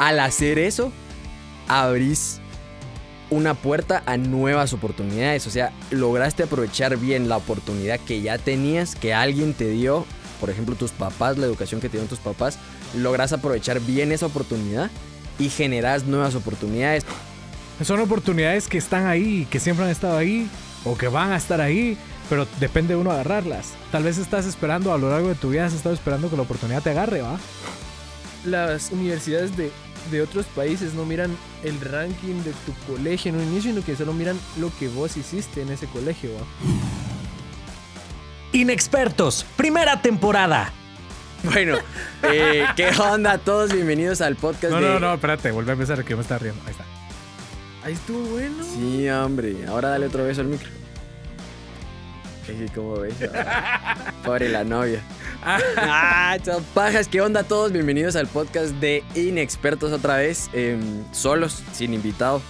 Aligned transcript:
al 0.00 0.18
hacer 0.18 0.58
eso, 0.58 0.90
abrís 1.68 2.40
una 3.28 3.52
puerta 3.52 4.02
a 4.06 4.16
nuevas 4.16 4.72
oportunidades. 4.72 5.46
O 5.46 5.50
sea, 5.50 5.72
lograste 5.90 6.42
aprovechar 6.42 6.96
bien 6.96 7.28
la 7.28 7.36
oportunidad 7.36 8.00
que 8.00 8.22
ya 8.22 8.38
tenías, 8.38 8.94
que 8.94 9.12
alguien 9.12 9.52
te 9.52 9.68
dio, 9.68 10.06
por 10.40 10.48
ejemplo, 10.48 10.74
tus 10.74 10.90
papás, 10.90 11.36
la 11.36 11.44
educación 11.44 11.82
que 11.82 11.88
te 11.88 11.98
dieron 11.98 12.08
tus 12.08 12.18
papás, 12.18 12.58
logras 12.96 13.34
aprovechar 13.34 13.78
bien 13.78 14.10
esa 14.10 14.24
oportunidad 14.24 14.90
y 15.38 15.50
generas 15.50 16.04
nuevas 16.04 16.34
oportunidades. 16.34 17.04
Son 17.84 18.00
oportunidades 18.00 18.68
que 18.68 18.78
están 18.78 19.06
ahí, 19.06 19.46
que 19.50 19.60
siempre 19.60 19.84
han 19.84 19.90
estado 19.90 20.16
ahí 20.16 20.48
o 20.86 20.96
que 20.96 21.08
van 21.08 21.32
a 21.32 21.36
estar 21.36 21.60
ahí, 21.60 21.98
pero 22.30 22.46
depende 22.58 22.94
de 22.94 23.00
uno 23.00 23.10
agarrarlas. 23.10 23.74
Tal 23.92 24.04
vez 24.04 24.16
estás 24.16 24.46
esperando 24.46 24.94
a 24.94 24.98
lo 24.98 25.10
largo 25.10 25.28
de 25.28 25.34
tu 25.34 25.50
vida, 25.50 25.66
has 25.66 25.74
estado 25.74 25.94
esperando 25.94 26.30
que 26.30 26.36
la 26.36 26.42
oportunidad 26.42 26.82
te 26.82 26.88
agarre, 26.88 27.20
¿va? 27.20 27.38
Las 28.46 28.90
universidades 28.90 29.54
de, 29.58 29.70
de 30.10 30.22
otros 30.22 30.46
países 30.46 30.94
no 30.94 31.04
miran 31.04 31.36
el 31.62 31.80
ranking 31.80 32.42
de 32.42 32.52
tu 32.66 32.72
colegio 32.92 33.30
en 33.32 33.36
un 33.40 33.44
inicio, 33.44 33.70
sino 33.72 33.84
que 33.84 33.96
solo 33.96 34.12
miran 34.12 34.38
lo 34.58 34.70
que 34.78 34.88
vos 34.88 35.16
hiciste 35.16 35.62
en 35.62 35.70
ese 35.70 35.86
colegio, 35.86 36.30
¿va? 36.34 36.46
Inexpertos, 38.52 39.46
primera 39.56 40.02
temporada. 40.02 40.72
Bueno, 41.44 41.76
eh, 42.24 42.66
¿qué 42.76 42.90
onda 42.98 43.32
a 43.32 43.38
todos? 43.38 43.72
Bienvenidos 43.72 44.20
al 44.20 44.36
podcast 44.36 44.72
No, 44.74 44.80
de... 44.80 44.88
no, 44.88 45.00
no, 45.00 45.14
espérate, 45.14 45.50
vuelve 45.52 45.70
a 45.70 45.74
empezar 45.74 46.02
que 46.04 46.10
yo 46.10 46.16
me 46.16 46.22
estaba 46.22 46.38
riendo. 46.38 46.60
Ahí 46.64 46.72
está. 46.72 46.84
Ahí 47.82 47.92
estuvo 47.94 48.20
bueno. 48.30 48.62
Sí, 48.62 49.08
hombre. 49.08 49.64
Ahora 49.66 49.90
dale 49.90 50.06
otro 50.06 50.24
beso 50.24 50.42
al 50.42 50.48
micro. 50.48 50.68
Sí, 52.46 52.66
¿cómo 52.74 52.98
ves? 52.98 53.14
Pobre 54.24 54.48
la 54.48 54.64
novia. 54.64 55.00
Ah, 55.42 56.36
chao, 56.42 56.60
pajas. 56.74 57.08
¿Qué 57.08 57.20
onda 57.20 57.40
a 57.40 57.44
todos? 57.44 57.72
Bienvenidos 57.72 58.14
al 58.16 58.26
podcast 58.26 58.72
de 58.74 59.02
Inexpertos 59.14 59.92
otra 59.92 60.16
vez. 60.16 60.50
em, 60.52 60.80
solos, 61.12 61.62
sin 61.72 61.94
invitado, 61.94 62.42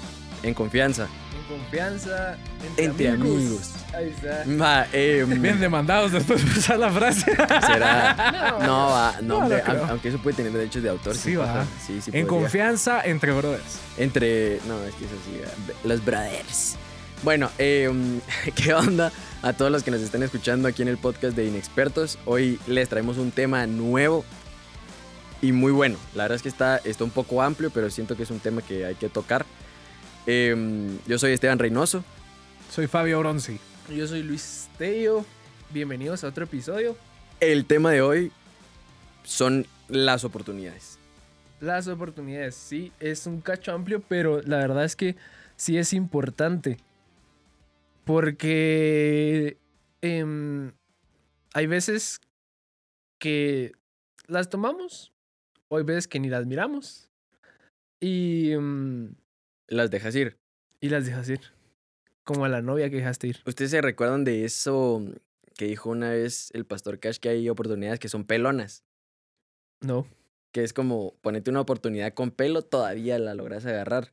en 0.42 0.54
confianza. 0.54 1.06
En 1.50 1.56
confianza, 1.58 2.36
entre, 2.66 2.84
Entre 2.84 3.08
amigos. 3.10 3.36
amigos. 3.38 3.70
Ahí 3.94 4.08
está. 4.08 4.44
Va, 4.60 4.86
em, 4.92 5.40
Bien 5.42 5.60
demandados 5.60 6.10
después 6.12 6.42
de 6.42 6.48
empezar 6.48 6.78
la 6.78 6.90
frase. 6.90 7.24
será. 7.66 8.58
No, 8.60 8.88
va, 8.88 9.14
no, 9.20 9.28
No, 9.28 9.38
hombre, 9.38 9.62
no 9.66 9.72
a- 9.84 9.88
aunque 9.90 10.08
eso 10.08 10.18
puede 10.18 10.36
tener 10.36 10.52
derechos 10.52 10.82
de 10.82 10.88
autor. 10.90 11.14
Sí, 11.16 11.36
va. 11.36 11.64
Sí, 11.86 12.00
sí, 12.00 12.10
en 12.12 12.26
podría. 12.26 12.26
confianza 12.26 13.02
entre 13.04 13.32
brothers. 13.32 13.78
Entre. 13.98 14.60
No, 14.66 14.82
es 14.84 14.94
que 14.94 15.04
eso 15.04 15.14
sí. 15.26 15.40
eh, 15.40 15.74
Los 15.84 16.04
brothers. 16.04 16.76
Bueno, 17.22 17.50
em, 17.58 18.20
¿qué 18.56 18.74
onda 18.74 19.12
a 19.42 19.52
todos 19.54 19.72
los 19.72 19.82
que 19.82 19.90
nos 19.90 20.00
están 20.00 20.22
escuchando 20.22 20.68
aquí 20.68 20.82
en 20.82 20.88
el 20.88 20.98
podcast 20.98 21.36
de 21.36 21.46
Inexpertos? 21.46 22.18
Hoy 22.26 22.58
les 22.66 22.88
traemos 22.88 23.16
un 23.16 23.30
tema 23.30 23.66
nuevo 23.66 24.24
y 25.40 25.52
muy 25.52 25.72
bueno. 25.72 25.96
La 26.14 26.24
verdad 26.24 26.36
es 26.36 26.42
que 26.42 26.48
está, 26.48 26.76
está 26.78 27.04
un 27.04 27.10
poco 27.10 27.40
amplio, 27.42 27.70
pero 27.70 27.88
siento 27.90 28.16
que 28.16 28.24
es 28.24 28.30
un 28.30 28.40
tema 28.40 28.62
que 28.62 28.84
hay 28.84 28.94
que 28.94 29.08
tocar. 29.08 29.46
Em, 30.26 30.98
yo 31.06 31.18
soy 31.18 31.32
Esteban 31.32 31.58
Reynoso. 31.58 32.04
Soy 32.70 32.86
Fabio 32.86 33.18
Bronzi. 33.20 33.58
Yo 33.88 34.06
soy 34.06 34.22
Luis 34.22 34.68
Tello. 34.76 35.24
Bienvenidos 35.70 36.22
a 36.24 36.28
otro 36.28 36.44
episodio. 36.44 36.96
El 37.40 37.64
tema 37.64 37.90
de 37.90 38.02
hoy 38.02 38.32
son 39.24 39.66
las 39.88 40.24
oportunidades. 40.24 40.98
Las 41.60 41.88
oportunidades, 41.88 42.54
sí, 42.54 42.92
es 43.00 43.26
un 43.26 43.40
cacho 43.40 43.72
amplio, 43.72 44.02
pero 44.06 44.40
la 44.42 44.58
verdad 44.58 44.84
es 44.84 44.96
que 44.96 45.16
sí 45.56 45.78
es 45.78 45.92
importante. 45.92 46.78
Porque 48.10 49.56
em, 50.02 50.72
hay 51.54 51.66
veces 51.66 52.20
que 53.20 53.72
las 54.26 54.48
tomamos, 54.50 55.12
o 55.68 55.76
hay 55.78 55.84
veces 55.84 56.08
que 56.08 56.18
ni 56.18 56.28
las 56.28 56.44
miramos. 56.44 57.08
Y, 58.00 58.50
em, 58.50 59.14
Las 59.68 59.90
dejas 59.92 60.16
ir. 60.16 60.38
y 60.80 60.88
las 60.88 61.06
dejas 61.06 61.28
ir. 61.28 61.40
Como 62.24 62.44
a 62.44 62.48
la 62.48 62.62
novia 62.62 62.90
que 62.90 62.96
dejaste 62.96 63.28
ir. 63.28 63.38
¿Ustedes 63.46 63.70
se 63.70 63.80
recuerdan 63.80 64.24
de 64.24 64.44
eso 64.44 65.04
que 65.56 65.66
dijo 65.66 65.90
una 65.90 66.10
vez 66.10 66.50
el 66.54 66.64
pastor 66.64 66.98
Cash 66.98 67.18
que 67.18 67.28
hay 67.28 67.48
oportunidades 67.48 68.00
que 68.00 68.08
son 68.08 68.24
pelonas? 68.24 68.82
No. 69.80 70.06
que 70.52 70.64
es 70.64 70.72
como 70.72 71.14
ponerte 71.22 71.48
una 71.50 71.60
oportunidad 71.60 72.12
con 72.12 72.32
pelo, 72.32 72.62
todavía 72.62 73.20
la 73.20 73.34
logras 73.34 73.64
agarrar. 73.66 74.12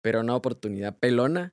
Pero 0.00 0.20
una 0.20 0.34
oportunidad 0.34 0.96
pelona 0.98 1.52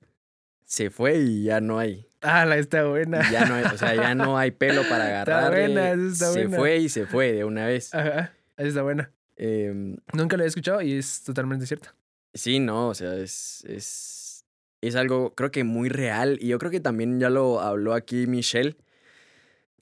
se 0.72 0.90
fue 0.90 1.18
y 1.18 1.44
ya 1.44 1.60
no 1.60 1.80
hay. 1.80 2.08
Ah, 2.22 2.46
la 2.46 2.56
está 2.58 2.86
buena. 2.86 3.30
Ya 3.30 3.44
no 3.46 3.56
hay, 3.56 3.66
o 3.66 3.78
sea, 3.78 3.94
ya 3.94 4.16
no 4.16 4.38
hay 4.38 4.52
pelo 4.52 4.84
para 4.90 5.20
Está 5.20 5.40
agarrar. 5.48 5.52
buena, 5.52 5.92
esa 5.92 6.08
está 6.14 6.32
se 6.32 6.40
buena. 6.44 6.58
fue 6.58 6.78
y 6.78 6.88
se 6.88 7.06
fue 7.06 7.34
de 7.34 7.44
una 7.44 7.66
vez. 7.66 7.94
Ajá, 7.94 8.34
esa 8.56 8.68
está 8.70 8.82
buena. 8.82 9.12
Em, 9.36 9.98
Nunca 10.14 10.38
lo 10.38 10.46
he 10.46 10.48
escuchado 10.48 10.82
y 10.82 10.94
es 10.94 11.24
totalmente 11.24 11.66
cierta. 11.66 11.94
sí, 12.34 12.60
no, 12.62 12.88
o 12.88 12.94
sea, 12.94 13.16
es, 13.16 13.66
es, 13.68 14.46
es 14.80 14.96
algo 14.96 15.34
creo 15.36 15.52
que 15.52 15.66
muy 15.66 15.90
real. 15.90 16.38
Y 16.40 16.48
yo 16.48 16.58
creo 16.58 16.72
que 16.72 16.80
también 16.80 17.20
ya 17.20 17.30
lo 17.30 17.60
habló 17.60 17.94
aquí 17.94 18.26
Michelle, 18.28 18.78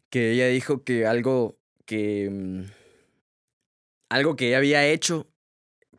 que 0.10 0.32
ella 0.32 0.48
dijo 0.48 0.84
que 0.84 1.06
algo 1.06 1.60
que... 1.86 2.30
mm, 2.32 2.64
algo 4.10 4.36
que 4.36 4.48
ella 4.48 4.58
había 4.58 4.88
hecho 4.88 5.28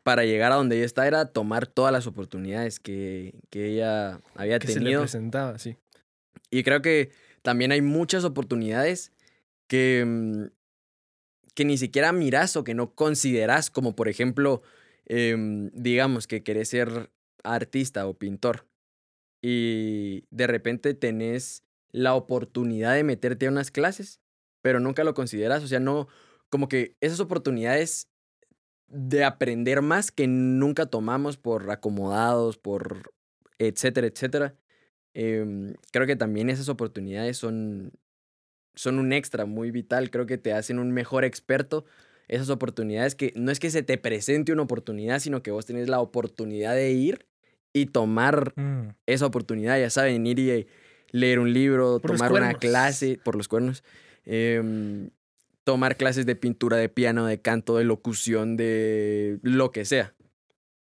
para 0.03 0.25
llegar 0.25 0.51
a 0.51 0.55
donde 0.55 0.77
ella 0.77 0.85
está 0.85 1.07
era 1.07 1.25
tomar 1.25 1.67
todas 1.67 1.91
las 1.91 2.07
oportunidades 2.07 2.79
que, 2.79 3.35
que 3.49 3.67
ella 3.67 4.21
había 4.35 4.59
Que 4.59 4.67
se 4.67 4.75
le 4.75 4.79
tenido. 4.79 5.01
presentaba, 5.01 5.59
sí. 5.59 5.77
Y 6.49 6.63
creo 6.63 6.81
que 6.81 7.11
también 7.41 7.71
hay 7.71 7.81
muchas 7.81 8.23
oportunidades 8.23 9.11
que, 9.67 10.03
mm, 10.05 10.45
que 11.53 11.65
ni 11.65 11.77
siquiera 11.77 12.11
miras 12.13 12.55
o 12.55 12.63
que 12.63 12.73
no 12.73 12.93
consideras, 12.95 13.69
como 13.69 13.95
por 13.95 14.07
ejemplo, 14.09 14.61
em, 15.05 15.69
digamos 15.73 16.27
que 16.27 16.43
querés 16.43 16.69
ser 16.69 17.11
artista 17.43 18.07
o 18.07 18.13
pintor 18.13 18.67
y 19.41 20.25
de 20.29 20.47
repente 20.47 20.93
tenés 20.93 21.63
la 21.91 22.13
oportunidad 22.15 22.93
de 22.95 23.03
meterte 23.03 23.47
a 23.47 23.49
unas 23.49 23.71
clases, 23.71 24.21
pero 24.61 24.79
nunca 24.79 25.03
lo 25.03 25.13
consideras, 25.13 25.63
o 25.63 25.67
sea, 25.67 25.79
no, 25.79 26.07
como 26.49 26.69
que 26.69 26.95
esas 27.01 27.19
oportunidades 27.19 28.07
de 28.91 29.23
aprender 29.23 29.81
más 29.81 30.11
que 30.11 30.27
nunca 30.27 30.85
tomamos 30.85 31.37
por 31.37 31.69
acomodados, 31.71 32.57
por 32.57 33.11
etcétera, 33.59 34.07
etcétera. 34.07 34.55
em, 35.13 35.73
creo 35.91 36.07
que 36.07 36.15
también 36.15 36.49
esas 36.49 36.69
oportunidades 36.69 37.35
son, 37.37 37.91
son 38.75 38.97
un 38.97 39.11
extra 39.11 39.45
muy 39.45 39.69
vital. 39.71 40.09
Creo 40.09 40.25
que 40.25 40.37
te 40.37 40.53
hacen 40.53 40.79
un 40.79 40.91
mejor 40.91 41.25
experto. 41.25 41.83
Esas 42.29 42.49
oportunidades 42.49 43.15
que 43.15 43.33
no 43.35 43.51
es 43.51 43.59
que 43.59 43.71
se 43.71 43.83
te 43.83 43.97
presente 43.97 44.53
una 44.53 44.61
oportunidad, 44.61 45.19
sino 45.19 45.43
que 45.43 45.51
vos 45.51 45.65
tenés 45.65 45.89
la 45.89 45.99
oportunidad 45.99 46.75
de 46.75 46.91
ir 46.91 47.27
y 47.73 47.87
tomar 47.87 48.53
Mm. 48.55 48.89
esa 49.05 49.25
oportunidad, 49.25 49.77
ya 49.79 49.89
saben, 49.89 50.25
ir 50.25 50.39
y 50.39 50.67
leer 51.11 51.39
un 51.39 51.51
libro, 51.51 51.99
Por 51.99 52.11
tomar 52.11 52.31
una 52.31 52.53
clase 52.53 53.19
por 53.21 53.35
los 53.35 53.47
cuernos, 53.49 53.83
em, 54.25 55.09
tomar 55.71 55.95
clases 55.95 56.25
de 56.25 56.35
pintura, 56.35 56.75
de 56.77 56.89
piano, 56.89 57.25
de 57.25 57.39
canto, 57.41 57.77
de 57.77 57.83
locución, 57.85 58.57
de 58.57 59.39
lo 59.41 59.71
que 59.71 59.85
sea. 59.85 60.13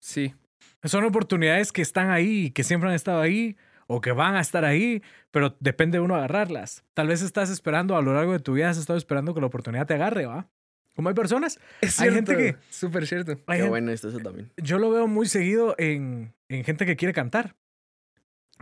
Sí. 0.01 0.35
Son 0.83 1.05
oportunidades 1.05 1.71
que 1.73 1.81
están 1.83 2.11
ahí, 2.11 2.51
que 2.51 2.65
siempre 2.65 2.89
han 2.89 2.95
estado 2.95 3.21
ahí 3.21 3.57
o 3.87 4.01
que 4.01 4.13
van 4.13 4.35
a 4.35 4.41
estar 4.41 4.65
ahí, 4.65 5.03
pero 5.31 5.57
depende 5.61 5.99
de 5.99 6.01
uno 6.03 6.17
agarrarlas. 6.17 6.85
Tal 6.95 7.07
vez 7.07 7.23
estás 7.23 7.51
esperando 7.51 7.97
a 7.97 8.03
lo 8.03 8.15
largo 8.15 8.33
de 8.33 8.41
tu 8.41 8.55
vida, 8.55 8.69
has 8.71 8.79
estado 8.79 8.99
esperando 8.99 9.33
que 9.35 9.41
la 9.41 9.47
oportunidad 9.47 9.87
te 9.87 9.95
agarre, 9.95 10.27
¿va? 10.27 10.49
Como 10.97 11.09
hay 11.09 11.15
personas, 11.15 11.59
Es 11.81 12.01
Hay 12.01 12.11
cierto. 12.11 12.33
gente 12.33 12.37
que- 12.53 12.59
Súper 12.71 13.07
cierto. 13.07 13.37
Qué 13.37 13.43
gente- 13.55 13.69
bueno 13.69 13.93
esto 13.93 14.09
eso 14.09 14.19
también. 14.19 14.51
yo 14.57 14.79
lo 14.79 14.91
veo 14.91 15.07
muy 15.07 15.27
seguido 15.27 15.75
en, 15.79 16.35
en 16.49 16.65
gente 16.65 16.85
que 16.87 16.97
quiere 16.97 17.13
cantar. 17.15 17.55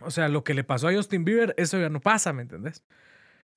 O 0.01 0.11
sea, 0.11 0.29
lo 0.29 0.45
que 0.45 0.55
le 0.55 0.65
pasó 0.65 0.89
a 0.89 0.93
Justin 0.95 1.25
Bieber, 1.25 1.55
eso 1.57 1.79
ya 1.81 1.89
no 1.89 2.01
pasa, 2.01 2.33
¿me 2.33 2.43
entendés? 2.43 2.83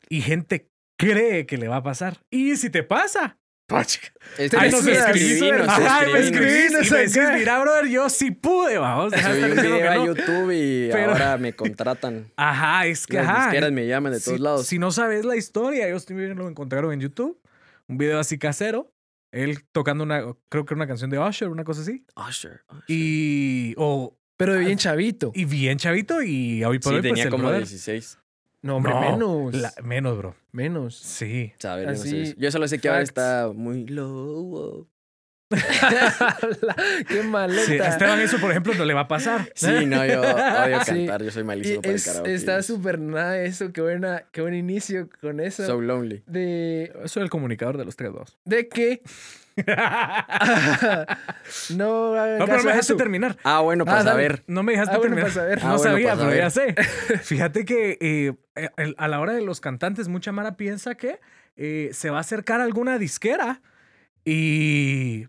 Y 0.10 0.22
gente 0.22 0.70
cree 0.97 1.46
que 1.46 1.58
le 1.58 1.68
va 1.68 1.78
a 1.78 1.84
pasar. 1.84 2.20
Y 2.30 2.56
si 2.58 2.70
te 2.70 2.84
pasa, 2.84 3.38
pachica. 3.68 4.09
Este, 4.38 4.58
Ahí 4.58 4.72
nos 4.72 4.86
escribís, 4.86 5.42
ajá, 5.68 6.06
me 6.12 6.20
escribís 6.20 6.70
y 6.72 6.74
me 6.74 6.80
acá. 6.88 6.97
decís, 6.97 7.20
mira, 7.40 7.59
brother, 7.62 7.88
yo 7.88 8.09
sí 8.09 8.32
pude, 8.32 8.78
vamos. 8.78 9.14
Subí 9.14 9.44
un 9.44 9.56
video 9.56 9.92
a. 9.92 10.06
YouTube 10.06 10.52
y 10.52 10.90
Pero- 10.92 11.12
ahora 11.14 11.38
me 11.38 11.53
contratan. 11.53 12.32
Ajá, 12.38 12.86
es 12.86 13.08
que 13.08 13.18
Las 13.18 13.28
ajá. 13.28 13.44
disqueras 13.46 13.72
me 13.72 13.88
llaman 13.88 14.14
de 14.14 14.20
todos 14.20 14.38
si, 14.38 14.44
lados. 14.44 14.68
Si 14.68 14.80
no 14.80 14.92
sabes 14.92 15.26
la 15.26 15.36
historia, 15.36 15.88
Bieber 15.88 16.36
lo 16.36 16.47
encontraron 16.47 16.94
en 16.94 17.00
YouTube. 17.00 17.40
Un 17.88 17.98
video 17.98 18.20
así 18.20 18.38
casero. 18.38 18.91
Él 19.32 19.66
tocando 19.74 20.03
una, 20.06 20.24
creo 20.50 20.66
que 20.66 20.74
una 20.74 20.88
canción 20.88 21.09
de 21.09 21.20
Usher, 21.20 21.50
una 21.50 21.64
cosa 21.66 21.82
así. 21.82 22.06
Usher, 22.16 22.62
Usher. 22.70 22.84
Y, 22.88 23.74
o, 23.78 24.18
Pero 24.38 24.53
de 24.53 24.59
bien 24.59 24.78
chavito. 24.78 25.32
y 25.36 25.44
bien 25.46 25.78
chavito 25.78 26.22
y 26.22 26.64
hoy 26.64 26.80
por 26.80 26.94
sí, 26.94 26.96
hoy 26.96 27.02
pues, 27.02 27.12
tenía 27.12 27.24
el 27.26 27.30
como 27.30 27.50
brother- 27.50 27.59
16. 27.68 28.18
No, 28.66 28.78
hombre, 28.78 28.94
No, 28.94 29.02
menos. 29.02 29.53
la- 29.53 29.73
menos, 29.84 30.17
bro. 30.17 30.35
Menos. 30.52 30.96
Sí. 30.97 31.53
Saber, 31.59 31.85
yo 31.85 31.91
no 31.91 31.97
sé 31.97 32.08
Así, 32.08 32.22
eso. 32.22 32.35
Yo 32.38 32.52
solo 32.52 32.67
sé 32.67 32.79
que 32.79 32.90
ahora 32.90 33.02
está 33.03 33.52
muy 33.53 33.85
low. 33.85 34.88
Qué 37.08 37.22
maleta. 37.23 37.62
Sí, 37.66 37.79
a 37.79 37.90
Esteban 37.90 38.20
eso, 38.20 38.40
por 38.40 38.50
ejemplo, 38.52 38.73
no 38.73 38.85
le 38.85 38.94
va 38.94 39.02
a 39.02 39.08
pasar. 39.08 39.52
Sí, 39.56 39.85
no, 39.85 40.06
yo 40.06 40.22
odio 40.22 40.79
Sí. 40.84 40.85
cantar, 41.06 41.23
yo 41.23 41.32
soy 41.32 41.41
Y 41.41 41.46
malísimo 41.46 41.82
para 41.82 41.90
el 41.91 41.96
es- 41.97 42.06
karaoke. 42.06 42.34
está 42.34 42.62
súper 42.64 43.00
nada 43.00 43.40
eso. 43.41 43.72
Qué, 43.72 43.82
buena, 43.82 44.23
qué 44.32 44.41
buen 44.41 44.56
inicio 44.56 45.09
con 45.22 45.40
eso. 45.40 45.66
So 45.66 45.79
lonely. 45.82 46.23
de, 46.26 46.91
Soy 47.06 47.23
el 47.23 47.29
comunicador 47.29 47.78
de 47.78 47.85
los 47.85 47.96
tres 47.96 48.12
dos. 48.14 48.38
de 48.46 48.67
que 48.67 49.02
no 51.75 52.37
No, 52.37 52.46
pero 52.46 52.63
me 52.63 52.72
dejaste 52.72 52.96
terminar. 52.96 53.37
Ah, 53.43 53.61
bueno, 53.61 53.85
para 53.85 53.99
Ah, 53.99 54.03
saber. 54.03 54.43
No 54.47 54.63
me 54.63 54.73
dejaste 54.73 54.96
Ah, 54.96 54.97
bueno, 54.97 55.16
terminar. 55.16 55.31
saber. 55.34 55.59
Ah, 55.63 55.67
no 55.69 55.78
bueno, 55.78 55.91
sabía, 55.91 56.16
pero 56.16 56.35
ya 56.35 56.49
sé. 56.49 56.75
Fíjate 57.23 57.66
que 57.66 57.97
eh, 58.02 58.34
el- 58.78 58.96
a 58.97 59.07
la 59.07 59.19
hora 59.19 59.34
de 59.34 59.41
los 59.41 59.61
cantantes, 59.61 60.07
mucha 60.07 60.31
Mara 60.31 60.57
piensa 60.57 60.96
que 60.96 61.19
eh, 61.55 61.90
se 61.93 62.09
va 62.09 62.17
a 62.17 62.22
acercar 62.22 62.59
a 62.59 62.63
alguna 62.66 62.97
disquera 62.99 63.61
y 64.25 65.28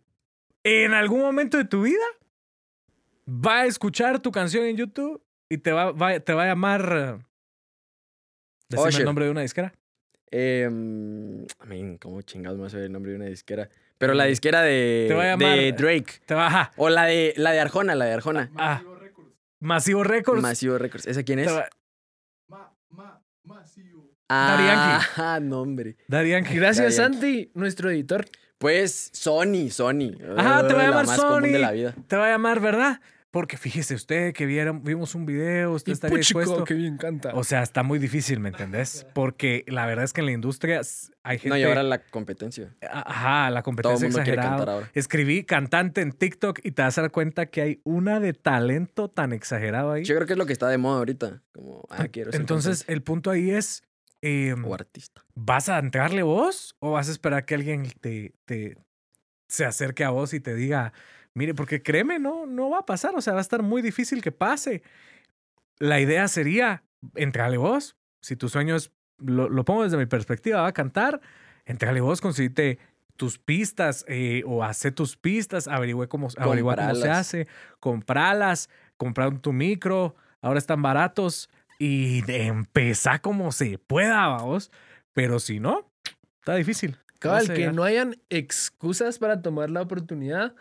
en 0.64 0.92
algún 0.94 1.20
momento 1.20 1.56
de 1.58 1.64
tu 1.64 1.82
vida 1.82 2.04
va 3.28 3.60
a 3.60 3.66
escuchar 3.66 4.20
tu 4.20 4.32
canción 4.32 4.64
en 4.64 4.76
YouTube 4.76 5.22
y 5.48 5.58
te 5.58 5.70
va, 5.72 5.92
va- 5.92 6.18
te 6.20 6.32
va 6.32 6.44
a 6.44 6.46
llamar. 6.46 6.92
eh, 7.20 7.24
Decime 8.68 8.88
Usher. 8.88 9.00
el 9.02 9.06
nombre 9.06 9.24
de 9.26 9.30
una 9.30 9.42
disquera. 9.42 9.72
Eh, 10.32 10.68
I 10.68 11.66
mean, 11.68 11.98
¿cómo 11.98 12.20
chingados 12.22 12.58
me 12.58 12.62
va 12.62 12.66
a 12.66 12.70
saber 12.70 12.86
el 12.86 12.92
nombre 12.92 13.12
de 13.12 13.16
una 13.18 13.26
disquera? 13.26 13.68
Pero 13.98 14.14
la 14.14 14.24
disquera 14.24 14.62
de, 14.62 15.06
Te 15.08 15.14
va 15.14 15.22
a 15.22 15.26
llamar- 15.36 15.56
de 15.56 15.72
Drake. 15.72 16.20
Te 16.26 16.34
va 16.34 16.46
a. 16.48 16.72
O 16.76 16.88
la 16.90 17.04
de, 17.04 17.32
la 17.36 17.52
de 17.52 17.60
Arjona, 17.60 17.94
la 17.94 18.04
de 18.04 18.12
Arjona. 18.12 18.50
Ah, 18.56 18.82
Masivo 19.60 20.04
Records. 20.04 20.42
Masivo 20.42 20.76
Records. 20.78 21.06
¿Esa 21.06 21.22
quién 21.22 21.38
es? 21.38 21.46
te 21.46 21.52
va- 21.52 21.68
Ah, 24.28 25.38
no, 25.42 25.60
hombre. 25.60 25.96
Yankee. 26.08 26.54
Gracias. 26.56 26.96
Santi, 26.96 27.50
nuestro 27.54 27.90
editor. 27.90 28.26
Pues 28.58 29.10
Sony, 29.12 29.70
Sony. 29.70 30.16
Ajá, 30.36 30.66
te 30.66 30.72
va 30.74 30.80
a 30.80 30.90
La 30.90 30.90
llamar 31.02 31.06
Sony. 31.16 31.40
de 31.42 31.58
la 31.58 31.72
vida. 31.72 31.94
Te 32.08 32.16
va 32.16 32.26
a 32.26 32.30
llamar, 32.30 32.60
¿verdad? 32.60 33.00
Porque 33.36 33.58
fíjese 33.58 33.94
usted 33.94 34.32
que 34.32 34.46
vieron, 34.46 34.82
vimos 34.82 35.14
un 35.14 35.26
video, 35.26 35.72
usted 35.72 35.90
Y 35.90 35.92
estaría 35.92 36.16
puchico, 36.16 36.40
dispuesto. 36.40 36.64
que 36.64 36.72
bien 36.72 36.96
canta. 36.96 37.34
O 37.34 37.44
sea, 37.44 37.62
está 37.62 37.82
muy 37.82 37.98
difícil, 37.98 38.40
¿me 38.40 38.48
entendés? 38.48 39.06
Porque 39.14 39.62
la 39.68 39.84
verdad 39.84 40.06
es 40.06 40.14
que 40.14 40.22
en 40.22 40.26
la 40.26 40.32
industria 40.32 40.80
hay 41.22 41.36
gente. 41.38 41.50
No, 41.50 41.58
y 41.58 41.64
ahora 41.64 41.82
la 41.82 41.98
competencia. 41.98 42.74
Ajá, 42.90 43.50
la 43.50 43.50
Todo 43.50 43.58
el 43.58 43.62
competencia 43.62 44.06
mundo 44.08 44.22
quiere 44.22 44.32
exagerada. 44.32 44.56
cantar 44.56 44.74
ahora. 44.74 44.90
Escribí 44.94 45.44
cantante 45.44 46.00
en 46.00 46.12
TikTok 46.12 46.60
y 46.62 46.70
te 46.70 46.80
vas 46.80 46.96
a 46.96 47.02
dar 47.02 47.10
cuenta 47.10 47.44
que 47.44 47.60
hay 47.60 47.80
una 47.84 48.20
de 48.20 48.32
talento 48.32 49.10
tan 49.10 49.34
exagerado 49.34 49.92
ahí. 49.92 50.04
Yo 50.04 50.14
creo 50.14 50.26
que 50.26 50.32
es 50.32 50.38
lo 50.38 50.46
que 50.46 50.54
está 50.54 50.68
de 50.68 50.78
moda 50.78 50.96
ahorita. 50.96 51.42
Como, 51.52 51.84
ah, 51.90 52.08
quiero 52.08 52.32
ser 52.32 52.40
Entonces, 52.40 52.84
el 52.88 53.02
punto 53.02 53.30
ahí 53.30 53.50
es. 53.50 53.82
em, 54.22 54.64
o 54.64 54.72
artista. 54.72 55.26
¿Vas 55.34 55.68
a 55.68 55.78
entrarle 55.78 56.22
vos 56.22 56.74
o 56.78 56.92
vas 56.92 57.10
a 57.10 57.12
esperar 57.12 57.44
que 57.44 57.54
alguien 57.54 57.92
te, 58.00 58.32
te 58.46 58.78
se 59.46 59.66
acerque 59.66 60.04
a 60.04 60.08
vos 60.10 60.32
y 60.32 60.40
te 60.40 60.54
diga, 60.54 60.94
mire, 61.36 61.54
porque 61.54 61.82
créeme, 61.82 62.18
no, 62.18 62.46
no 62.46 62.70
va 62.70 62.78
a 62.78 62.86
pasar, 62.86 63.14
o 63.14 63.20
sea, 63.20 63.34
va 63.34 63.40
a 63.40 63.42
estar 63.42 63.62
muy 63.62 63.82
difícil 63.82 64.22
que 64.22 64.32
pase. 64.32 64.82
La 65.78 66.00
idea 66.00 66.26
sería, 66.28 66.82
entrale 67.14 67.58
vos, 67.58 67.94
si 68.22 68.36
tu 68.36 68.48
sueño 68.48 68.74
es, 68.74 68.90
lo, 69.18 69.50
lo 69.50 69.64
pongo 69.66 69.84
desde 69.84 69.98
mi 69.98 70.06
perspectiva, 70.06 70.62
va 70.62 70.68
a 70.68 70.72
cantar, 70.72 71.20
entrale 71.66 72.00
vos, 72.00 72.22
conseguite 72.22 72.78
tus 73.16 73.38
pistas 73.38 74.06
eh, 74.08 74.44
o 74.46 74.64
hace 74.64 74.90
tus 74.92 75.18
pistas, 75.18 75.68
averigüe 75.68 76.08
cómo, 76.08 76.28
averigua 76.38 76.74
cómo 76.74 76.94
se 76.94 77.10
hace, 77.10 77.48
compralas, 77.80 78.70
comprar 78.96 79.38
tu 79.38 79.52
micro, 79.52 80.16
ahora 80.40 80.58
están 80.58 80.80
baratos 80.80 81.50
y 81.78 82.22
empezar 82.32 83.20
como 83.20 83.52
se 83.52 83.76
pueda, 83.76 84.26
vamos. 84.28 84.70
Pero 85.12 85.38
si 85.38 85.60
no, 85.60 85.90
está 86.40 86.54
difícil. 86.54 86.96
Cabal, 87.18 87.52
que 87.52 87.72
no 87.72 87.82
hayan 87.82 88.16
excusas 88.30 89.18
para 89.18 89.42
tomar 89.42 89.70
la 89.70 89.82
oportunidad 89.82 90.54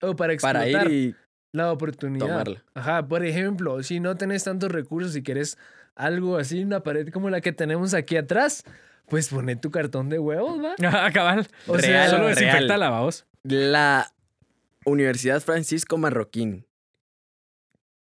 o 0.00 0.14
para 0.16 0.36
Para 0.36 0.64
explotar 0.66 0.90
ir 0.92 0.92
y 1.10 1.14
la 1.52 1.72
oportunidad. 1.72 2.26
tomarla. 2.26 2.64
Ajá, 2.74 3.06
por 3.08 3.24
ejemplo, 3.24 3.82
si 3.82 4.00
no 4.00 4.16
tenés 4.16 4.44
tantos 4.44 4.70
recursos 4.70 5.16
y 5.16 5.22
querés 5.22 5.56
algo 5.96 6.36
así, 6.36 6.62
una 6.62 6.82
pared 6.82 7.08
como 7.10 7.30
la 7.30 7.40
que 7.40 7.52
tenemos 7.52 7.94
aquí 7.94 8.16
atrás, 8.16 8.64
pues 9.08 9.28
poné 9.28 9.56
tu 9.56 9.70
cartón 9.70 10.08
de 10.10 10.18
huevos, 10.18 10.62
¿va? 10.62 10.74
Ah, 11.06 11.10
cabal. 11.12 11.48
O 11.66 11.72
Real, 11.76 11.82
sea, 11.82 12.10
Solo 12.10 12.22
real. 12.24 12.34
desinfectala, 12.36 12.90
vamos. 12.90 13.26
La 13.42 14.12
Universidad 14.84 15.40
Francisco 15.40 15.96
Marroquín 15.98 16.66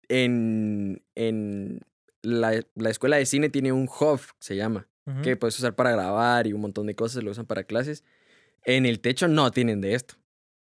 en, 0.08 1.02
en 1.14 1.80
la, 2.22 2.60
la 2.74 2.90
escuela 2.90 3.16
de 3.16 3.26
cine 3.26 3.48
tiene 3.48 3.72
un 3.72 3.88
hub, 3.88 4.20
se 4.38 4.56
llama, 4.56 4.88
que 5.22 5.36
puedes 5.36 5.58
usar 5.58 5.74
para 5.74 5.92
grabar 5.92 6.46
y 6.46 6.54
un 6.54 6.62
montón 6.62 6.86
de 6.86 6.94
cosas 6.94 7.22
lo 7.22 7.30
usan 7.30 7.44
para 7.46 7.64
clases. 7.64 8.04
En 8.64 8.86
el 8.86 9.00
techo 9.00 9.28
no 9.28 9.50
tienen 9.50 9.82
de 9.82 9.94
esto. 9.94 10.14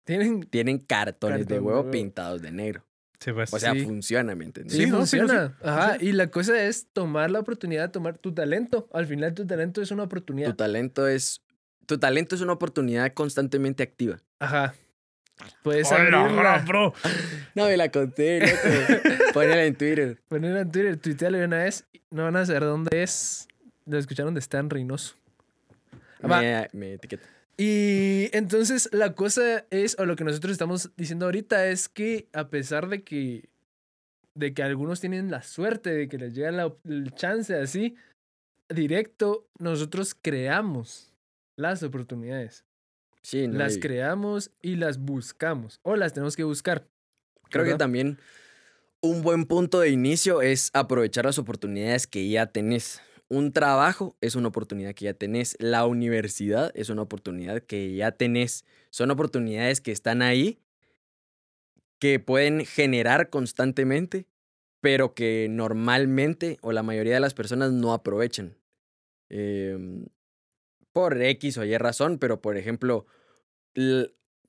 Tienen... 0.05 0.43
Tienen 0.45 0.79
cartones 0.79 1.41
de 1.41 1.45
Cartón 1.45 1.57
de 1.57 1.61
huevo 1.61 1.91
pintados 1.91 2.41
de 2.43 2.51
negro. 2.53 2.85
Sí, 3.21 3.33
pues. 3.33 3.53
O 3.55 3.59
sea, 3.59 3.73
Sí. 3.73 3.85
funciona, 3.85 4.35
¿me 4.35 4.45
entiendes? 4.45 4.77
Sí, 4.77 4.85
Sí, 4.85 4.91
no, 4.91 5.07
sí, 5.07 5.19
funciona. 5.19 5.57
Ajá, 5.63 5.97
y 6.01 6.13
la 6.13 6.27
cosa 6.31 6.63
es 6.63 6.89
tomar 6.93 7.31
la 7.31 7.41
oportunidad 7.41 7.83
de 7.85 7.89
tomar 7.89 8.19
tu 8.19 8.33
talento. 8.35 8.89
Al 8.93 9.07
final 9.07 9.33
tu 9.35 9.47
talento 9.47 9.81
es 9.81 9.91
una 9.91 10.03
Tu 10.03 10.07
oportunidad. 10.07 10.55
talento 10.57 11.07
es 11.09 11.41
tu 11.87 11.99
talento 11.99 12.35
es 12.35 12.41
una 12.41 12.53
oportunidad 12.55 13.13
constantemente 13.15 13.83
activa. 13.83 14.19
Ajá. 14.39 14.75
Puedes 15.63 15.91
abrirla, 15.91 16.65
bro. 16.67 16.93
No 17.55 17.67
me 17.67 17.77
la 17.77 17.91
conté, 17.91 18.41
loco. 18.41 18.53
Ponela 19.35 19.65
en 19.65 19.75
Twitter. 19.75 20.21
ponerla 20.29 20.61
en 20.61 20.71
Twitter, 20.73 20.97
tuitearla 20.99 21.39
de 21.39 21.45
una 21.47 21.59
vez. 21.65 21.85
No 22.11 22.25
van 22.25 22.37
a 22.37 22.45
saber 22.47 22.63
dónde 22.65 23.03
es. 23.03 23.49
Lo 23.87 23.99
escucharon 23.99 24.35
de 24.35 24.41
Stan 24.41 24.69
Reynoso. 24.71 25.15
Va. 26.23 26.41
Me, 26.41 26.69
me 26.73 26.93
etiqueta. 26.95 27.27
Y 27.57 28.31
entonces 28.33 28.89
la 28.93 29.15
cosa 29.15 29.67
es, 29.71 29.97
o 29.99 30.07
lo 30.07 30.17
que 30.17 30.25
nosotros 30.25 30.53
estamos 30.53 30.91
diciendo 30.97 31.27
ahorita 31.27 31.69
es 31.69 31.89
que 31.89 32.29
a 32.33 32.49
pesar 32.49 32.89
de 32.89 33.03
que, 33.03 33.49
de 34.35 34.55
que 34.55 34.63
algunos 34.63 35.01
tienen 35.01 35.31
la 35.31 35.43
suerte 35.43 35.91
de 35.91 36.09
que 36.09 36.19
les 36.19 36.35
llega 36.35 36.51
la, 36.51 36.75
el 36.85 37.15
chance 37.15 37.55
así, 37.55 37.95
directo, 38.69 39.47
nosotros 39.59 40.17
creamos 40.21 41.13
las 41.57 41.83
oportunidades. 41.83 42.65
Sí, 43.23 43.47
no, 43.47 43.59
las 43.59 43.79
creamos 43.79 44.51
y 44.61 44.77
las 44.77 44.99
buscamos. 44.99 45.81
O 45.83 45.97
las 45.97 46.13
tenemos 46.13 46.37
que 46.37 46.45
buscar. 46.45 46.87
creo 47.51 47.65
que 47.65 47.75
también 47.77 48.19
un 49.01 49.23
buen 49.23 49.45
punto 49.45 49.81
de 49.81 49.91
inicio 49.91 50.43
es 50.43 50.71
aprovechar 50.73 51.25
las 51.25 51.39
oportunidades 51.39 52.07
que 52.07 52.29
ya 52.29 52.47
tenés. 52.47 53.01
Un 53.29 53.53
trabajo 53.53 54.17
es 54.21 54.35
una 54.35 54.49
oportunidad 54.49 54.95
que 54.95 55.07
ya 55.07 55.15
tenés. 55.15 55.57
La 55.59 55.87
universidad 55.87 56.71
es 56.75 56.89
una 56.91 57.03
oportunidad 57.03 57.63
que 57.63 57.95
ya 57.95 58.13
tenés. 58.13 58.65
Son 58.91 59.11
oportunidades 59.11 59.81
que 59.81 59.93
están 59.93 60.23
ahí, 60.23 60.61
que 61.99 62.21
pueden 62.21 62.67
generar 62.67 63.31
constantemente, 63.31 64.27
pero 64.81 65.15
que 65.15 65.49
normalmente 65.51 66.59
o 66.61 66.73
la 66.73 66.83
mayoría 66.83 67.15
de 67.15 67.21
las 67.21 67.35
personas 67.35 67.73
no 67.73 67.95
aprovechan. 67.95 68.57
Em, 69.31 70.05
por 70.93 71.21
X 71.21 71.59
o 71.59 71.65
Y 71.65 71.77
razón, 71.79 72.19
pero 72.19 72.41
por 72.41 72.57
ejemplo, 72.57 73.07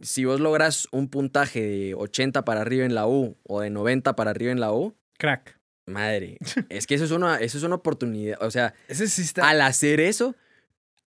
si 0.01 0.25
vos 0.25 0.39
logras 0.39 0.87
un 0.91 1.09
puntaje 1.09 1.61
de 1.61 1.95
80 1.95 2.43
para 2.45 2.61
arriba 2.61 2.85
en 2.85 2.93
la 2.93 3.07
U 3.07 3.37
o 3.43 3.61
de 3.61 3.69
90 3.69 4.15
para 4.15 4.31
arriba 4.31 4.51
en 4.51 4.59
la 4.59 4.73
U, 4.73 4.95
Crack. 5.17 5.59
Madre, 5.85 6.37
es 6.69 6.87
que 6.87 6.95
eso 6.95 7.05
es 7.05 7.11
una, 7.11 7.37
eso 7.37 7.57
es 7.57 7.63
una 7.63 7.75
oportunidad. 7.75 8.41
O 8.41 8.51
sea, 8.51 8.73
Ese 8.87 9.07
sí 9.07 9.21
está. 9.21 9.49
al 9.49 9.61
hacer 9.61 9.99
eso, 9.99 10.35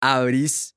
abrís 0.01 0.75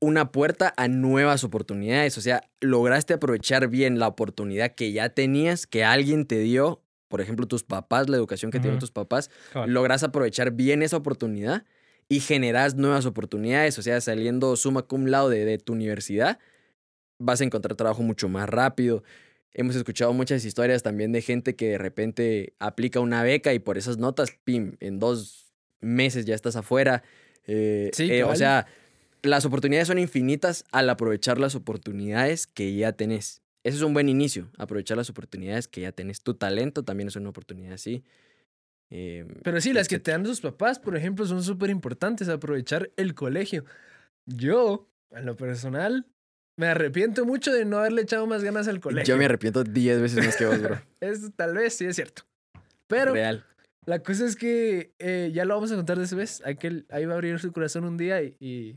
una 0.00 0.32
puerta 0.32 0.74
a 0.76 0.88
nuevas 0.88 1.44
oportunidades. 1.44 2.18
O 2.18 2.20
sea, 2.20 2.42
lograste 2.60 3.14
aprovechar 3.14 3.68
bien 3.68 3.98
la 3.98 4.08
oportunidad 4.08 4.74
que 4.74 4.92
ya 4.92 5.08
tenías, 5.10 5.66
que 5.66 5.84
alguien 5.84 6.26
te 6.26 6.38
dio, 6.40 6.82
por 7.08 7.20
ejemplo, 7.20 7.46
tus 7.46 7.62
papás, 7.64 8.08
la 8.08 8.16
educación 8.16 8.50
que 8.50 8.58
te 8.58 8.62
dieron 8.64 8.76
Ujú. 8.76 8.80
tus 8.80 8.90
papás, 8.90 9.30
Cabal. 9.52 9.72
logras 9.72 10.02
aprovechar 10.02 10.50
bien 10.50 10.82
esa 10.82 10.96
oportunidad 10.96 11.64
y 12.08 12.20
generas 12.20 12.74
nuevas 12.74 13.06
oportunidades. 13.06 13.78
O 13.78 13.82
sea, 13.82 14.00
saliendo 14.00 14.56
summa 14.56 14.82
cum 14.82 15.06
laude 15.06 15.38
de, 15.38 15.44
de 15.46 15.58
tu 15.58 15.72
universidad, 15.72 16.38
vas 17.18 17.40
a 17.40 17.44
encontrar 17.44 17.76
trabajo 17.76 18.02
mucho 18.02 18.28
más 18.28 18.46
rápido. 18.48 19.04
Hemos 19.54 19.76
escuchado 19.76 20.12
muchas 20.12 20.44
historias 20.44 20.82
también 20.82 21.12
de 21.12 21.22
gente 21.22 21.54
que 21.54 21.70
de 21.70 21.78
repente 21.78 22.54
aplica 22.58 22.98
una 23.00 23.22
beca 23.22 23.54
y 23.54 23.60
por 23.60 23.78
esas 23.78 23.98
notas, 23.98 24.30
pim, 24.44 24.76
en 24.80 24.98
dos 24.98 25.54
meses 25.80 26.24
ya 26.24 26.34
estás 26.34 26.56
afuera. 26.56 27.04
Eh, 27.46 27.90
Sí, 27.94 28.10
eh, 28.10 28.24
o 28.24 28.34
sea, 28.34 28.66
las 29.22 29.44
oportunidades 29.44 29.88
son 29.88 29.98
infinitas 29.98 30.64
al 30.72 30.90
aprovechar 30.90 31.38
las 31.38 31.54
oportunidades 31.54 32.46
que 32.48 32.74
ya 32.74 32.92
tenés. 32.92 33.42
Ese 33.62 33.76
es 33.76 33.82
un 33.82 33.94
buen 33.94 34.08
inicio, 34.08 34.50
aprovechar 34.58 34.96
las 34.96 35.08
oportunidades 35.08 35.68
que 35.68 35.82
ya 35.82 35.92
tenés. 35.92 36.20
Tu 36.20 36.34
talento 36.34 36.82
también 36.84 37.08
es 37.08 37.16
una 37.16 37.30
oportunidad 37.30 37.74
así. 37.74 38.04
Em, 38.90 39.28
Pero 39.42 39.60
sí, 39.60 39.72
las 39.72 39.88
que 39.88 39.98
te 39.98 40.10
dan 40.10 40.24
tus 40.24 40.40
papás, 40.40 40.78
por 40.78 40.96
ejemplo, 40.96 41.26
son 41.26 41.42
súper 41.42 41.70
importantes. 41.70 42.28
Aprovechar 42.28 42.90
el 42.96 43.14
colegio. 43.14 43.64
Yo, 44.26 44.90
en 45.10 45.24
lo 45.26 45.36
personal, 45.36 46.06
me 46.56 46.66
arrepiento 46.68 47.24
mucho 47.24 47.52
de 47.52 47.64
no 47.64 47.78
haberle 47.78 48.02
echado 48.02 48.26
más 48.26 48.42
ganas 48.44 48.68
al 48.68 48.80
colegio. 48.80 49.14
Yo 49.14 49.18
me 49.18 49.24
arrepiento 49.24 49.64
10 49.64 50.00
veces 50.00 50.24
más 50.24 50.36
que 50.36 50.46
vos, 50.46 50.60
bro. 50.62 50.80
Es, 51.00 51.30
tal 51.36 51.54
vez 51.54 51.74
sí 51.76 51.84
es 51.86 51.96
cierto. 51.96 52.22
Pero 52.86 53.12
Real. 53.12 53.44
la 53.86 53.98
cosa 54.00 54.24
es 54.24 54.36
que 54.36 54.92
eh, 54.98 55.30
ya 55.34 55.44
lo 55.44 55.54
vamos 55.54 55.72
a 55.72 55.76
contar 55.76 55.98
después. 55.98 56.42
Aquel, 56.44 56.86
ahí 56.90 57.04
va 57.06 57.12
a 57.12 57.16
abrir 57.16 57.38
su 57.40 57.50
corazón 57.52 57.84
un 57.84 57.96
día 57.96 58.22
y, 58.22 58.36
y, 58.40 58.76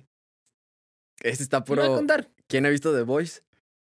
Este 1.22 1.44
está 1.44 1.58
y 1.58 1.60
va 1.60 1.62
a 1.62 1.66
puro. 1.66 1.96
contar. 1.96 2.30
¿Quién 2.48 2.66
ha 2.66 2.70
visto 2.70 2.96
The 2.96 3.04
Voice? 3.04 3.42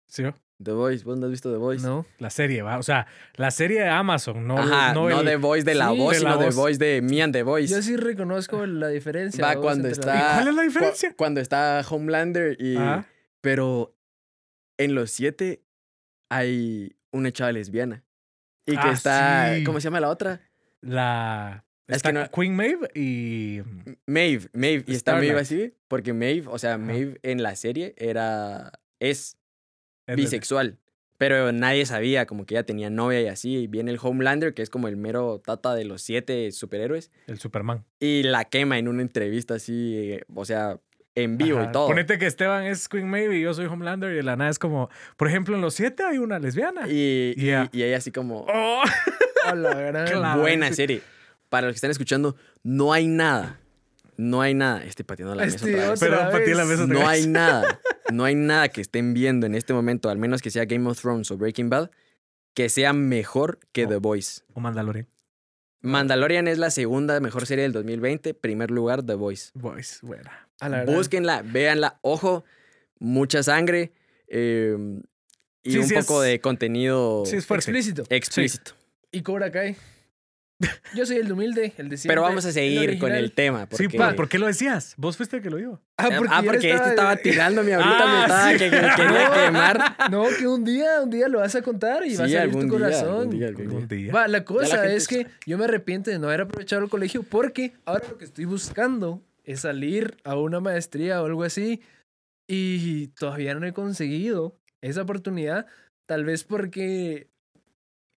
¿Sí? 0.09 0.25
The 0.63 0.71
Voice, 0.73 1.05
¿vos 1.05 1.19
no 1.19 1.25
has 1.27 1.33
visto 1.33 1.51
The 1.51 1.57
Voice? 1.57 1.85
No. 1.85 2.07
La 2.19 2.31
serie, 2.31 2.63
¿va? 2.63 2.79
O 2.79 2.83
sea, 2.85 3.09
la 3.35 3.51
serie 3.51 3.81
de 3.81 3.89
Amazon, 3.89 4.47
no, 4.47 4.59
Ajá, 4.59 4.95
no, 4.95 5.11
el- 5.11 5.27
The 5.27 5.37
Voice 5.37 5.65
de 5.65 5.75
la 5.75 5.91
Sí, 5.91 5.99
voz, 5.99 6.15
de 6.19 6.23
la 6.23 6.35
sino 6.35 6.45
The. 6.49 6.55
Voice 6.55 6.79
de 6.79 7.03
Me 7.03 7.21
and 7.23 7.33
The 7.33 7.43
Voice. 7.43 7.75
Yo 7.75 7.83
sí 7.83 7.97
reconozco 7.97 8.65
la 8.67 8.87
diferencia. 8.89 9.45
Va 9.45 9.57
cuando 9.61 9.89
está. 9.89 10.15
¿Y 10.15 10.21
cuál 10.37 10.49
es 10.49 10.55
la 10.55 10.63
cu- 10.63 10.69
diferencia? 10.69 11.15
cuando 11.17 11.41
está 11.41 11.85
Homelander 11.91 12.57
y. 12.61 12.77
Ajá. 12.77 13.07
Pero 13.43 13.95
en 14.79 14.95
los 14.95 15.11
siete 15.11 15.63
hay 16.31 16.97
una 17.13 17.31
chava 17.33 17.53
lesbiana. 17.53 18.05
Y 18.65 18.73
que 18.73 18.79
Ah, 18.79 18.93
está. 18.93 19.55
sí. 19.57 19.65
¿Cómo 19.65 19.79
se 19.81 19.85
llama 19.85 20.01
la 20.01 20.09
otra? 20.09 20.41
La. 20.81 21.67
Es 21.89 21.97
está 21.97 22.11
que 22.11 22.19
no- 22.21 22.31
Queen 22.31 22.55
Maeve 22.57 22.89
y. 22.95 23.61
Maeve. 24.07 24.49
Maeve. 24.55 24.85
Y 24.87 24.95
está 24.95 25.17
Maeve 25.17 25.39
así. 25.41 25.75
Porque 25.89 26.13
Maeve, 26.15 26.47
o 26.49 26.59
sea, 26.59 26.79
Maeve 26.79 27.19
en 27.23 27.43
la 27.43 27.55
serie 27.57 27.95
era. 27.99 28.73
Es 29.01 29.37
bisexual. 30.07 30.79
Pero 31.19 31.53
nadie 31.53 31.87
sabía, 31.87 32.27
como 32.27 32.47
que 32.47 32.55
ella 32.55 32.67
tenía 32.67 32.91
novia 32.91 33.21
y 33.21 33.27
así. 33.29 33.57
Y 33.57 33.67
viene 33.69 33.93
el 33.93 33.99
Homelander, 34.03 34.55
que 34.55 34.63
es 34.63 34.71
como 34.71 34.89
el 34.89 34.97
mero 34.97 35.41
tata 35.45 35.75
de 35.75 35.85
los 35.85 36.03
siete 36.03 36.51
superhéroes. 36.51 37.13
El 37.29 37.39
Superman. 37.39 37.85
Y 38.01 38.25
la 38.25 38.45
quema 38.47 38.79
en 38.79 38.89
una 38.89 39.03
entrevista 39.03 39.55
así, 39.55 39.97
eh, 39.99 40.25
o 40.35 40.45
sea, 40.45 40.81
en 41.15 41.37
vivo 41.39 41.59
Ajá. 41.59 41.69
y 41.69 41.73
todo. 41.73 41.87
Ponete 41.89 42.19
que 42.19 42.27
Esteban 42.27 42.65
es 42.65 42.89
Queen 42.89 43.09
Maeve 43.09 43.39
y 43.39 43.43
yo 43.43 43.53
soy 43.55 43.67
Homelander 43.67 44.13
y 44.13 44.17
de 44.17 44.23
la 44.23 44.37
nada 44.37 44.51
es 44.51 44.59
como, 44.59 44.89
por 45.17 45.29
ejemplo, 45.29 45.55
en 45.55 45.61
los 45.61 45.75
siete 45.75 46.03
hay 46.05 46.19
una 46.19 46.39
lesbiana. 46.39 46.89
Y, 46.89 47.35
Yeah. 47.37 47.69
y 47.73 47.83
ella 47.83 47.99
así 47.99 48.11
como, 48.13 48.47
Oh. 48.53 48.83
La 49.55 49.75
gran- 49.75 50.07
Claro. 50.07 50.41
buena 50.41 50.73
serie. 50.73 51.03
Para 51.49 51.67
los 51.67 51.75
que 51.75 51.77
están 51.77 51.91
escuchando, 51.91 52.37
no 52.63 52.93
hay 52.93 53.07
nada. 53.09 53.59
No 54.17 54.41
hay 54.41 54.55
nada. 54.55 54.85
Estoy 54.85 55.05
pateando 55.05 55.35
la 55.35 55.45
mesa 55.45 55.57
Este, 55.57 55.75
otra 55.75 55.91
vez. 55.91 56.01
Pero 56.01 56.17
la 56.57 56.65
mesa 56.65 56.85
otra 56.85 56.95
No 56.95 57.01
vez. 57.01 57.09
hay 57.09 57.27
nada. 57.27 57.81
No 58.13 58.25
hay 58.25 58.35
nada 58.35 58.69
que 58.69 58.81
estén 58.83 59.15
viendo 59.15 59.47
en 59.47 59.55
este 59.55 59.73
momento, 59.73 60.11
al 60.11 60.19
menos 60.19 60.43
que 60.43 60.51
sea 60.51 60.67
Game 60.67 60.87
of 60.91 61.01
Thrones 61.01 61.31
o 61.31 61.39
Breaking 61.39 61.71
Bad, 61.71 61.91
que 62.53 62.69
sea 62.69 62.93
mejor 62.93 63.59
que 63.73 63.87
Oh. 63.87 63.89
The 63.89 63.97
Voice. 63.97 64.43
O 64.53 64.61
Mandalorian. 64.61 65.07
Mandalorian 65.81 66.47
es 66.47 66.59
la 66.59 66.71
segunda 66.71 67.19
mejor 67.21 67.47
serie 67.47 67.63
del 67.63 67.73
2020. 67.73 68.35
Primer 68.35 68.71
lugar, 68.71 69.03
The 69.05 69.15
Voice. 69.15 69.51
Voice, 69.55 69.99
buena. 70.03 70.49
A 70.63 70.69
la 70.69 70.85
Búsquenla, 70.85 71.43
véanla. 71.43 71.99
Ojo, 72.03 72.45
mucha 72.99 73.43
sangre 73.43 73.93
eh, 74.29 74.77
y 75.63 75.73
Sí, 75.73 75.79
un 75.79 75.87
sí 75.87 75.95
poco 75.95 76.23
es- 76.25 76.31
de 76.31 76.41
contenido 76.41 77.25
Sí, 77.27 77.37
es 77.37 77.47
fuerte. 77.47 77.71
Explícito. 77.71 78.05
explícito. 78.09 78.73
Y 79.11 79.23
Cobra 79.23 79.51
Kai. 79.51 79.77
Yo 80.95 81.05
soy 81.05 81.17
el 81.17 81.31
humilde, 81.33 81.73
el 81.77 81.89
de 81.89 81.97
siempre. 81.97 82.15
Pero 82.15 82.23
vamos 82.23 82.45
a 82.45 82.49
el 82.49 82.55
seguir 82.55 82.97
con 83.01 83.11
el 83.13 83.33
tema. 83.33 83.67
Sí, 83.73 83.89
pa, 83.89 84.15
¿por 84.15 84.29
qué 84.29 84.39
lo 84.39 84.47
decías? 84.47 84.95
Vos 84.97 85.17
fuiste 85.17 85.39
el 85.39 85.43
que 85.43 85.51
lo 85.51 85.57
dijo. 85.57 85.81
Ah, 85.97 86.09
porque, 86.17 86.33
ah, 86.33 86.43
porque 86.47 86.71
este 86.71 86.89
estaba 86.91 87.17
de- 87.17 87.23
tirándome 87.23 87.75
ahorita, 87.75 88.07
me 88.07 88.13
Ah, 88.13 88.23
estaba 88.23 88.53
sí. 88.53 88.59
que, 88.59 88.71
que 88.71 88.77
me 88.81 88.95
quería 88.95 89.29
No. 89.29 89.35
quemar. 89.35 89.97
No, 90.13 90.25
que 90.39 90.47
un 90.47 90.65
día, 90.65 91.01
un 91.03 91.11
día 91.11 91.27
lo 91.29 91.41
vas 91.41 91.57
a 91.57 91.63
contar 91.63 92.07
y 92.07 92.11
Sí, 92.11 92.17
va 92.33 92.39
a 92.39 92.43
algún 92.43 92.69
tu 92.69 92.77
día, 92.79 92.87
corazón. 92.87 93.09
algún 93.09 93.31
día, 93.31 93.49
algún 93.49 93.67
Algún 93.67 93.89
día. 93.89 93.99
día. 93.99 94.13
Va, 94.13 94.29
la 94.29 94.45
cosa 94.45 94.79
gente 94.83 94.95
es 94.97 95.09
que 95.09 95.27
yo 95.47 95.59
me 95.59 95.65
arrepiento 95.65 96.13
de 96.13 96.21
no 96.21 96.29
haber 96.29 96.43
aprovechado 96.43 96.85
el 96.85 96.89
colegio 96.89 97.25
porque 97.25 97.73
ahora 97.85 98.05
lo 98.09 98.17
que 98.19 98.25
estoy 98.25 98.45
buscando 98.45 99.21
es 99.45 99.61
salir 99.61 100.17
a 100.25 100.37
una 100.37 100.61
maestría 100.61 101.23
o 101.23 101.27
algo 101.27 101.43
así 101.45 101.81
y 102.49 103.09
todavía 103.09 103.55
no 103.55 103.67
he 103.67 103.73
conseguido 103.73 104.57
esa 104.83 105.03
oportunidad. 105.03 105.67
Tal 106.09 106.25
vez 106.25 106.45
porque 106.45 107.29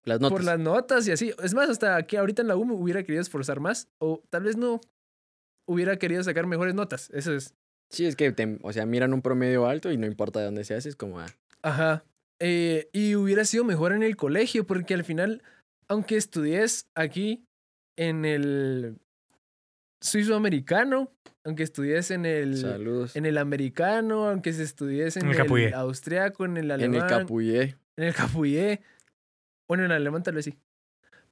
Las 0.04 0.20
notas. 0.20 0.32
por 0.32 0.44
las 0.44 0.58
notas 0.58 1.06
y 1.08 1.12
así. 1.12 1.32
Es 1.42 1.54
más, 1.54 1.68
hasta 1.70 1.96
aquí 1.96 2.16
ahorita 2.16 2.42
en 2.42 2.48
la 2.48 2.56
U 2.56 2.64
me 2.64 2.74
hubiera 2.74 3.02
querido 3.02 3.22
esforzar 3.22 3.60
más 3.60 3.88
o 4.00 4.22
tal 4.30 4.42
vez 4.44 4.56
no 4.56 4.80
hubiera 5.68 5.96
querido 5.98 6.22
sacar 6.22 6.46
mejores 6.46 6.74
notas. 6.74 7.10
Eso 7.10 7.32
es. 7.34 7.54
Sí, 7.90 8.04
es 8.06 8.16
que, 8.16 8.32
te- 8.32 8.58
o 8.62 8.72
sea, 8.72 8.84
miran 8.86 9.14
un 9.14 9.22
promedio 9.22 9.66
alto 9.66 9.92
y 9.92 9.96
no 9.96 10.06
importa 10.06 10.40
de 10.40 10.46
dónde 10.46 10.64
se 10.64 10.74
hace, 10.74 10.88
es 10.88 10.96
como, 10.96 11.20
ah, 11.20 11.26
Ajá. 11.62 12.04
Eh, 12.40 12.88
y 12.92 13.14
hubiera 13.14 13.44
sido 13.44 13.64
mejor 13.64 13.92
en 13.92 14.02
el 14.02 14.16
colegio, 14.16 14.66
porque 14.66 14.92
al 14.94 15.04
final, 15.04 15.42
aunque 15.88 16.16
estudies 16.16 16.86
aquí 16.94 17.44
en 17.96 18.24
el 18.24 18.98
suizo-americano, 20.00 21.12
aunque 21.44 21.62
estudies 21.62 22.10
en 22.10 22.26
el, 22.26 22.56
saludos. 22.58 23.16
en 23.16 23.26
el 23.26 23.38
americano, 23.38 24.28
aunque 24.28 24.52
se 24.52 24.62
estudies 24.62 25.16
en, 25.16 25.22
En 25.24 25.28
el 25.30 25.36
el, 25.36 25.42
Capullé. 25.42 25.74
austriaco, 25.74 26.44
en 26.44 26.56
el 26.56 26.64
En 26.66 26.70
alemán, 26.72 27.02
el 27.02 27.08
Capuyé. 27.08 27.76
en 27.96 28.04
el 28.04 28.14
capullé, 28.14 28.80
bueno, 29.68 29.84
en 29.84 29.90
el 29.90 29.96
alemán 29.96 30.22
tal 30.22 30.34
vez 30.34 30.44
sí. 30.46 30.58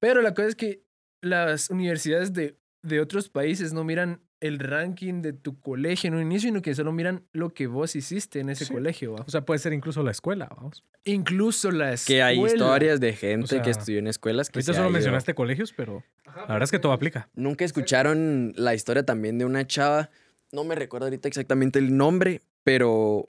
Pero 0.00 0.22
la 0.22 0.34
cosa 0.34 0.48
es 0.48 0.56
que 0.56 0.82
las 1.22 1.70
universidades 1.70 2.32
de, 2.32 2.56
de 2.82 3.00
otros 3.00 3.28
países 3.28 3.72
no 3.72 3.84
miran 3.84 4.20
el 4.46 4.58
ranking 4.58 5.22
de 5.22 5.32
tu 5.32 5.58
colegio 5.60 6.08
en 6.08 6.14
un 6.14 6.22
inicio, 6.22 6.48
sino 6.48 6.60
que 6.60 6.74
solo 6.74 6.92
miran 6.92 7.24
lo 7.32 7.54
que 7.54 7.66
vos 7.66 7.96
hiciste 7.96 8.40
en 8.40 8.50
ese 8.50 8.66
Sí. 8.66 8.72
colegio. 8.74 9.14
¿va? 9.14 9.24
O 9.26 9.30
sea, 9.30 9.44
puede 9.44 9.58
ser 9.58 9.72
incluso 9.72 10.02
la 10.02 10.10
escuela, 10.10 10.48
vamos. 10.54 10.84
Incluso 11.04 11.70
la 11.70 11.94
Que 12.06 12.22
hay 12.22 12.36
escuela. 12.36 12.54
historias 12.54 13.00
de 13.00 13.12
gente 13.14 13.46
sea, 13.46 13.62
que 13.62 13.70
estudió 13.70 13.98
en 13.98 14.06
escuelas 14.06 14.50
que 14.50 14.58
Ahorita 14.58 14.72
se 14.72 14.76
solo 14.76 14.88
ido. 14.90 14.92
mencionaste 14.94 15.34
colegios, 15.34 15.72
pero 15.72 16.02
la 16.26 16.42
verdad 16.46 16.62
es 16.64 16.70
que 16.70 16.78
todo 16.78 16.92
aplica. 16.92 17.28
Nunca 17.34 17.64
escucharon 17.64 18.52
la 18.56 18.74
historia 18.74 19.04
también 19.04 19.38
de 19.38 19.44
una 19.46 19.66
chava, 19.66 20.10
no 20.52 20.62
me 20.64 20.74
recuerdo 20.74 21.06
ahorita 21.06 21.26
exactamente 21.28 21.78
el 21.78 21.96
nombre, 21.96 22.42
pero 22.64 23.28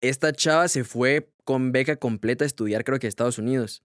esta 0.00 0.32
chava 0.32 0.68
se 0.68 0.84
fue 0.84 1.28
con 1.44 1.72
beca 1.72 1.96
completa 1.96 2.44
a 2.44 2.46
estudiar 2.46 2.84
creo 2.84 2.98
que 2.98 3.06
a 3.06 3.08
Estados 3.08 3.38
Unidos. 3.38 3.82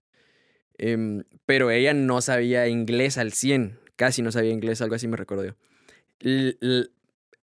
Em, 0.76 1.24
pero 1.46 1.70
ella 1.70 1.94
no 1.94 2.20
sabía 2.20 2.66
inglés 2.68 3.18
al 3.18 3.32
100, 3.32 3.78
casi 3.96 4.22
no 4.22 4.32
sabía 4.32 4.50
inglés, 4.50 4.80
algo 4.80 4.94
así 4.94 5.06
me 5.08 5.16
recuerdo 5.16 5.44
yo. 5.44 5.52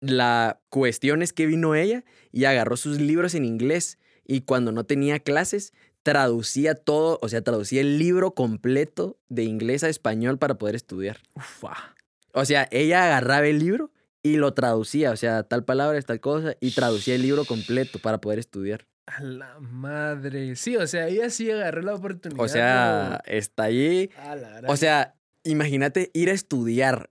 La 0.01 0.61
cuestión 0.69 1.23
es 1.23 1.33
que 1.33 1.47
vino 1.47 1.75
ella 1.75 2.05
y 2.33 2.45
agarró 2.45 2.77
sus 2.77 3.01
libros 3.01 3.35
en 3.35 3.45
inglés 3.45 3.99
y 4.27 4.43
cuando 4.43 4.73
no 4.73 4.85
tenía 4.85 5.21
clases 5.21 5.73
traducía 6.03 6.77
todo, 6.77 7.19
o 7.21 7.29
sea, 7.29 7.43
traducía 7.43 7.81
el 7.81 7.99
libro 7.99 8.33
completo 8.33 9.19
de 9.29 9.43
inglés 9.43 9.83
a 9.83 9.89
español 9.89 10.39
para 10.39 10.57
poder 10.57 10.77
estudiar. 10.77 11.19
Ufa. 11.35 11.97
O 12.33 12.45
sea, 12.45 12.69
ella 12.71 13.05
agarraba 13.07 13.47
el 13.47 13.59
libro 13.59 13.91
y 14.23 14.37
lo 14.37 14.55
traducía, 14.55 15.11
o 15.11 15.17
sea, 15.17 15.43
tal 15.43 15.65
palabra 15.65 16.01
tal 16.03 16.21
cosa, 16.21 16.55
y 16.61 16.73
traducía 16.73 17.15
el 17.15 17.23
libro 17.23 17.45
completo 17.45 17.99
para 17.99 18.21
poder 18.21 18.39
estudiar. 18.39 18.87
A 19.07 19.21
la 19.23 19.59
madre. 19.61 20.55
Sí, 20.57 20.77
o 20.77 20.87
sea, 20.87 21.09
ella 21.09 21.31
sí 21.31 21.51
agarró 21.51 21.83
la 21.83 21.95
oportunidad. 21.95 22.45
O 22.45 22.49
sea, 22.49 23.21
está 23.25 23.65
allí. 23.65 24.11
A 24.19 24.37
la 24.37 24.63
O 24.67 24.77
sea, 24.77 25.15
imagínate 25.45 26.11
ir 26.13 26.29
a 26.29 26.33
estudiar, 26.33 27.11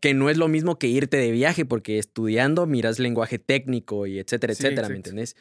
que 0.00 0.14
no 0.14 0.28
es 0.30 0.36
lo 0.36 0.48
mismo 0.48 0.78
que 0.78 0.86
irte 0.88 1.16
de 1.16 1.30
viaje, 1.30 1.64
porque 1.64 1.98
estudiando 1.98 2.66
miras 2.66 2.98
lenguaje 2.98 3.38
técnico 3.38 4.06
y 4.06 4.18
etcétera, 4.18 4.54
Sí, 4.54 4.62
etcétera, 4.64 4.88
¿me 4.88 4.94
exacto. 4.94 5.10
entendés? 5.10 5.36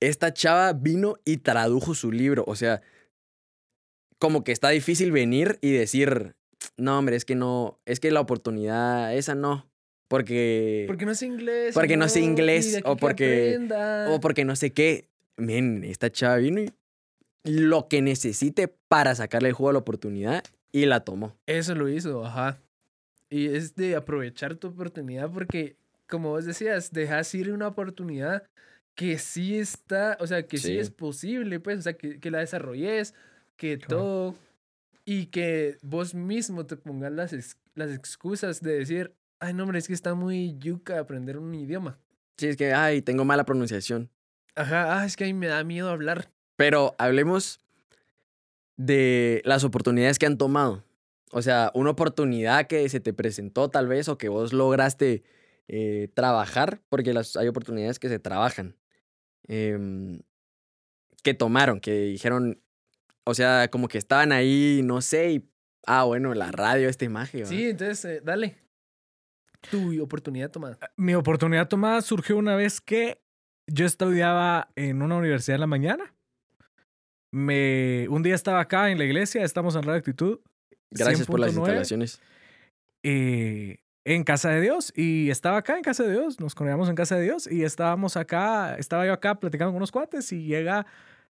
Esta 0.00 0.32
chava 0.32 0.72
vino 0.74 1.16
y 1.24 1.38
tradujo 1.38 1.94
su 1.94 2.12
libro, 2.12 2.44
o 2.46 2.54
sea, 2.54 2.82
como 4.18 4.44
que 4.44 4.52
está 4.52 4.68
difícil 4.70 5.12
venir 5.12 5.58
y 5.60 5.72
decir, 5.72 6.34
no, 6.76 6.98
hombre, 6.98 7.16
es 7.16 7.24
que 7.24 7.34
no, 7.34 7.78
es 7.86 8.00
que 8.00 8.10
la 8.10 8.20
oportunidad, 8.20 9.14
esa 9.16 9.34
no, 9.34 9.68
porque... 10.08 10.84
porque 10.86 11.06
no 11.06 11.14
sé 11.14 11.26
inglés. 11.26 11.74
porque 11.74 11.96
no 11.96 12.08
sé 12.08 12.20
y 12.20 12.24
inglés, 12.24 12.80
o 12.84 12.96
que 12.96 13.00
porque- 13.00 13.58
o 14.08 14.20
porque 14.20 14.44
no 14.44 14.56
sé 14.56 14.72
qué. 14.72 15.08
Men, 15.36 15.84
esta 15.84 16.10
chava 16.10 16.36
vino 16.38 16.60
y 16.62 16.70
lo 17.44 17.86
que 17.86 18.02
necesite 18.02 18.66
para 18.88 19.14
sacarle 19.14 19.50
el 19.50 19.54
juego 19.54 19.70
a 19.70 19.72
la 19.74 19.78
oportunidad 19.78 20.42
y 20.72 20.86
la 20.86 21.00
tomó. 21.04 21.36
Eso 21.46 21.76
lo 21.76 21.88
hizo, 21.88 22.24
ajá. 22.26 22.58
Y 23.30 23.46
es 23.48 23.74
de 23.74 23.94
aprovechar 23.96 24.54
tu 24.56 24.68
oportunidad 24.68 25.30
porque, 25.30 25.76
como 26.08 26.30
vos 26.30 26.44
decías, 26.46 26.92
dejas 26.92 27.34
ir 27.34 27.52
una 27.52 27.68
oportunidad 27.68 28.44
que 28.94 29.18
sí 29.18 29.58
está, 29.58 30.16
o 30.20 30.26
sea, 30.26 30.46
que 30.46 30.56
sí, 30.58 30.68
Sí. 30.68 30.78
es 30.78 30.90
posible, 30.90 31.60
pues, 31.60 31.78
o 31.78 31.82
sea, 31.82 31.92
que, 31.92 32.18
que 32.18 32.30
la 32.30 32.38
desarrolles, 32.40 33.14
que 33.56 33.78
Claro. 33.78 33.88
todo, 34.02 34.34
y 35.04 35.26
que 35.26 35.78
vos 35.82 36.14
mismo 36.14 36.66
te 36.66 36.76
pongas 36.76 37.12
las, 37.12 37.32
ex- 37.32 37.56
las 37.74 37.90
excusas 37.92 38.60
de 38.60 38.78
decir, 38.78 39.14
ay, 39.40 39.54
no, 39.54 39.62
hombre, 39.64 39.78
es 39.78 39.86
que 39.86 39.92
está 39.94 40.14
muy 40.14 40.56
yuca 40.58 40.98
aprender 40.98 41.38
un 41.38 41.54
idioma. 41.54 41.98
Sí, 42.38 42.48
es 42.48 42.56
que, 42.56 42.72
ay, 42.72 43.02
tengo 43.02 43.24
mala 43.24 43.44
pronunciación. 43.44 44.10
Ajá, 44.54 44.98
ah, 45.00 45.06
es 45.06 45.16
que 45.16 45.24
a 45.24 45.26
mí 45.28 45.34
me 45.34 45.46
da 45.46 45.62
miedo 45.64 45.88
hablar. 45.90 46.30
Pero 46.56 46.94
hablemos 46.98 47.60
de 48.76 49.42
las 49.44 49.64
oportunidades 49.64 50.18
que 50.18 50.26
han 50.26 50.38
tomado. 50.38 50.84
O 51.32 51.42
sea, 51.42 51.70
una 51.74 51.90
oportunidad 51.90 52.66
que 52.66 52.88
se 52.88 53.00
te 53.00 53.12
presentó 53.12 53.68
tal 53.68 53.86
vez 53.86 54.08
o 54.08 54.18
que 54.18 54.28
vos 54.28 54.52
lograste 54.52 55.22
eh, 55.68 56.08
trabajar, 56.14 56.80
porque 56.88 57.12
las, 57.12 57.36
hay 57.36 57.48
oportunidades 57.48 57.98
que 57.98 58.08
se 58.08 58.18
trabajan. 58.18 58.76
em, 59.46 60.20
que 61.22 61.34
tomaron, 61.34 61.80
que 61.80 61.92
dijeron, 62.02 62.60
o 63.24 63.34
sea, 63.34 63.68
como 63.70 63.88
que 63.88 63.98
estaban 63.98 64.32
ahí, 64.32 64.80
no 64.84 65.00
sé, 65.02 65.32
y, 65.32 65.50
ah, 65.86 66.04
bueno, 66.04 66.32
la 66.34 66.50
radio, 66.52 66.88
esta 66.88 67.04
imagen. 67.04 67.44
Sí, 67.46 67.68
entonces, 67.68 68.04
eh, 68.04 68.20
dale. 68.24 68.56
Tu 69.70 70.02
oportunidad 70.02 70.50
tomada. 70.50 70.78
Mi 70.96 71.14
oportunidad 71.14 71.68
tomada 71.68 72.00
surgió 72.00 72.36
una 72.36 72.56
vez 72.56 72.80
que 72.80 73.20
yo 73.66 73.84
estudiaba 73.84 74.70
en 74.76 75.02
una 75.02 75.16
universidad 75.16 75.56
en 75.56 75.60
la 75.60 75.66
mañana. 75.66 76.14
Me, 77.30 78.06
un 78.08 78.22
día 78.22 78.34
estaba 78.34 78.60
acá 78.60 78.90
en 78.90 78.98
la 78.98 79.04
iglesia, 79.04 79.42
estamos 79.44 79.74
en 79.76 79.82
Radio 79.82 79.98
Actitud. 79.98 80.38
Gracias 80.90 81.26
por 81.26 81.40
las 81.40 81.52
100.9. 81.54 81.58
instalaciones. 81.58 82.20
eh, 83.02 83.78
en 84.04 84.24
Casa 84.24 84.50
de 84.50 84.60
Dios 84.62 84.92
y 84.96 85.28
estaba 85.30 85.58
acá 85.58 85.76
en 85.76 85.82
Casa 85.82 86.02
de 86.04 86.12
Dios, 86.12 86.40
nos 86.40 86.54
congregamos 86.54 86.88
en 86.88 86.94
Casa 86.94 87.16
de 87.16 87.24
Dios 87.24 87.46
y 87.50 87.62
estábamos 87.64 88.16
acá, 88.16 88.76
estaba 88.76 89.04
yo 89.06 89.12
acá 89.12 89.34
platicando 89.34 89.70
con 89.72 89.76
unos 89.76 89.92
cuates 89.92 90.32
y 90.32 90.44
llega 90.44 90.86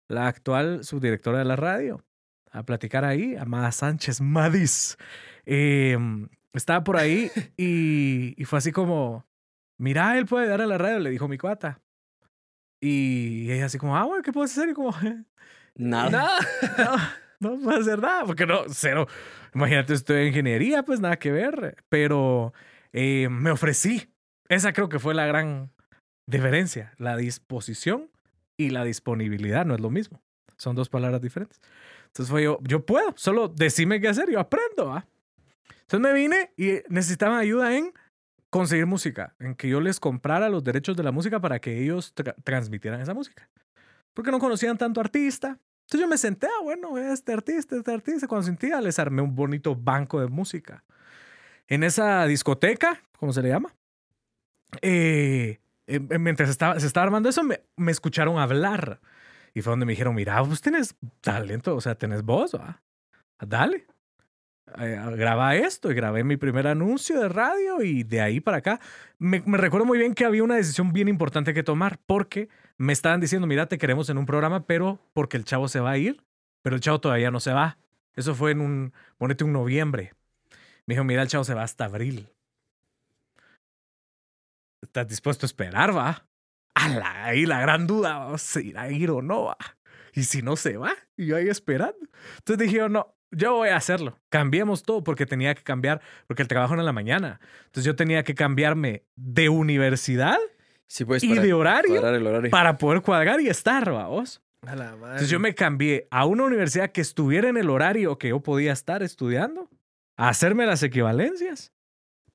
la 0.06 0.28
actual 0.28 0.84
subdirectora 0.84 1.38
de 1.38 1.44
la 1.44 1.56
radio 1.56 2.04
a 2.52 2.62
platicar 2.62 3.04
ahí, 3.04 3.34
Amada 3.36 3.72
Sánchez 3.72 4.20
Madis. 4.20 4.96
Em, 5.44 6.28
estaba 6.54 6.84
por 6.84 6.96
ahí 6.96 7.30
y, 7.56 8.40
y 8.40 8.44
fue 8.44 8.58
así 8.58 8.70
como, 8.72 9.26
mira, 9.76 10.16
él 10.16 10.26
puede 10.26 10.46
dar 10.46 10.60
a 10.60 10.66
la 10.66 10.78
radio, 10.78 11.00
le 11.00 11.10
dijo 11.10 11.26
mi 11.28 11.36
cuata. 11.36 11.80
Y 12.80 13.50
ella 13.50 13.66
así 13.66 13.76
como, 13.78 13.96
ah, 13.96 14.04
bueno, 14.04 14.22
¿qué 14.22 14.32
puedes 14.32 14.52
hacer? 14.52 14.68
Y 14.70 14.74
como, 14.74 14.92
Nada. 15.74 16.10
Nada. 16.78 17.16
no, 17.40 17.58
puedo 17.58 17.80
hacer 17.80 18.00
nada, 18.00 18.24
porque 18.24 18.46
no, 18.46 18.62
cero. 18.68 19.06
Imagínate, 19.54 19.94
estoy 19.94 20.22
en 20.22 20.26
ingeniería, 20.28 20.82
pues 20.82 21.00
nada 21.00 21.18
que 21.18 21.32
ver. 21.32 21.76
Pero 21.88 22.52
eh, 22.92 23.28
me 23.30 23.50
ofrecí. 23.50 24.10
Esa 24.48 24.72
creo 24.72 24.88
que 24.88 24.98
fue 24.98 25.14
la 25.14 25.26
gran 25.26 25.70
diferencia. 26.28 26.92
La 26.98 27.16
disposición 27.16 28.10
y 28.58 28.70
la 28.70 28.84
disponibilidad 28.84 29.64
no 29.64 29.74
es 29.74 29.80
lo 29.80 29.90
mismo. 29.90 30.20
Son 30.56 30.74
dos 30.74 30.88
palabras 30.88 31.20
diferentes. 31.20 31.60
Entonces 32.06 32.30
fue 32.30 32.42
yo, 32.42 32.58
yo 32.62 32.84
puedo, 32.84 33.12
solo 33.16 33.48
decime 33.48 34.00
qué 34.00 34.08
hacer, 34.08 34.30
yo 34.30 34.40
aprendo. 34.40 34.92
¿ah? 34.92 35.06
Entonces 35.82 36.00
me 36.00 36.12
vine 36.12 36.52
y 36.56 36.80
necesitaban 36.88 37.38
ayuda 37.38 37.76
en 37.76 37.92
conseguir 38.50 38.86
música, 38.86 39.34
en 39.38 39.54
que 39.54 39.68
yo 39.68 39.80
les 39.80 40.00
comprara 40.00 40.48
los 40.48 40.64
derechos 40.64 40.96
de 40.96 41.02
la 41.02 41.12
música 41.12 41.38
para 41.40 41.60
que 41.60 41.82
ellos 41.82 42.14
tra- 42.14 42.34
transmitieran 42.42 43.00
esa 43.00 43.14
música. 43.14 43.48
Porque 44.14 44.30
no 44.30 44.38
conocían 44.38 44.78
tanto 44.78 45.00
artista. 45.00 45.58
Entonces 45.88 46.04
yo 46.04 46.08
me 46.08 46.18
senté, 46.18 46.46
ah, 46.48 46.62
bueno, 46.62 46.98
este 46.98 47.32
artista, 47.32 47.74
este 47.74 47.90
artista. 47.90 48.28
Cuando 48.28 48.44
sentía, 48.44 48.78
les 48.82 48.98
armé 48.98 49.22
un 49.22 49.34
bonito 49.34 49.74
banco 49.74 50.20
de 50.20 50.26
música. 50.26 50.84
En 51.66 51.82
esa 51.82 52.26
discoteca, 52.26 53.00
¿cómo 53.18 53.32
se 53.32 53.40
le 53.40 53.48
llama? 53.48 53.74
Eh, 54.82 55.60
eh, 55.86 56.18
mientras 56.18 56.50
estaba, 56.50 56.78
se 56.78 56.86
estaba 56.86 57.04
armando 57.04 57.30
eso, 57.30 57.42
me, 57.42 57.62
me 57.76 57.90
escucharon 57.90 58.38
hablar. 58.38 59.00
Y 59.54 59.62
fue 59.62 59.70
donde 59.70 59.86
me 59.86 59.92
dijeron, 59.92 60.14
mira, 60.14 60.38
vos 60.42 60.60
tenés 60.60 60.94
talento, 61.22 61.74
o 61.74 61.80
sea, 61.80 61.94
tenés 61.94 62.22
voz, 62.22 62.54
¿va? 62.54 62.82
Dale. 63.40 63.86
Eh, 64.78 65.00
graba 65.16 65.56
esto 65.56 65.90
y 65.90 65.94
grabé 65.94 66.24
mi 66.24 66.36
primer 66.36 66.66
anuncio 66.66 67.20
de 67.20 67.28
radio 67.28 67.82
y 67.82 68.02
de 68.02 68.20
ahí 68.20 68.40
para 68.40 68.58
acá. 68.58 68.80
Me, 69.18 69.40
recuerdo 69.46 69.86
muy 69.86 69.98
bien 69.98 70.14
que 70.14 70.24
había 70.24 70.42
una 70.42 70.56
decisión 70.56 70.92
bien 70.92 71.08
importante 71.08 71.54
que 71.54 71.62
tomar 71.62 71.98
porque 72.06 72.48
me 72.76 72.92
estaban 72.92 73.20
diciendo, 73.20 73.46
mira, 73.46 73.66
te 73.66 73.78
queremos 73.78 74.08
en 74.10 74.18
un 74.18 74.26
programa, 74.26 74.66
pero 74.66 75.00
porque 75.14 75.36
el 75.36 75.44
chavo 75.44 75.68
se 75.68 75.80
va 75.80 75.92
a 75.92 75.98
ir, 75.98 76.22
pero 76.62 76.76
el 76.76 76.82
chavo 76.82 77.00
todavía 77.00 77.30
no 77.30 77.40
se 77.40 77.52
va. 77.52 77.78
Eso 78.14 78.34
fue 78.34 78.52
en 78.52 78.60
un, 78.60 78.92
ponete 79.16 79.44
un 79.44 79.52
noviembre. 79.52 80.14
Me 80.86 80.94
dijo, 80.94 81.04
mira, 81.04 81.22
el 81.22 81.28
chavo 81.28 81.44
se 81.44 81.54
va 81.54 81.62
hasta 81.62 81.84
abril. 81.84 82.28
¿Estás 84.82 85.08
dispuesto 85.08 85.44
a 85.44 85.48
esperar, 85.48 85.96
va? 85.96 86.24
ahí 86.74 87.44
la 87.46 87.60
gran 87.60 87.86
duda, 87.86 88.18
¿vamos 88.18 88.56
a 88.56 88.60
ir 88.60 88.78
a 88.78 88.90
ir 88.90 89.10
o 89.10 89.22
no, 89.22 89.44
va? 89.46 89.58
Y 90.14 90.24
si 90.24 90.42
no 90.42 90.56
se 90.56 90.76
va, 90.76 90.94
y 91.16 91.26
yo 91.26 91.36
ahí 91.36 91.48
esperando. 91.48 91.98
Entonces 92.38 92.66
dije, 92.66 92.88
no, 92.88 93.17
yo 93.30 93.54
voy 93.54 93.68
a 93.68 93.76
hacerlo. 93.76 94.18
Cambiemos 94.28 94.82
todo 94.82 95.04
porque 95.04 95.26
tenía 95.26 95.54
que 95.54 95.62
cambiar, 95.62 96.00
porque 96.26 96.42
el 96.42 96.48
trabajo 96.48 96.74
era 96.74 96.82
en 96.82 96.86
la 96.86 96.92
mañana. 96.92 97.40
Entonces 97.66 97.84
yo 97.84 97.96
tenía 97.96 98.22
que 98.24 98.34
cambiarme 98.34 99.04
de 99.16 99.48
universidad 99.48 100.38
Sí, 100.86 101.04
pues, 101.04 101.22
y 101.22 101.28
para 101.28 101.42
de 101.42 101.52
horario 101.52 102.08
el 102.08 102.26
horario. 102.26 102.50
para 102.50 102.78
poder 102.78 103.02
cuadrar 103.02 103.40
y 103.40 103.48
estar, 103.48 103.90
vamos. 103.92 104.42
A 104.66 104.74
la 104.74 104.92
madre. 104.96 105.04
Entonces 105.12 105.28
yo 105.30 105.38
me 105.38 105.54
cambié 105.54 106.08
a 106.10 106.24
una 106.24 106.44
universidad 106.44 106.90
que 106.90 107.02
estuviera 107.02 107.48
en 107.48 107.58
el 107.58 107.68
horario 107.70 108.16
que 108.18 108.28
yo 108.30 108.40
podía 108.40 108.72
estar 108.72 109.02
estudiando, 109.02 109.68
a 110.16 110.30
hacerme 110.30 110.66
las 110.66 110.82
equivalencias 110.82 111.72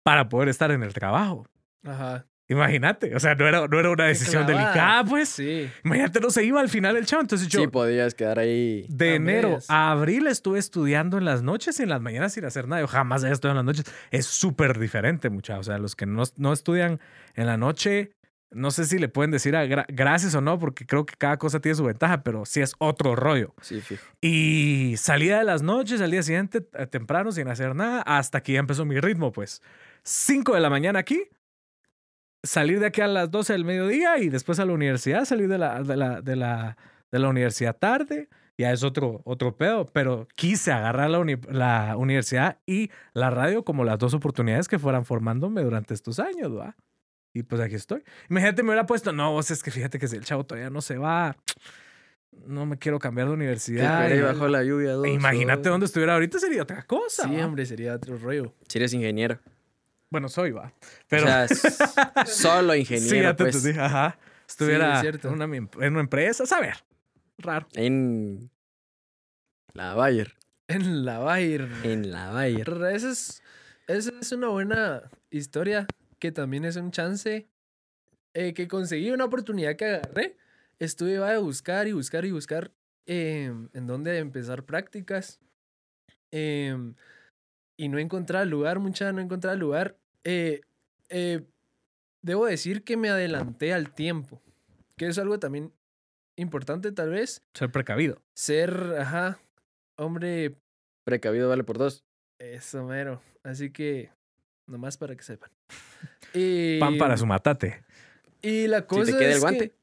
para 0.03 0.29
poder 0.29 0.49
estar 0.49 0.71
en 0.71 0.83
el 0.83 0.93
trabajo. 0.93 1.47
Ajá. 1.83 2.27
Imagínate, 2.53 3.15
o 3.15 3.19
sea, 3.19 3.35
no 3.35 3.47
era, 3.47 3.67
no 3.67 3.79
era 3.79 3.89
una 3.89 4.05
decisión 4.05 4.45
clavada. 4.45 4.67
delicada, 4.69 5.03
pues. 5.05 5.29
Sí. 5.29 5.69
Imagínate, 5.83 6.19
no 6.19 6.29
se 6.29 6.43
iba 6.43 6.61
al 6.61 6.69
final 6.69 6.95
el 6.95 7.05
chavo. 7.05 7.21
Entonces 7.21 7.47
yo, 7.47 7.61
Sí, 7.61 7.67
podías 7.67 8.13
quedar 8.15 8.39
ahí. 8.39 8.85
de 8.89 9.09
a 9.11 9.15
enero 9.15 9.47
medias. 9.49 9.69
a 9.69 9.91
abril 9.91 10.27
estuve 10.27 10.59
estudiando 10.59 11.17
en 11.17 11.25
las 11.25 11.43
noches 11.43 11.79
y 11.79 11.83
en 11.83 11.89
las 11.89 12.01
mañanas 12.01 12.33
sin 12.33 12.45
hacer 12.45 12.67
nada. 12.67 12.81
Yo 12.81 12.87
jamás 12.87 13.23
había 13.23 13.33
estudiado 13.33 13.59
en 13.59 13.65
las 13.65 13.75
noches. 13.77 13.93
Es 14.11 14.25
súper 14.25 14.79
diferente, 14.79 15.29
muchachos. 15.29 15.67
O 15.67 15.71
sea, 15.71 15.77
los 15.77 15.95
que 15.95 16.05
no, 16.05 16.23
no 16.37 16.53
estudian 16.53 16.99
en 17.35 17.47
la 17.47 17.57
noche, 17.57 18.11
no 18.51 18.69
sé 18.69 18.85
si 18.85 18.99
le 18.99 19.07
pueden 19.09 19.31
decir 19.31 19.55
a 19.55 19.65
gra- 19.65 19.85
gracias 19.87 20.35
o 20.35 20.41
no, 20.41 20.59
porque 20.59 20.85
creo 20.85 21.05
que 21.07 21.15
cada 21.17 21.37
cosa 21.37 21.59
tiene 21.59 21.75
su 21.75 21.83
ventaja, 21.85 22.21
pero 22.23 22.45
sí 22.45 22.61
es 22.61 22.73
otro 22.77 23.15
rollo. 23.15 23.55
Sí, 23.61 23.81
fijo. 23.81 24.03
Y 24.21 24.95
salía 24.97 25.39
de 25.39 25.43
las 25.43 25.61
noches 25.63 25.99
al 26.01 26.11
día 26.11 26.21
siguiente 26.21 26.67
eh, 26.73 26.85
temprano 26.87 27.31
sin 27.31 27.47
hacer 27.47 27.75
nada 27.75 28.01
hasta 28.03 28.41
que 28.43 28.53
ya 28.53 28.59
empezó 28.59 28.85
mi 28.85 28.99
ritmo, 28.99 29.31
pues. 29.31 29.61
5 30.03 30.53
de 30.53 30.59
la 30.59 30.69
mañana 30.69 30.99
aquí, 30.99 31.23
salir 32.43 32.79
de 32.79 32.87
aquí 32.87 33.01
a 33.01 33.07
las 33.07 33.31
12 33.31 33.53
del 33.53 33.65
mediodía 33.65 34.17
y 34.19 34.29
después 34.29 34.59
a 34.59 34.65
la 34.65 34.73
universidad, 34.73 35.25
salir 35.25 35.47
de 35.47 35.57
la, 35.57 35.81
de 35.81 35.95
la, 35.97 36.21
de 36.21 36.35
la, 36.35 36.77
de 37.11 37.19
la 37.19 37.29
universidad 37.29 37.75
tarde. 37.77 38.29
Ya 38.55 38.71
es 38.71 38.83
otro, 38.83 39.21
otro 39.25 39.57
pedo, 39.57 39.87
pero 39.87 40.27
quise 40.35 40.71
agarrar 40.71 41.09
la, 41.09 41.17
uni- 41.19 41.41
la 41.49 41.95
universidad 41.97 42.59
y 42.67 42.91
la 43.13 43.31
radio 43.31 43.63
como 43.63 43.83
las 43.83 43.97
dos 43.97 44.13
oportunidades 44.13 44.67
que 44.67 44.77
fueran 44.77 45.05
formándome 45.05 45.63
durante 45.63 45.95
estos 45.95 46.19
años, 46.19 46.55
¿va? 46.55 46.75
Y 47.33 47.41
pues 47.41 47.59
aquí 47.61 47.73
estoy. 47.73 48.03
Imagínate, 48.29 48.61
me 48.61 48.69
hubiera 48.69 48.85
puesto, 48.85 49.11
no, 49.11 49.31
vos 49.31 49.49
es 49.49 49.63
que 49.63 49.71
fíjate 49.71 49.97
que 49.97 50.07
si 50.07 50.17
el 50.17 50.23
chavo 50.23 50.45
todavía 50.45 50.69
no 50.69 50.81
se 50.81 50.99
va, 50.99 51.35
no 52.45 52.67
me 52.67 52.77
quiero 52.77 52.99
cambiar 52.99 53.27
de 53.27 53.33
universidad. 53.33 54.07
y- 54.13 54.21
bajo 54.21 54.47
la 54.47 54.63
lluvia. 54.63 54.91
dos 54.91 55.07
e 55.07 55.11
Imagínate 55.13 55.69
dónde 55.69 55.87
estuviera 55.87 56.13
ahorita 56.13 56.37
sería 56.37 56.61
otra 56.61 56.83
cosa. 56.83 57.27
Sí, 57.27 57.35
¿va? 57.35 57.45
hombre, 57.47 57.65
sería 57.65 57.95
otro 57.95 58.17
rollo. 58.19 58.53
Si 58.67 58.77
eres 58.77 58.93
ingeniero. 58.93 59.39
Bueno, 60.13 60.29
soy, 60.29 60.51
va. 60.51 60.71
Pero 61.07 61.23
O 61.23 61.27
sea, 61.27 61.47
solo 62.27 62.73
sí, 62.73 62.81
ingeniero, 62.81 63.23
ya 63.23 63.35
te 63.35 63.45
pues. 63.45 63.55
entendí. 63.55 63.79
Ajá. 63.79 64.19
Estuviera 64.47 65.01
en, 65.01 65.27
una, 65.27 65.45
en 65.45 65.91
una 65.91 66.01
empresa, 66.01 66.45
saber. 66.45 66.75
Raro. 67.39 67.65
En 67.73 68.51
la 69.73 69.95
Bayer. 69.95 70.35
En 70.67 71.03
la 71.03 71.17
Bayer. 71.17 71.67
En 71.81 72.11
la 72.11 72.29
Bayer. 72.29 72.69
Esa 72.91 73.09
es, 73.09 73.41
esa 73.87 74.11
es 74.21 74.31
una 74.33 74.49
buena 74.49 75.09
historia 75.31 75.87
que 76.19 76.31
también 76.31 76.63
es 76.65 76.75
un 76.75 76.91
chance 76.91 77.47
eh, 78.35 78.53
que 78.53 78.67
conseguí 78.67 79.09
una 79.09 79.25
oportunidad 79.25 79.75
que 79.77 79.85
agarré. 79.85 80.37
Estuve 80.77 81.13
iba 81.13 81.33
a 81.33 81.39
buscar 81.39 81.87
y 81.87 81.93
buscar 81.93 82.23
y 82.25 82.29
buscar 82.31 82.71
em, 83.07 83.67
en 83.73 83.87
dónde 83.87 84.19
empezar 84.19 84.63
prácticas. 84.63 85.39
em, 86.31 86.93
y 87.75 87.89
no 87.89 87.97
encontraba 87.97 88.45
lugar, 88.45 88.77
mucha, 88.77 89.11
no 89.11 89.19
encontraba 89.21 89.55
lugar. 89.55 89.97
Eh, 90.23 90.61
eh, 91.09 91.41
debo 92.21 92.45
decir 92.45 92.83
que 92.83 92.97
me 92.97 93.09
adelanté 93.09 93.73
al 93.73 93.93
tiempo, 93.93 94.41
que 94.97 95.07
es 95.07 95.17
algo 95.17 95.39
también 95.39 95.73
importante 96.35 96.91
tal 96.91 97.09
vez. 97.11 97.43
Ser 97.53 97.71
precavido. 97.71 98.21
Ser, 98.33 98.95
ajá, 98.99 99.39
hombre 99.97 100.55
Precavido 101.05 101.49
vale 101.49 101.63
por 101.63 101.77
dos. 101.77 102.05
eso, 102.39 102.83
mero. 102.85 103.21
Así 103.43 103.71
que, 103.71 104.09
nomás 104.67 104.97
para 104.97 105.15
que 105.15 105.23
sepan. 105.23 105.51
Y, 106.35 106.79
Pan 106.79 106.97
para 106.97 107.15
su 107.15 107.27
matate. 107.27 107.83
Y 108.41 108.65
la 108.65 108.79
Si 108.79 108.85
cosa 108.87 109.11
te 109.11 109.17
queda 109.19 109.29
es 109.29 109.35
el 109.35 109.41
guante. 109.41 109.75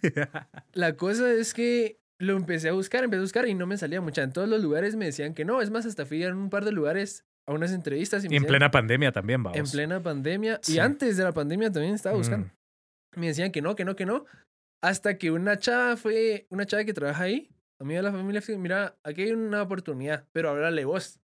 que, 0.00 0.28
la 0.74 0.96
cosa 0.96 1.32
es 1.32 1.54
que 1.54 1.98
lo 2.18 2.36
empecé 2.36 2.68
a 2.68 2.72
buscar, 2.72 3.02
empecé 3.02 3.18
a 3.18 3.22
buscar 3.22 3.48
y 3.48 3.54
no 3.54 3.66
me 3.66 3.76
salía 3.76 4.00
mucha. 4.00 4.22
En 4.22 4.32
todos 4.32 4.48
los 4.48 4.62
lugares 4.62 4.94
me 4.94 5.06
decían 5.06 5.34
que 5.34 5.44
no. 5.44 5.60
Es 5.60 5.70
más, 5.70 5.86
hasta 5.86 6.06
fui 6.06 6.22
a 6.22 6.32
un 6.32 6.50
par 6.50 6.64
de 6.64 6.70
lugares 6.70 7.24
a 7.48 7.52
unas 7.54 7.72
entrevistas 7.72 8.22
y 8.24 8.28
me 8.28 8.34
Y 8.34 8.36
en 8.36 8.42
decían- 8.42 8.48
plena 8.50 8.70
pandemia 8.70 9.10
también, 9.10 9.42
vamos. 9.42 9.58
en 9.58 9.66
plena 9.66 10.02
pandemia. 10.02 10.60
Sí. 10.62 10.74
Y 10.74 10.78
antes 10.78 11.16
de 11.16 11.24
la 11.24 11.32
pandemia 11.32 11.72
también 11.72 11.94
estaba 11.94 12.14
buscando. 12.16 12.46
Mm. 13.16 13.20
Me 13.20 13.26
decían 13.28 13.50
que 13.50 13.62
no, 13.62 13.74
que 13.74 13.84
no, 13.86 13.96
que 13.96 14.04
no. 14.04 14.26
Hasta 14.82 15.16
que 15.16 15.30
una 15.30 15.58
chava 15.58 15.96
fue, 15.96 16.46
una 16.50 16.66
chava 16.66 16.84
que 16.84 16.92
trabaja 16.92 17.24
ahí, 17.24 17.50
amiga 17.80 18.00
de 18.00 18.02
la 18.02 18.12
familia, 18.12 18.42
fue, 18.42 18.58
mira, 18.58 18.96
aquí 19.02 19.22
hay 19.22 19.32
una 19.32 19.62
oportunidad, 19.62 20.26
pero 20.32 20.50
háblale 20.50 20.84
vos. 20.84 21.18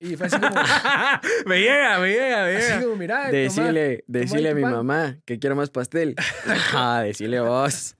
Y 0.00 0.16
fue 0.16 0.26
así 0.26 0.38
como, 0.38 0.54
me 1.46 1.60
llega, 1.60 1.98
me 2.00 2.08
llega, 2.10 2.44
me 2.46 2.56
así 2.56 2.66
llega. 2.72 2.82
como 2.82 2.96
mira, 2.96 3.16
toma". 3.20 3.30
Decirle, 3.30 4.04
decirle 4.08 4.50
a 4.50 4.54
mi 4.56 4.62
pan. 4.62 4.72
mamá 4.72 5.18
que 5.24 5.38
quiero 5.38 5.54
más 5.54 5.70
pastel. 5.70 6.16
ah, 6.74 7.02
decirle 7.04 7.40
vos. 7.40 7.96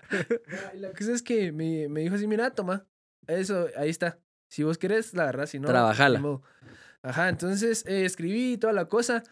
La 0.75 0.91
cosa 0.91 1.13
es 1.13 1.23
que 1.23 1.53
me, 1.53 1.89
me 1.89 2.01
dijo 2.01 2.17
así, 2.17 2.27
mira, 2.27 2.51
toma, 2.51 2.85
eso, 3.29 3.69
ahí 3.77 3.91
está. 3.91 4.19
Si 4.51 4.65
vos 4.65 4.77
querés, 4.77 5.15
la 5.15 5.23
agarrás, 5.23 5.51
si 5.51 5.61
no... 5.61 5.69
Trabajala. 5.69 6.19
modo". 6.19 6.43
Ajá, 7.05 7.29
entonces 7.29 7.85
eh, 7.87 8.05
escribí 8.05 8.57
toda 8.57 8.73
la 8.73 8.87
cosa. 8.87 9.23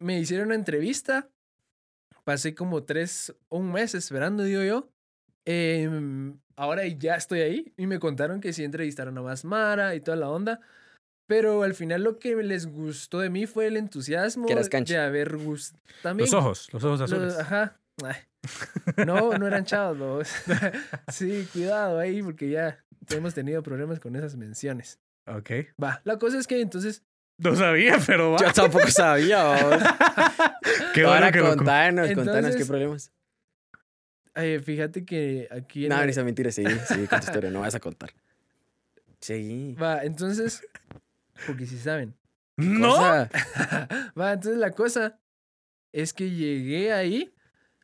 Me 0.00 0.18
hicieron 0.18 0.46
una 0.46 0.54
entrevista. 0.56 1.28
Pasé 2.24 2.54
como 2.54 2.84
tres 2.84 3.34
o 3.48 3.58
un 3.58 3.70
mes 3.72 3.94
esperando, 3.94 4.42
digo 4.44 4.62
yo. 4.62 4.88
Em, 5.44 6.38
ahora 6.56 6.86
ya 6.86 7.16
estoy 7.16 7.40
ahí 7.40 7.72
y 7.76 7.86
me 7.86 7.98
contaron 7.98 8.40
que 8.40 8.52
sí 8.52 8.64
entrevistaron 8.64 9.18
a 9.18 9.22
más 9.22 9.44
Mara 9.44 9.94
y 9.94 10.00
toda 10.00 10.16
la 10.16 10.30
onda. 10.30 10.60
Pero 11.26 11.62
al 11.62 11.74
final 11.74 12.02
lo 12.02 12.18
que 12.18 12.34
les 12.36 12.66
gustó 12.66 13.20
de 13.20 13.30
mí 13.30 13.46
fue 13.46 13.66
el 13.66 13.76
entusiasmo 13.76 14.46
de 14.46 14.98
haber 14.98 15.36
gustado. 15.36 15.82
También 16.02 16.26
Los 16.30 16.34
ojos, 16.34 16.68
los 16.72 16.82
ojos 16.84 17.00
los- 17.00 17.12
azules. 17.12 17.38
ajá. 17.38 17.78
Ay. 18.04 18.16
No, 19.06 19.36
no 19.38 19.46
eran 19.46 19.64
chavos. 19.64 19.98
los- 19.98 20.28
sí, 21.12 21.46
cuidado 21.52 21.98
ahí 21.98 22.22
porque 22.22 22.48
ya 22.50 22.82
hemos 23.10 23.34
tenido 23.34 23.62
problemas 23.62 24.00
con 24.00 24.16
esas 24.16 24.36
menciones. 24.36 24.98
Ok. 25.26 25.50
Va, 25.82 26.00
la 26.04 26.18
cosa 26.18 26.38
es 26.38 26.46
que 26.46 26.60
entonces 26.60 27.02
No 27.38 27.54
sabía, 27.56 27.98
pero 28.06 28.32
va. 28.32 28.38
Yo 28.40 28.52
tampoco 28.52 28.88
sabía, 28.88 29.42
vamos. 29.44 29.82
Qué 30.94 31.02
bueno 31.02 31.14
Ahora 31.14 31.32
que 31.32 31.38
lo- 31.40 31.56
contanos, 31.56 32.10
contanos 32.12 32.56
qué 32.56 32.64
problemas. 32.66 33.12
Eh, 34.34 34.60
fíjate 34.64 35.04
que 35.04 35.46
aquí... 35.50 35.84
en 35.84 35.90
No, 35.90 35.96
la- 35.98 36.04
ni 36.06 36.10
esa 36.10 36.24
mentira, 36.24 36.50
seguí, 36.50 36.74
seguí 36.86 37.06
con 37.06 37.20
tu 37.20 37.26
historia, 37.26 37.50
no 37.50 37.60
vas 37.60 37.74
a 37.74 37.80
contar. 37.80 38.10
Seguí. 39.20 39.74
Va, 39.74 40.02
entonces... 40.04 40.62
Porque 41.46 41.66
si 41.66 41.78
saben. 41.78 42.14
¿No? 42.56 42.90
Cosa- 42.96 43.28
Va, 44.18 44.32
entonces 44.32 44.58
la 44.58 44.70
cosa 44.72 45.18
es 45.92 46.12
que 46.12 46.30
llegué 46.30 46.92
ahí 46.92 47.34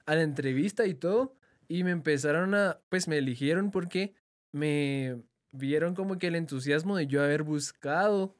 a 0.07 0.14
la 0.14 0.22
entrevista 0.22 0.87
y 0.87 0.94
todo 0.94 1.37
y 1.68 1.85
me 1.85 1.90
empezaron 1.90 2.55
a, 2.55 2.81
pues 2.88 3.09
me 3.09 3.18
eligieron 3.18 3.70
porque 3.70 4.14
me 4.53 5.18
vieron 5.53 5.95
como 5.95 6.19
que 6.19 6.29
el 6.29 6.37
entusiasmo 6.37 6.97
de 6.97 7.07
yo 7.07 7.23
haber 7.23 7.43
buscado 7.43 8.35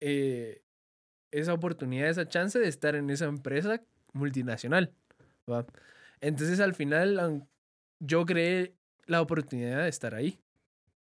eh, 0.00 0.62
esa 1.30 1.52
oportunidad, 1.54 2.08
esa 2.08 2.28
chance 2.28 2.58
de 2.58 2.68
estar 2.68 2.94
en 2.94 3.10
esa 3.10 3.26
empresa 3.26 3.82
multinacional. 4.12 4.92
¿va? 5.50 5.66
Entonces 6.20 6.60
al 6.60 6.74
final 6.74 7.46
yo 8.00 8.24
creé 8.26 8.74
la 9.06 9.20
oportunidad 9.20 9.82
de 9.82 9.88
estar 9.88 10.14
ahí 10.14 10.38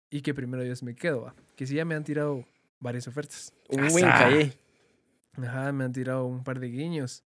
y 0.10 0.22
que 0.22 0.34
primero 0.34 0.64
Dios 0.64 0.84
me 0.84 0.96
quedo, 0.96 1.24
¿va? 1.24 1.36
que 1.56 1.66
sí 1.66 1.76
ya 1.76 1.86
me 1.86 1.96
han 1.96 2.04
tirado 2.04 2.46
varias 2.80 3.08
ofertas. 3.08 3.54
Ahí. 4.26 4.54
Ajá, 5.38 5.72
me 5.72 5.84
han 5.84 5.92
tirado 5.92 6.26
un 6.26 6.44
par 6.44 6.60
de 6.60 6.68
guiños. 6.68 7.24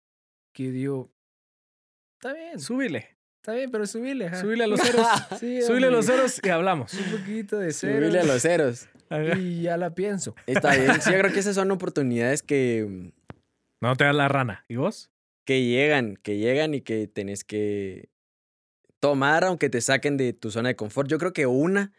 Que 0.53 0.71
digo, 0.71 1.11
está 2.19 2.33
bien, 2.33 2.61
Súbile. 2.61 3.17
Está 3.45 3.53
bien, 3.53 3.71
pero 3.71 3.87
subile, 3.87 4.29
ajá. 4.29 4.41
Súbile 4.41 4.65
a 4.65 4.67
los 4.67 4.81
ceros. 4.81 5.07
Sí, 5.39 5.61
Súbile 5.61 5.89
a 5.89 5.91
los 5.91 6.07
ceros 6.07 6.41
y 6.43 6.49
hablamos. 6.49 6.95
Un 6.95 7.19
poquito 7.19 7.59
de 7.59 7.75
cero. 7.75 7.99
Subirle 7.99 8.21
a 8.21 8.25
los 8.25 8.41
ceros. 8.41 8.89
Y 9.39 9.63
ya 9.63 9.77
la 9.77 9.95
pienso. 9.95 10.35
Está 10.47 10.75
bien. 10.75 11.01
Sí, 11.03 11.13
yo 11.13 11.19
creo 11.19 11.31
que 11.31 11.41
esas 11.41 11.55
son 11.55 11.71
oportunidades 11.71 12.43
que, 12.43 13.13
No 13.83 13.97
te 13.97 14.05
das 14.05 14.15
la 14.15 14.29
rana. 14.29 14.65
¿Y 14.67 14.77
vos? 14.77 15.11
que 15.45 15.63
llegan, 15.65 16.17
que 16.17 16.39
llegan 16.39 16.75
y 16.75 16.81
que 16.81 17.07
tenés 17.07 17.45
que 17.45 18.09
tomar 18.99 19.45
aunque 19.45 19.69
te 19.69 19.81
saquen 19.81 20.17
de 20.17 20.33
tu 20.33 20.51
zona 20.51 20.71
de 20.71 20.77
confort. 20.77 21.09
Yo 21.09 21.19
creo 21.19 21.33
que 21.33 21.47
una 21.47 21.93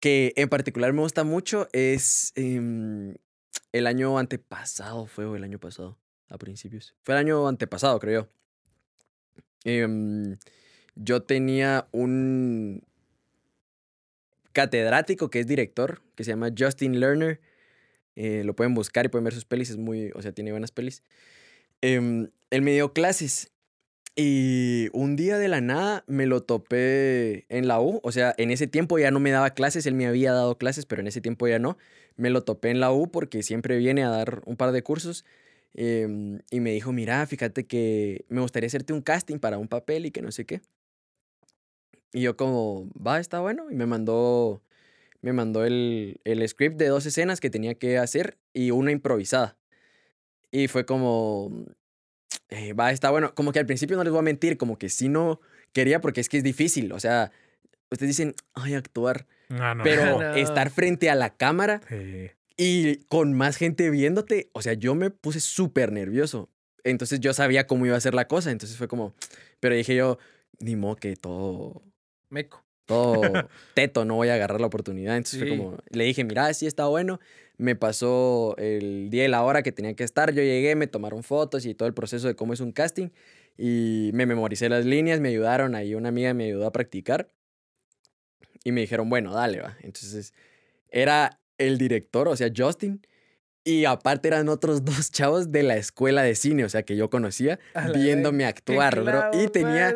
que 0.00 0.32
en 0.36 0.48
particular 0.48 0.92
me 0.92 1.02
gusta 1.02 1.24
mucho 1.24 1.68
es 1.72 2.32
em, 2.34 3.14
el 3.72 3.86
año 3.86 4.18
antepasado, 4.18 5.06
fue 5.06 5.24
o 5.26 5.36
el 5.36 5.44
año 5.44 5.58
pasado, 5.58 5.96
a 6.28 6.38
principios. 6.38 6.94
Fue 7.04 7.14
el 7.14 7.20
año 7.20 7.46
antepasado, 7.46 7.98
creo 8.00 8.22
yo. 8.22 8.28
Em, 9.64 10.36
yo 10.96 11.22
tenía 11.22 11.86
un 11.92 12.82
catedrático 14.52 15.30
que 15.30 15.40
es 15.40 15.46
director, 15.46 16.02
que 16.14 16.24
se 16.24 16.30
llama 16.30 16.50
Justin 16.56 16.98
Lerner. 16.98 17.40
Eh, 18.16 18.42
lo 18.44 18.56
pueden 18.56 18.74
buscar 18.74 19.04
y 19.04 19.08
pueden 19.08 19.24
ver 19.24 19.34
sus 19.34 19.44
pelis, 19.44 19.70
es 19.70 19.76
muy, 19.76 20.10
o 20.14 20.22
sea, 20.22 20.32
tiene 20.32 20.50
buenas 20.50 20.72
pelis. 20.72 21.02
Em, 21.82 22.30
él 22.50 22.62
me 22.62 22.72
dio 22.72 22.92
clases 22.92 23.52
y 24.16 24.88
un 24.94 25.14
día 25.14 25.36
de 25.38 25.48
la 25.48 25.60
nada 25.60 26.02
me 26.06 26.24
lo 26.26 26.42
topé 26.42 27.44
en 27.50 27.68
la 27.68 27.80
U. 27.80 28.00
O 28.02 28.12
sea, 28.12 28.34
en 28.38 28.50
ese 28.50 28.66
tiempo 28.66 28.98
ya 28.98 29.10
no 29.10 29.20
me 29.20 29.30
daba 29.30 29.50
clases, 29.50 29.84
él 29.86 29.94
me 29.94 30.06
había 30.06 30.32
dado 30.32 30.56
clases, 30.56 30.86
pero 30.86 31.02
en 31.02 31.06
ese 31.08 31.20
tiempo 31.20 31.46
ya 31.46 31.58
no. 31.58 31.76
Me 32.16 32.30
lo 32.30 32.42
topé 32.42 32.70
en 32.70 32.80
la 32.80 32.92
U 32.92 33.10
porque 33.10 33.42
siempre 33.42 33.76
viene 33.76 34.04
a 34.04 34.08
dar 34.08 34.42
un 34.46 34.56
par 34.56 34.72
de 34.72 34.82
cursos. 34.82 35.24
em, 35.74 36.40
y 36.50 36.60
me 36.60 36.72
dijo, 36.72 36.92
mira, 36.92 37.26
fíjate 37.26 37.66
que 37.66 38.24
me 38.30 38.40
gustaría 38.40 38.68
hacerte 38.68 38.94
un 38.94 39.02
casting 39.02 39.38
para 39.38 39.58
un 39.58 39.68
papel 39.68 40.06
y 40.06 40.10
que 40.10 40.22
no 40.22 40.32
sé 40.32 40.46
qué. 40.46 40.62
Y 42.16 42.22
yo 42.22 42.34
como, 42.34 42.88
va, 42.94 43.20
está 43.20 43.40
bueno. 43.40 43.70
Y 43.70 43.74
me 43.74 43.84
mandó, 43.84 44.62
me 45.20 45.34
mandó 45.34 45.66
el, 45.66 46.18
el 46.24 46.48
script 46.48 46.78
de 46.78 46.88
dos 46.88 47.04
escenas 47.04 47.40
que 47.40 47.50
tenía 47.50 47.74
que 47.74 47.98
hacer 47.98 48.38
y 48.54 48.70
una 48.70 48.90
improvisada. 48.90 49.58
Y 50.50 50.68
fue 50.68 50.86
como, 50.86 51.66
eh, 52.48 52.72
va, 52.72 52.90
está 52.90 53.10
bueno. 53.10 53.34
Como 53.34 53.52
que 53.52 53.58
al 53.58 53.66
principio 53.66 53.98
no 53.98 54.02
les 54.04 54.10
voy 54.12 54.20
a 54.20 54.22
mentir, 54.22 54.56
como 54.56 54.78
que 54.78 54.88
sí 54.88 55.10
no 55.10 55.40
quería 55.74 56.00
porque 56.00 56.22
es 56.22 56.30
que 56.30 56.38
es 56.38 56.42
difícil. 56.42 56.92
O 56.92 57.00
sea, 57.00 57.32
ustedes 57.90 58.08
dicen, 58.16 58.34
ay, 58.54 58.72
actuar. 58.72 59.26
No, 59.50 59.74
no. 59.74 59.84
Pero 59.84 60.18
No. 60.22 60.34
estar 60.36 60.70
frente 60.70 61.10
a 61.10 61.14
la 61.16 61.36
cámara 61.36 61.82
Sí. 61.90 62.30
y 62.56 62.96
con 63.08 63.34
más 63.34 63.58
gente 63.58 63.90
viéndote, 63.90 64.48
o 64.54 64.62
sea, 64.62 64.72
yo 64.72 64.94
me 64.94 65.10
puse 65.10 65.40
súper 65.40 65.92
nervioso. 65.92 66.48
Entonces 66.82 67.20
yo 67.20 67.34
sabía 67.34 67.66
cómo 67.66 67.84
iba 67.84 67.96
a 67.96 68.00
ser 68.00 68.14
la 68.14 68.26
cosa. 68.26 68.50
Entonces 68.52 68.78
fue 68.78 68.88
como, 68.88 69.12
pero 69.60 69.74
dije 69.74 69.94
yo, 69.94 70.16
ni 70.60 70.76
modo 70.76 70.96
que 70.96 71.14
todo, 71.16 71.82
Meco. 72.30 72.64
todo 72.86 73.20
teto, 73.74 74.04
no 74.04 74.14
voy 74.14 74.28
a 74.28 74.34
agarrar 74.34 74.60
la 74.60 74.66
oportunidad. 74.66 75.16
Entonces 75.16 75.40
fue 75.40 75.48
como, 75.48 75.78
le 75.90 76.04
dije, 76.04 76.24
mira, 76.24 76.52
sí 76.54 76.66
está 76.66 76.86
bueno. 76.86 77.20
Me 77.58 77.74
pasó 77.74 78.54
el 78.58 79.08
día 79.10 79.24
y 79.24 79.28
la 79.28 79.42
hora 79.42 79.62
que 79.62 79.72
tenía 79.72 79.94
que 79.94 80.04
estar. 80.04 80.32
Yo 80.32 80.42
llegué, 80.42 80.74
me 80.76 80.86
tomaron 80.86 81.22
fotos 81.22 81.64
y 81.64 81.74
todo 81.74 81.88
el 81.88 81.94
proceso 81.94 82.28
de 82.28 82.36
cómo 82.36 82.52
es 82.52 82.60
un 82.60 82.72
casting. 82.72 83.08
Y 83.56 84.10
me 84.12 84.26
memoricé 84.26 84.68
las 84.68 84.84
líneas, 84.84 85.20
me 85.20 85.30
ayudaron. 85.30 85.74
Ahí 85.74 85.94
una 85.94 86.10
amiga 86.10 86.34
me 86.34 86.44
ayudó 86.44 86.66
a 86.66 86.72
practicar. 86.72 87.28
Y 88.62 88.72
me 88.72 88.82
dijeron, 88.82 89.08
bueno, 89.08 89.32
dale, 89.32 89.60
va. 89.60 89.76
Entonces 89.80 90.34
era 90.90 91.40
el 91.58 91.78
director, 91.78 92.28
o 92.28 92.36
sea, 92.36 92.50
Justin. 92.54 93.00
Y 93.64 93.84
aparte 93.84 94.28
eran 94.28 94.48
otros 94.48 94.84
dos 94.84 95.10
chavos 95.10 95.50
de 95.50 95.62
la 95.62 95.76
escuela 95.76 96.22
de 96.22 96.34
cine, 96.34 96.64
o 96.64 96.68
sea, 96.68 96.84
que 96.84 96.96
yo 96.96 97.10
conocía, 97.10 97.58
viéndome 97.94 98.44
Qué 98.44 98.46
actuar, 98.46 99.02
bro. 99.02 99.30
Y 99.32 99.48
tenía, 99.48 99.94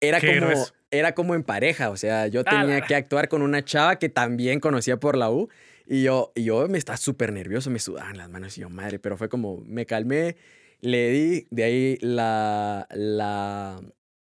era 0.00 0.20
Qué 0.20 0.28
como, 0.28 0.46
grueso. 0.46 0.74
Era 0.90 1.14
como 1.14 1.34
en 1.34 1.42
pareja, 1.42 1.90
o 1.90 1.96
sea, 1.96 2.26
yo 2.28 2.42
Ah, 2.46 2.50
tenía 2.62 2.80
que 2.82 2.94
actuar 2.94 3.28
con 3.28 3.42
una 3.42 3.64
chava 3.64 3.98
que 3.98 4.08
también 4.08 4.60
conocía 4.60 4.98
por 4.98 5.16
la 5.16 5.30
U 5.30 5.48
y 5.86 6.02
yo, 6.02 6.32
y 6.34 6.44
yo 6.44 6.68
me 6.68 6.78
estaba 6.78 6.96
súper 6.96 7.32
nervioso, 7.32 7.70
me 7.70 7.78
sudaban 7.78 8.16
las 8.18 8.28
manos 8.30 8.56
y 8.58 8.62
yo, 8.62 8.70
madre, 8.70 8.98
pero 8.98 9.16
fue 9.16 9.28
como, 9.28 9.62
me 9.66 9.86
calmé, 9.86 10.36
le 10.80 11.10
di, 11.10 11.46
de 11.50 11.64
ahí 11.64 11.98
la, 12.00 12.86
la, 12.90 13.80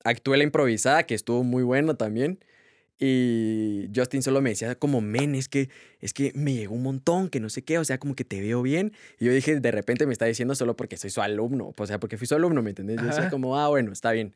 actué 0.05 0.37
la 0.37 0.45
improvisada, 0.45 1.05
que 1.05 1.15
estuvo 1.15 1.45
muy 1.45 1.63
bueno 1.63 1.97
también. 1.97 2.39
Y 2.99 3.91
Justin 3.95 4.23
solo 4.23 4.41
me 4.41 4.51
decía 4.51 4.77
como, 4.77 5.01
men, 5.01 5.35
es 5.35 5.49
que, 5.49 5.69
es 6.01 6.15
que 6.15 6.33
me 6.35 6.55
llegó 6.55 6.75
un 6.75 6.83
montón, 6.83 7.29
que 7.29 7.41
no 7.41 7.49
sé 7.51 7.63
qué, 7.63 7.79
o 7.79 7.85
sea, 7.85 7.99
como 7.99 8.15
que 8.15 8.25
te 8.25 8.41
veo 8.41 8.63
bien. 8.63 8.93
Y 9.19 9.27
yo 9.27 9.33
dije, 9.33 9.59
de 9.59 9.71
repente 9.73 10.07
me 10.07 10.13
está 10.13 10.27
diciendo 10.27 10.55
solo 10.55 10.77
porque 10.77 10.97
soy 10.97 11.11
su 11.11 11.21
alumno, 11.21 11.75
o 11.77 11.87
sea, 11.87 11.99
porque 11.99 12.17
fui 12.17 12.27
su 12.27 12.37
alumno, 12.37 12.63
¿me 12.63 12.71
entendés? 12.71 13.01
Yo 13.01 13.07
decía 13.07 13.31
como, 13.31 13.59
ah, 13.59 13.69
bueno, 13.69 13.93
está 13.93 14.13
bien. 14.13 14.33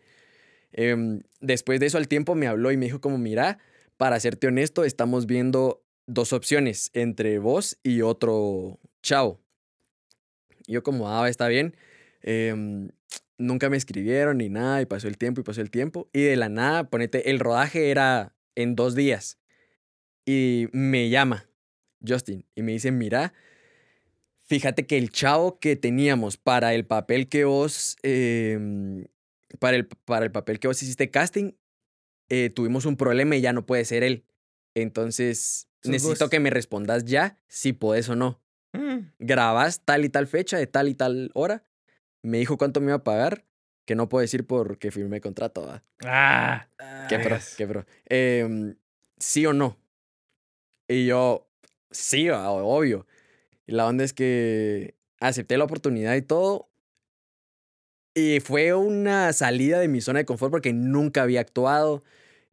Em, 0.72 1.22
después 1.40 1.80
de 1.80 1.86
eso 1.86 1.98
al 1.98 2.08
tiempo 2.08 2.34
me 2.34 2.46
habló 2.46 2.70
y 2.72 2.76
me 2.76 2.86
dijo 2.86 3.00
como, 3.00 3.18
mira, 3.18 3.58
para 3.96 4.20
serte 4.20 4.46
honesto, 4.46 4.84
estamos 4.84 5.26
viendo 5.26 5.82
dos 6.06 6.32
opciones 6.32 6.90
entre 6.94 7.38
vos 7.38 7.78
y 7.82 8.02
otro 8.02 8.78
chavo. 9.02 9.40
Yo 10.66 10.82
como, 10.82 11.08
ah, 11.08 11.28
está 11.28 11.48
bien. 11.48 11.76
Em, 12.22 12.90
nunca 13.38 13.70
me 13.70 13.76
escribieron 13.76 14.38
ni 14.38 14.48
nada 14.48 14.82
y 14.82 14.86
pasó 14.86 15.08
el 15.08 15.16
tiempo 15.18 15.40
y 15.40 15.44
pasó 15.44 15.60
el 15.60 15.70
tiempo. 15.70 16.08
Y 16.12 16.22
de 16.22 16.36
la 16.36 16.48
nada, 16.48 16.90
ponete, 16.90 17.30
el 17.30 17.38
rodaje 17.40 17.90
era 17.90 18.34
en 18.54 18.76
dos 18.76 18.94
días. 18.94 19.38
Y 20.26 20.68
me 20.72 21.08
llama 21.08 21.48
Justin 22.06 22.44
y 22.54 22.62
me 22.62 22.72
dice, 22.72 22.90
mira, 22.90 23.32
fíjate 24.46 24.86
que 24.86 24.98
el 24.98 25.10
chavo 25.10 25.58
que 25.58 25.76
teníamos 25.76 26.36
para 26.36 26.74
el 26.74 26.84
papel 26.84 27.28
que 27.28 27.44
vos, 27.44 27.96
em, 28.02 29.06
para, 29.58 29.76
el, 29.76 29.86
para 29.86 30.24
el 30.24 30.32
papel 30.32 30.58
que 30.58 30.68
vos 30.68 30.82
hiciste 30.82 31.10
casting, 31.10 31.52
eh, 32.28 32.50
tuvimos 32.50 32.84
un 32.84 32.96
problema 32.96 33.36
y 33.36 33.40
ya 33.40 33.52
no 33.52 33.66
puede 33.66 33.84
ser 33.84 34.02
él. 34.02 34.24
Entonces, 34.74 35.68
necesito 35.84 36.26
vos. 36.26 36.30
que 36.30 36.40
me 36.40 36.50
respondas 36.50 37.04
ya 37.04 37.38
si 37.48 37.72
podés 37.72 38.08
o 38.08 38.16
no. 38.16 38.40
Mm. 38.72 39.10
Grabás 39.18 39.80
tal 39.84 40.04
y 40.04 40.08
tal 40.08 40.26
fecha 40.26 40.58
de 40.58 40.66
tal 40.66 40.88
y 40.88 40.94
tal 40.94 41.30
hora. 41.34 41.64
Me 42.22 42.38
dijo 42.38 42.58
cuánto 42.58 42.80
me 42.80 42.86
iba 42.86 42.96
a 42.96 43.04
pagar, 43.04 43.44
que 43.86 43.94
no 43.94 44.08
puedo 44.08 44.22
decir 44.22 44.46
porque 44.46 44.90
firmé 44.90 45.20
contrato. 45.20 45.66
¿va? 45.66 45.84
Ah. 46.04 46.68
Qué 47.08 47.18
pro, 47.18 47.38
qué 47.56 47.66
pro. 47.66 47.86
Em, 48.06 48.76
¿Sí 49.18 49.46
o 49.46 49.52
no? 49.52 49.78
Y 50.88 51.06
yo, 51.06 51.48
sí, 51.90 52.28
va, 52.28 52.50
obvio. 52.50 53.06
Y 53.66 53.72
la 53.72 53.86
onda 53.86 54.04
es 54.04 54.12
que 54.12 54.94
acepté 55.20 55.58
la 55.58 55.64
oportunidad 55.64 56.14
y 56.16 56.22
todo. 56.22 56.67
Y 58.18 58.40
fue 58.40 58.74
una 58.74 59.32
salida 59.32 59.78
de 59.78 59.86
mi 59.86 60.00
zona 60.00 60.18
de 60.18 60.24
confort 60.24 60.50
porque 60.50 60.72
nunca 60.72 61.22
había 61.22 61.40
actuado 61.40 62.02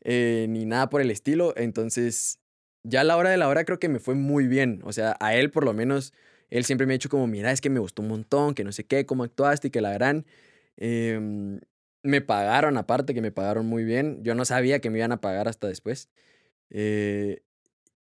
eh, 0.01 0.45
ni 0.47 0.63
nada 0.63 0.89
por 0.89 1.01
el 1.01 1.09
estilo. 1.09 1.55
Entonces, 1.57 2.39
ya 2.83 3.01
a 3.01 3.03
la 3.03 3.17
hora 3.17 3.31
de 3.31 3.37
la 3.37 3.47
hora 3.47 3.65
creo 3.65 3.79
que 3.79 3.89
me 3.89 3.99
fue 3.99 4.13
muy 4.13 4.45
bien. 4.45 4.81
O 4.83 4.93
sea, 4.93 5.17
a 5.19 5.33
él 5.33 5.49
por 5.49 5.65
lo 5.65 5.73
menos, 5.73 6.13
él 6.51 6.65
siempre 6.65 6.85
me 6.85 6.93
ha 6.93 6.97
dicho 6.97 7.09
como, 7.09 7.25
mira, 7.25 7.51
es 7.51 7.61
que 7.61 7.71
me 7.71 7.79
gustó 7.79 8.03
un 8.03 8.09
montón, 8.09 8.53
que 8.53 8.63
no 8.63 8.71
sé 8.71 8.83
qué, 8.85 9.07
cómo 9.07 9.23
actuaste 9.23 9.69
y 9.69 9.71
que 9.71 9.81
la 9.81 9.91
gran... 9.91 10.27
Em, 10.77 11.59
me 12.03 12.21
pagaron 12.21 12.77
aparte, 12.77 13.15
que 13.15 13.21
me 13.21 13.31
pagaron 13.31 13.65
muy 13.65 13.83
bien. 13.83 14.19
Yo 14.23 14.35
no 14.35 14.45
sabía 14.45 14.79
que 14.79 14.91
me 14.91 14.99
iban 14.99 15.13
a 15.13 15.21
pagar 15.21 15.47
hasta 15.47 15.67
después. 15.67 16.09
Eh, 16.69 17.41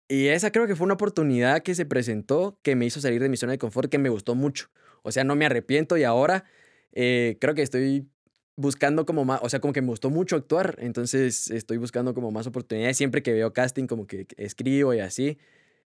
y 0.08 0.26
esa 0.28 0.50
creo 0.50 0.66
que 0.66 0.74
fue 0.74 0.86
una 0.86 0.94
oportunidad 0.94 1.62
que 1.62 1.76
se 1.76 1.86
presentó 1.86 2.58
que 2.62 2.74
me 2.74 2.86
hizo 2.86 3.00
salir 3.00 3.22
de 3.22 3.28
mi 3.28 3.36
zona 3.36 3.52
de 3.52 3.58
confort, 3.58 3.88
que 3.88 3.98
me 3.98 4.08
gustó 4.08 4.34
mucho. 4.34 4.68
O 5.02 5.12
sea, 5.12 5.22
no 5.22 5.36
me 5.36 5.46
arrepiento 5.46 5.96
y 5.96 6.02
ahora 6.02 6.44
eh, 6.92 7.36
creo 7.40 7.54
que 7.54 7.62
estoy 7.62 8.08
buscando 8.56 9.06
como 9.06 9.24
más, 9.24 9.40
o 9.42 9.48
sea, 9.48 9.60
como 9.60 9.72
que 9.72 9.80
me 9.80 9.88
gustó 9.88 10.10
mucho 10.10 10.36
actuar, 10.36 10.76
entonces 10.78 11.50
estoy 11.50 11.78
buscando 11.78 12.14
como 12.14 12.30
más 12.30 12.46
oportunidades. 12.46 12.96
Siempre 12.96 13.22
que 13.22 13.32
veo 13.32 13.52
casting, 13.52 13.86
como 13.86 14.06
que 14.06 14.26
escribo 14.36 14.94
y 14.94 15.00
así. 15.00 15.38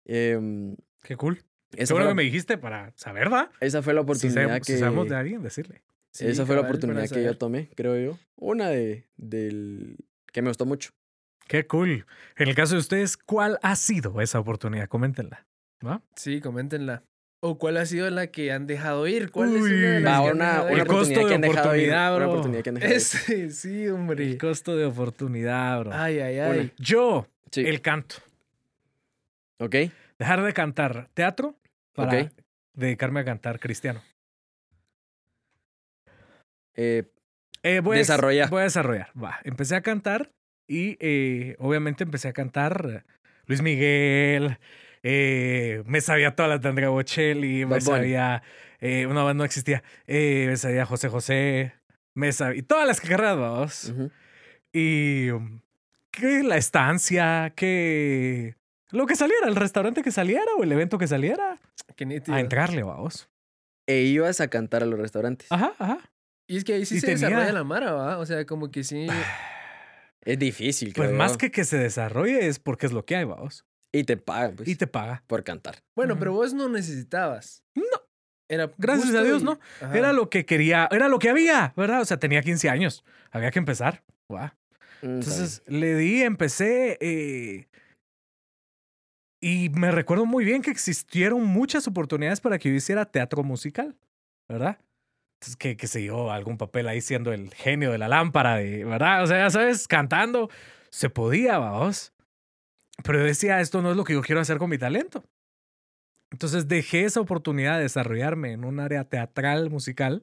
Em, 0.05 0.77
Qué 1.03 1.17
cool. 1.17 1.43
Esa 1.75 1.95
bueno 1.95 2.09
que 2.09 2.15
me 2.15 2.23
dijiste 2.23 2.59
para 2.59 2.93
saber, 2.97 3.33
¿va? 3.33 3.51
esa 3.61 3.83
fue 3.83 3.95
la 3.95 4.01
Si 4.01 4.05
oportunidad 4.05 4.35
sabemos, 4.43 4.67
si 4.67 4.73
que... 4.75 4.79
sabemos 4.79 5.09
de 5.09 5.17
alguien, 5.17 5.43
decirle. 5.43 5.83
Sí, 6.13 6.27
esa 6.27 6.45
fue 6.45 6.55
la 6.57 6.63
oportunidad 6.63 7.09
que 7.09 7.25
yo 7.25 7.39
tomé, 7.39 7.71
creo 7.75 7.99
yo. 7.99 8.19
Una 8.37 8.69
de 8.69 9.07
del 9.17 9.97
que 10.31 10.43
me 10.43 10.49
gustó 10.49 10.67
mucho. 10.67 10.91
Qué 11.49 11.67
cool. 11.67 12.07
En 12.37 12.49
el 12.49 12.55
caso 12.55 12.75
de 12.75 12.81
ustedes, 12.81 13.17
¿cuál 13.17 13.59
ha 13.63 13.75
sido 13.77 14.21
esa 14.21 14.39
oportunidad? 14.39 14.89
Coméntenla. 14.89 15.47
¿Va? 15.85 16.03
Sí, 16.15 16.41
coméntenla. 16.41 17.03
¿O 17.45 17.59
cuál 17.59 17.77
ha 17.77 17.87
sido 17.87 18.09
la 18.11 18.29
que 18.29 18.53
han 18.53 18.69
dejado 18.69 19.07
ir? 19.09 19.33
¿Cuál 19.33 19.57
es 19.57 19.63
una 19.63 19.71
de 19.73 20.01
las 20.01 20.13
Va, 20.21 20.23
que 20.25 20.29
han 20.31 20.37
una, 20.37 20.45
dejado 20.47 20.63
una 20.67 20.73
El 20.73 20.79
ir? 20.79 20.87
costo 20.87 20.95
oportunidad 20.95 21.23
de 21.23 21.29
que 21.29 21.35
han 21.35 21.41
dejado 21.41 21.59
ir. 21.59 21.67
oportunidad, 21.91 22.17
Una 22.17 22.25
bro. 22.25 22.31
oportunidad 22.33 22.63
que 22.63 22.69
han 22.69 22.75
dejado 22.77 22.93
ir. 22.93 22.97
Ese, 22.97 23.51
sí, 23.51 23.89
hombre. 23.89 24.25
El 24.25 24.39
costo 24.39 24.77
de 24.77 24.85
oportunidad, 24.85 25.81
bro. 25.81 25.91
Ay, 25.93 26.21
ay, 26.21 26.39
ay. 26.39 26.73
Yo, 26.79 27.27
Sí. 27.51 27.63
el 27.67 27.81
canto. 27.81 28.15
Ok. 29.59 29.75
Dejar 30.21 30.43
de 30.45 30.53
cantar 30.53 31.09
teatro 31.15 31.57
para 31.95 32.31
dedicarme 32.75 33.21
a 33.21 33.25
cantar 33.25 33.59
cristiano. 33.59 34.01
Eh, 36.77 37.05
Eh, 37.65 37.81
voy 37.81 37.97
a- 37.97 37.99
Desarrolla. 37.99 38.47
voy 38.49 38.61
a 38.61 38.65
desarrollar. 38.65 39.11
Va. 39.21 39.39
Empecé 39.45 39.77
a 39.77 39.83
cantar 39.83 40.33
y 40.69 40.97
eh, 41.01 41.55
obviamente 41.61 42.03
empecé 42.05 42.27
a 42.29 42.33
cantar 42.33 43.05
Luis 43.47 43.63
Miguel. 43.63 44.59
Eh, 45.03 45.83
me 45.87 46.01
sabía 46.01 46.35
todas 46.35 46.51
las 46.51 46.61
de 46.63 46.69
Andrea 46.69 46.89
Bocelli. 46.91 47.65
Me 47.67 47.81
sabía. 47.81 48.43
Eh, 48.81 49.07
una 49.07 49.23
banda 49.23 49.35
no 49.43 49.45
existía. 49.45 49.83
eh, 50.07 50.47
me 50.49 50.57
sabía 50.57 50.85
José 50.87 51.09
José. 51.09 51.75
Me 52.15 52.33
sabía. 52.33 52.59
Y 52.59 52.63
todas 52.63 52.87
las 52.87 53.01
vamos. 53.19 53.91
ujú. 53.91 54.11
Y. 54.73 55.29
Que 56.11 56.43
la 56.43 56.57
estancia, 56.57 57.53
que. 57.57 58.57
Lo 58.91 59.07
que 59.07 59.17
saliera, 59.17 59.49
el 59.49 59.57
restaurante 59.57 60.03
que 60.03 60.11
saliera 60.11 60.45
o 60.59 60.63
el 60.65 60.71
evento 60.73 60.99
que 60.99 61.07
saliera. 61.07 61.59
A 62.29 62.41
entrarle, 62.41 62.83
vamos. 62.83 63.29
E 63.87 64.03
ibas 64.03 64.41
a 64.41 64.49
cantar 64.49 64.83
a 64.83 64.87
los 64.87 64.99
restaurantes. 65.01 65.51
Ajá, 65.51 65.73
ajá. 65.79 65.99
Y 66.47 66.59
es 66.59 66.65
que 66.65 66.75
ahí 66.75 66.85
sí 66.85 66.97
Y 66.97 67.01
se 67.01 67.07
tenía- 67.07 67.29
desarrolla 67.29 67.53
la 67.53 67.65
mara, 67.65 67.93
¿va? 67.93 68.19
O 68.19 68.27
sea, 68.27 68.45
como 68.45 68.71
que 68.71 68.85
sí. 68.85 69.07
Es 70.25 70.39
difícil, 70.39 70.93
Pues 70.95 71.11
más 71.11 71.37
que 71.37 71.51
que 71.51 71.65
se 71.65 71.79
desarrolle 71.79 72.47
es 72.47 72.61
porque 72.61 72.87
es 72.87 72.93
lo 72.93 73.05
que 73.05 73.17
hay, 73.17 73.25
vamos. 73.25 73.65
Y 73.95 74.05
te 74.05 74.17
pagan, 74.17 74.57
pues, 74.57 74.69
Y 74.69 74.77
te 74.77 74.87
paga. 74.87 75.23
por 75.27 75.45
cantar. 75.45 75.77
Bueno, 75.95 76.19
pero 76.19 76.33
vos 76.33 76.55
no 76.55 76.69
necesitabas. 76.69 77.63
No. 77.75 77.85
Era 78.49 78.71
Gracias 78.79 79.15
a 79.15 79.23
Dios, 79.23 79.43
y- 79.43 79.45
no. 79.45 79.59
Ajá. 79.81 79.97
Era 79.97 80.13
lo 80.13 80.29
que 80.31 80.45
quería, 80.47 80.89
era 80.91 81.09
lo 81.09 81.19
que 81.19 81.29
había, 81.31 81.73
¿verdad? 81.77 82.01
O 82.01 82.05
sea, 82.05 82.19
tenía 82.19 82.43
15 82.43 82.69
años. 82.69 83.05
Había 83.31 83.51
que 83.51 83.59
empezar. 83.59 84.03
Guau. 84.29 84.49
Mm, 85.03 85.07
Entonces 85.07 85.63
le 85.67 85.95
di, 85.97 86.23
empecé. 86.23 86.97
eh, 87.01 87.67
y 89.43 89.71
me 89.71 89.91
recuerdo 89.91 90.25
muy 90.25 90.45
bien 90.45 90.63
que 90.63 90.71
existieron 90.71 91.45
muchas 91.45 91.89
oportunidades 91.89 92.41
para 92.41 92.59
que 92.59 92.69
yo 92.69 92.75
hiciera 92.77 93.05
teatro 93.07 93.43
musical, 93.43 93.97
¿verdad? 94.49 94.79
Entonces, 95.41 95.57
que, 95.57 95.77
que 95.77 95.89
sé 95.89 96.05
yo, 96.05 96.31
algún 96.31 96.57
papel 96.57 96.87
ahí 96.87 97.01
siendo 97.01 97.33
el 97.33 97.53
genio 97.53 97.91
de 97.91 97.99
la 97.99 98.07
lámpara, 98.07 98.57
de, 98.57 98.85
¿verdad? 98.85 99.25
O 99.25 99.27
sea, 99.27 99.39
ya 99.39 99.51
sabes, 99.51 99.89
cantando, 99.89 100.49
se 100.91 101.11
podía, 101.11 101.59
vamos. 101.59 102.13
Pero 103.05 103.19
yo 103.19 103.25
decía, 103.25 103.61
esto 103.61 103.83
no 103.83 103.91
es 103.91 103.97
lo 103.97 104.05
que 104.05 104.13
yo 104.15 104.23
quiero 104.23 104.41
hacer 104.41 104.59
con 104.59 104.71
mi 104.71 104.79
talento. 104.79 105.25
Entonces 106.31 106.67
dejé 106.69 107.05
esa 107.05 107.21
oportunidad 107.21 107.77
de 107.77 107.83
desarrollarme 107.83 108.53
en 108.53 108.65
un 108.65 108.81
área 108.81 109.05
teatral, 109.05 109.69
musical, 109.71 110.23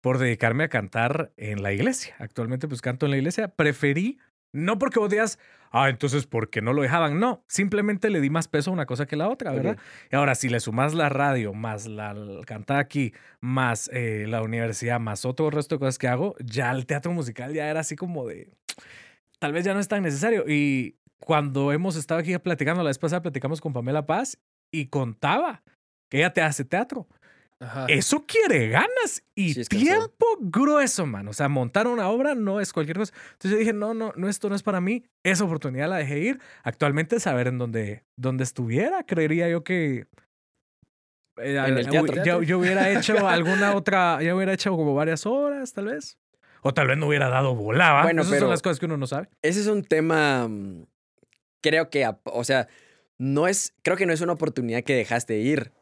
por 0.00 0.18
dedicarme 0.18 0.64
a 0.64 0.68
cantar 0.68 1.32
en 1.36 1.62
la 1.62 1.72
iglesia. 1.72 2.16
Actualmente 2.18 2.66
pues 2.66 2.80
canto 2.82 3.06
en 3.06 3.10
la 3.12 3.18
iglesia. 3.18 3.48
Preferí, 3.48 4.18
no 4.52 4.78
porque 4.78 4.98
vos 4.98 5.08
digas, 5.10 5.38
ah, 5.70 5.88
entonces 5.88 6.26
porque 6.26 6.62
no 6.62 6.72
lo 6.72 6.82
dejaban. 6.82 7.20
No, 7.20 7.44
simplemente 7.46 8.10
le 8.10 8.20
di 8.20 8.30
más 8.30 8.48
peso 8.48 8.70
a 8.70 8.72
una 8.72 8.86
cosa 8.86 9.06
que 9.06 9.14
a 9.14 9.18
la 9.18 9.28
otra, 9.28 9.52
¿verdad? 9.52 9.76
Y 10.10 10.16
ahora, 10.16 10.34
si 10.34 10.48
le 10.48 10.58
sumas 10.58 10.94
la 10.94 11.10
radio, 11.10 11.52
más 11.52 11.86
la 11.86 12.10
l- 12.10 12.40
cantar 12.44 12.78
aquí, 12.78 13.12
más 13.40 13.88
eh, 13.92 14.24
la 14.26 14.42
universidad, 14.42 14.98
más 14.98 15.24
otro 15.24 15.50
resto 15.50 15.76
de 15.76 15.78
cosas 15.80 15.98
que 15.98 16.08
hago, 16.08 16.34
ya 16.44 16.72
el 16.72 16.86
teatro 16.86 17.12
musical 17.12 17.52
ya 17.52 17.70
era 17.70 17.80
así 17.80 17.94
como 17.94 18.26
de, 18.26 18.50
tal 19.38 19.52
vez 19.52 19.64
ya 19.64 19.74
no 19.74 19.80
es 19.80 19.86
tan 19.86 20.02
necesario. 20.02 20.48
Y 20.48 20.96
cuando 21.20 21.72
hemos 21.72 21.96
estado 21.96 22.20
aquí 22.20 22.36
platicando, 22.38 22.82
la 22.82 22.88
vez 22.90 22.98
pasada 22.98 23.22
platicamos 23.22 23.60
con 23.60 23.72
Pamela 23.72 24.06
Paz 24.06 24.38
y 24.72 24.86
contaba 24.86 25.62
que 26.10 26.18
ella 26.18 26.32
te 26.32 26.42
hace 26.42 26.64
teatro. 26.64 27.06
Ajá. 27.62 27.84
Eso 27.88 28.24
quiere 28.26 28.68
ganas 28.68 29.22
y 29.36 29.52
Sí, 29.52 29.60
es 29.60 29.68
cansado. 29.68 30.08
tiempo 30.08 30.26
grueso, 30.40 31.04
man. 31.04 31.28
O 31.28 31.34
sea, 31.34 31.48
montar 31.50 31.86
una 31.86 32.08
obra 32.08 32.34
no 32.34 32.58
es 32.58 32.72
cualquier 32.72 32.96
cosa. 32.96 33.12
Entonces 33.32 33.50
yo 33.50 33.56
dije, 33.58 33.72
no, 33.74 33.92
no, 33.92 34.14
no, 34.16 34.28
esto 34.30 34.48
no 34.48 34.54
es 34.54 34.62
para 34.62 34.80
mí. 34.80 35.04
Esa 35.22 35.44
oportunidad 35.44 35.90
la 35.90 35.96
dejé 35.98 36.20
ir. 36.20 36.40
Actualmente 36.62 37.20
saber 37.20 37.48
en 37.48 37.58
dónde, 37.58 38.02
dónde 38.18 38.44
estuviera, 38.44 39.02
creería 39.04 39.46
yo 39.50 39.62
que... 39.62 40.06
eh, 41.36 41.56
En 41.66 41.76
el 41.78 41.88
teatro. 41.88 42.24
Yo, 42.24 42.42
yo 42.42 42.58
hubiera 42.58 42.90
hecho 42.90 43.14
alguna 43.28 43.74
otra, 43.74 44.22
ya 44.22 44.34
hubiera 44.34 44.52
hecho 44.54 44.70
como 44.74 44.94
varias 44.94 45.26
horas, 45.26 45.72
tal 45.74 45.86
vez. 45.86 46.16
O 46.62 46.72
tal 46.74 46.88
vez 46.88 46.96
no 46.98 47.06
hubiera 47.08 47.28
dado 47.28 47.54
volaba. 47.54 48.02
Bueno, 48.04 48.22
Esas 48.22 48.30
pero- 48.32 48.40
son 48.42 48.50
las 48.50 48.62
cosas 48.62 48.78
que 48.80 48.86
uno 48.86 48.96
no 48.96 49.06
sabe. 49.06 49.28
Ese 49.42 49.60
es 49.60 49.66
un 49.66 49.82
tema, 49.82 50.46
mm, 50.48 50.84
creo 51.60 51.90
que, 51.90 52.08
o 52.24 52.44
sea, 52.44 52.68
no 53.18 53.46
es, 53.48 53.74
creo 53.82 53.96
que 53.96 54.06
no 54.06 54.12
es 54.12 54.20
una 54.20 54.32
oportunidad 54.32 54.82
que 54.82 54.94
dejaste 54.94 55.38
ir, 55.38 55.72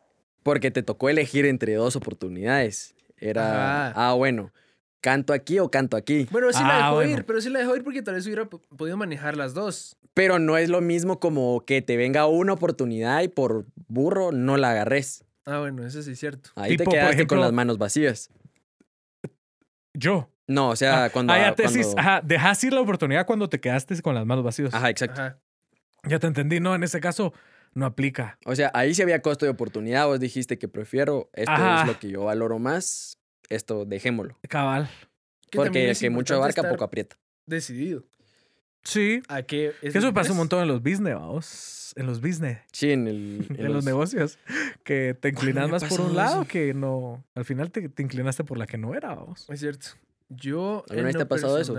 porque 0.43 0.71
te 0.71 0.83
tocó 0.83 1.09
elegir 1.09 1.47
entre 1.47 1.75
dos 1.75 1.95
oportunidades. 1.97 2.95
Era, 3.17 3.89
Ajá. 3.91 4.11
ah, 4.11 4.15
bueno, 4.15 4.53
canto 5.01 5.33
aquí 5.33 5.59
o 5.59 5.71
canto 5.71 5.97
aquí. 5.97 6.27
Bueno, 6.31 6.53
sí 6.53 6.63
la 6.63 6.75
Ah, 6.75 6.79
dejó 6.85 6.95
bueno. 6.97 7.13
ir, 7.19 7.25
pero 7.27 7.41
sí 7.41 7.51
la 7.51 7.59
dejó 7.61 7.77
ir 7.77 7.85
porque 7.85 8.03
tal 8.03 8.15
vez 8.15 8.25
hubiera 8.27 8.47
podido 8.47 8.97
manejar 8.97 9.37
las 9.37 9.55
dos. 9.55 9.97
Pero 10.15 10.39
no 10.39 10.57
es 10.57 10.69
lo 10.69 10.81
mismo 10.81 11.21
como 11.21 11.65
que 11.65 11.83
te 11.83 11.97
venga 11.97 12.27
una 12.27 12.53
oportunidad 12.55 13.23
y 13.23 13.29
por 13.29 13.67
burro 13.89 14.33
no 14.33 14.57
la 14.57 14.71
agarres. 14.73 15.25
Ah, 15.45 15.61
bueno, 15.61 15.87
eso 15.87 16.03
sí 16.03 16.13
es 16.13 16.19
cierto. 16.19 16.51
Ahí 16.57 16.77
Tipo, 16.77 16.91
te 16.91 16.97
quedaste 16.97 17.15
ejemplo- 17.15 17.37
con 17.37 17.41
las 17.41 17.53
manos 17.53 17.79
vacías. 17.79 18.31
Yo. 19.95 20.31
No, 20.47 20.71
o 20.71 20.77
sea, 20.77 21.05
Ah, 21.05 21.11
cuando... 21.11 21.33
ah, 21.33 21.39
ya 21.39 21.55
te 21.55 21.65
cuando- 21.65 21.79
decís, 21.79 21.95
ajá, 21.97 22.21
dejas 22.25 22.65
ir 22.65 22.73
la 22.73 22.81
oportunidad 22.81 23.27
cuando 23.27 23.49
te 23.49 23.61
quedaste 23.61 24.01
con 24.01 24.15
las 24.15 24.25
manos 24.25 24.45
vacías. 24.45 24.73
Ajá, 24.73 24.89
exacto. 24.91 25.21
Ajá. 25.21 25.39
Ya 26.09 26.19
te 26.19 26.27
entendí. 26.27 26.61
No, 26.61 26.75
en 26.75 26.83
ese 26.83 27.01
caso 27.01 27.33
no 27.75 27.87
aplica. 27.87 28.39
O 28.45 28.55
sea, 28.55 28.71
ahí 28.75 28.95
sí 28.95 29.03
había 29.03 29.23
costo 29.23 29.45
de 29.45 29.51
oportunidad. 29.51 30.07
Vos 30.07 30.21
dijiste 30.21 30.59
que 30.59 30.69
prefiero, 30.69 31.31
esto 31.33 31.53
Ajá. 31.53 31.83
es 31.83 31.87
lo 31.89 31.99
que 31.99 32.11
yo 32.11 32.25
valoro 32.25 32.59
más, 32.59 33.19
esto 33.49 33.85
dejémoslo. 33.85 34.39
Cabal. 34.49 34.89
Que 35.51 35.57
Porque 35.57 35.91
es 35.91 36.01
que 36.01 36.11
mucho 36.11 36.35
abarca, 36.35 36.69
poco 36.69 36.85
aprieta. 36.85 37.17
Decidido. 37.47 38.05
Sí. 38.83 39.23
¿A 39.29 39.43
qué? 39.43 39.75
es 39.83 39.93
Que 39.93 39.99
eso 39.99 40.13
pasa 40.13 40.33
un 40.33 40.39
montón 40.39 40.63
en 40.63 40.69
los 40.69 40.83
business, 40.83 41.15
vamos. 41.15 41.93
En 41.97 42.07
los 42.07 42.21
business. 42.21 42.59
Sí, 42.73 42.91
en, 42.93 43.07
el, 43.07 43.47
En, 43.59 43.73
los... 43.73 43.85
negocios. 43.85 44.39
Que 44.85 45.15
te 45.15 45.29
inclinas 45.31 45.71
más 45.71 45.85
por 45.85 46.01
un 46.01 46.17
lado 46.17 46.43
eso? 46.43 46.49
que 46.49 46.75
no. 46.75 47.25
Al 47.35 47.45
final 47.45 47.71
te, 47.71 47.89
te 47.89 48.03
inclinaste 48.03 48.45
por 48.45 48.59
la 48.59 48.67
que 48.67 48.79
no 48.79 48.95
era, 48.95 49.15
vamos. 49.15 49.47
Es 49.49 49.61
cierto. 49.61 49.89
Yo. 50.29 50.85
¿Alguna 50.89 51.01
en 51.01 51.07
vez 51.07 51.17
te 51.17 51.23
ha 51.23 51.29
pasado 51.29 51.59
eso? 51.59 51.75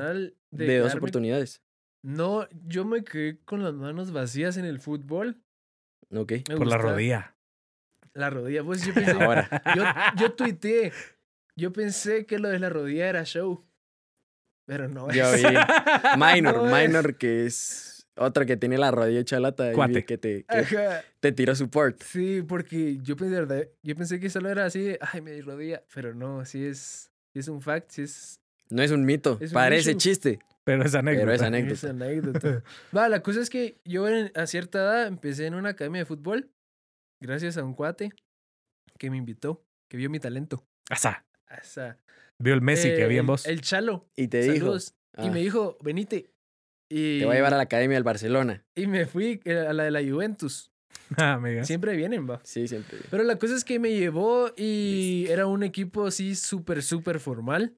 De, 0.51 0.77
dos 0.79 0.95
oportunidades. 0.95 1.61
No, 2.01 2.47
yo 2.65 2.85
me 2.85 3.03
quedé 3.03 3.39
con 3.45 3.63
las 3.63 3.73
manos 3.73 4.12
vacías 4.12 4.57
en 4.57 4.65
el 4.65 4.79
fútbol. 4.79 5.41
Ok. 6.12 6.31
Me 6.49 6.55
por 6.57 6.67
la 6.67 6.77
rodilla. 6.77 7.35
La 8.13 8.29
rodilla. 8.29 8.63
Pues 8.63 8.85
yo 8.85 8.93
pensé. 8.95 9.12
Ahora. 9.12 9.62
yo, 9.75 9.83
yo 10.17 10.31
tuiteé. 10.35 10.91
Yo 11.55 11.73
pensé 11.73 12.25
que 12.25 12.39
lo 12.39 12.47
de 12.49 12.59
la 12.59 12.69
rodilla 12.69 13.09
era 13.09 13.23
show. 13.25 13.65
Pero 14.65 14.88
no 14.88 15.09
es. 15.09 15.15
vi. 15.15 15.43
Minor, 16.17 16.55
No 16.57 16.77
es. 16.77 16.88
Minor, 16.88 17.15
que 17.17 17.45
es 17.45 18.07
otro 18.15 18.45
que 18.45 18.55
tiene 18.57 18.77
la 18.77 18.91
rodilla 18.91 19.19
hecha 19.19 19.39
lata. 19.39 19.71
y 19.73 20.03
Que 20.03 20.17
te, 20.17 20.43
que 20.45 21.01
te 21.19 21.31
tiró 21.31 21.55
support. 21.55 22.01
Sí, 22.03 22.41
porque 22.47 22.97
yo 23.01 23.15
pensé, 23.17 23.71
yo 23.81 23.95
pensé 23.95 24.19
que 24.19 24.29
solo 24.29 24.49
era 24.49 24.65
así, 24.65 24.95
ay, 25.01 25.21
mi 25.21 25.41
rodilla. 25.41 25.83
Pero 25.93 26.13
no, 26.13 26.45
sí 26.45 26.65
es, 26.65 27.12
sí 27.33 27.39
es 27.39 27.47
un 27.47 27.62
fact, 27.62 27.89
sí 27.91 28.01
es, 28.03 28.39
No 28.69 28.81
es 28.83 28.91
un 28.91 29.05
mito. 29.05 29.38
Es 29.41 29.51
un 29.51 29.55
Parece 29.55 29.91
issue. 29.91 29.97
chiste. 29.99 30.39
Pero 30.69 30.84
es 30.84 30.93
anécdota. 30.93 31.25
Pero 31.25 31.58
es 31.58 31.71
es 31.71 31.84
anécdota. 31.84 32.63
Va, 32.95 33.10
la 33.10 33.23
cosa 33.23 33.41
es 33.41 33.49
que 33.49 33.79
yo 33.86 34.08
en- 34.08 34.32
a 34.36 34.45
cierta 34.45 34.79
edad 34.79 35.08
empecé 35.08 35.47
en 35.47 35.55
una 35.55 35.69
academia 35.69 36.01
de 36.01 36.05
fútbol 36.05 36.51
gracias 37.19 37.58
a 37.58 37.63
un 37.63 37.73
cuate 37.73 38.12
que 38.99 39.10
me 39.10 39.17
invitó, 39.17 39.63
que 39.89 39.97
vio 39.97 40.12
mi 40.12 40.19
talento. 40.19 40.63
Asa. 40.89 41.25
O 41.49 41.63
sea, 41.63 41.97
Vio 42.38 42.53
el 42.53 42.62
Messi 42.62 42.89
que 42.89 43.03
había 43.03 43.19
en 43.21 43.25
vos. 43.25 43.45
El 43.47 43.62
Chalo. 43.62 44.08
Y 44.15 44.27
te 44.27 44.41
dijo. 44.41 44.58
Saludos. 44.58 44.93
Y 45.17 45.27
ah, 45.27 45.32
me 45.32 45.39
dijo, 45.39 45.77
venite. 45.82 46.29
Y, 46.88 47.19
Te 47.19 47.25
voy 47.25 47.34
a 47.34 47.38
llevar 47.38 47.53
a 47.53 47.58
la 47.58 47.63
academia 47.63 47.95
del 47.95 48.03
Barcelona. 48.03 48.63
y 48.75 48.86
me 48.88 49.05
fui 49.05 49.41
eh, 49.45 49.58
a 49.58 49.73
la 49.73 49.84
de 49.86 49.91
la 49.91 50.01
Juventus. 50.01 50.71
Ah. 51.17 51.41
Siempre 51.63 51.95
vienen, 51.95 52.29
va. 52.29 52.39
Sí, 52.43 52.67
siempre. 52.67 52.99
Pero 53.10 53.23
la 53.23 53.38
cosa 53.38 53.55
es 53.55 53.63
que 53.63 53.79
me 53.79 53.89
llevó 53.89 54.51
y 54.55 55.25
era 55.29 55.47
un 55.47 55.63
equipo 55.63 56.05
así 56.05 56.36
súper, 56.36 56.84
súper 56.84 57.19
formal. 57.19 57.75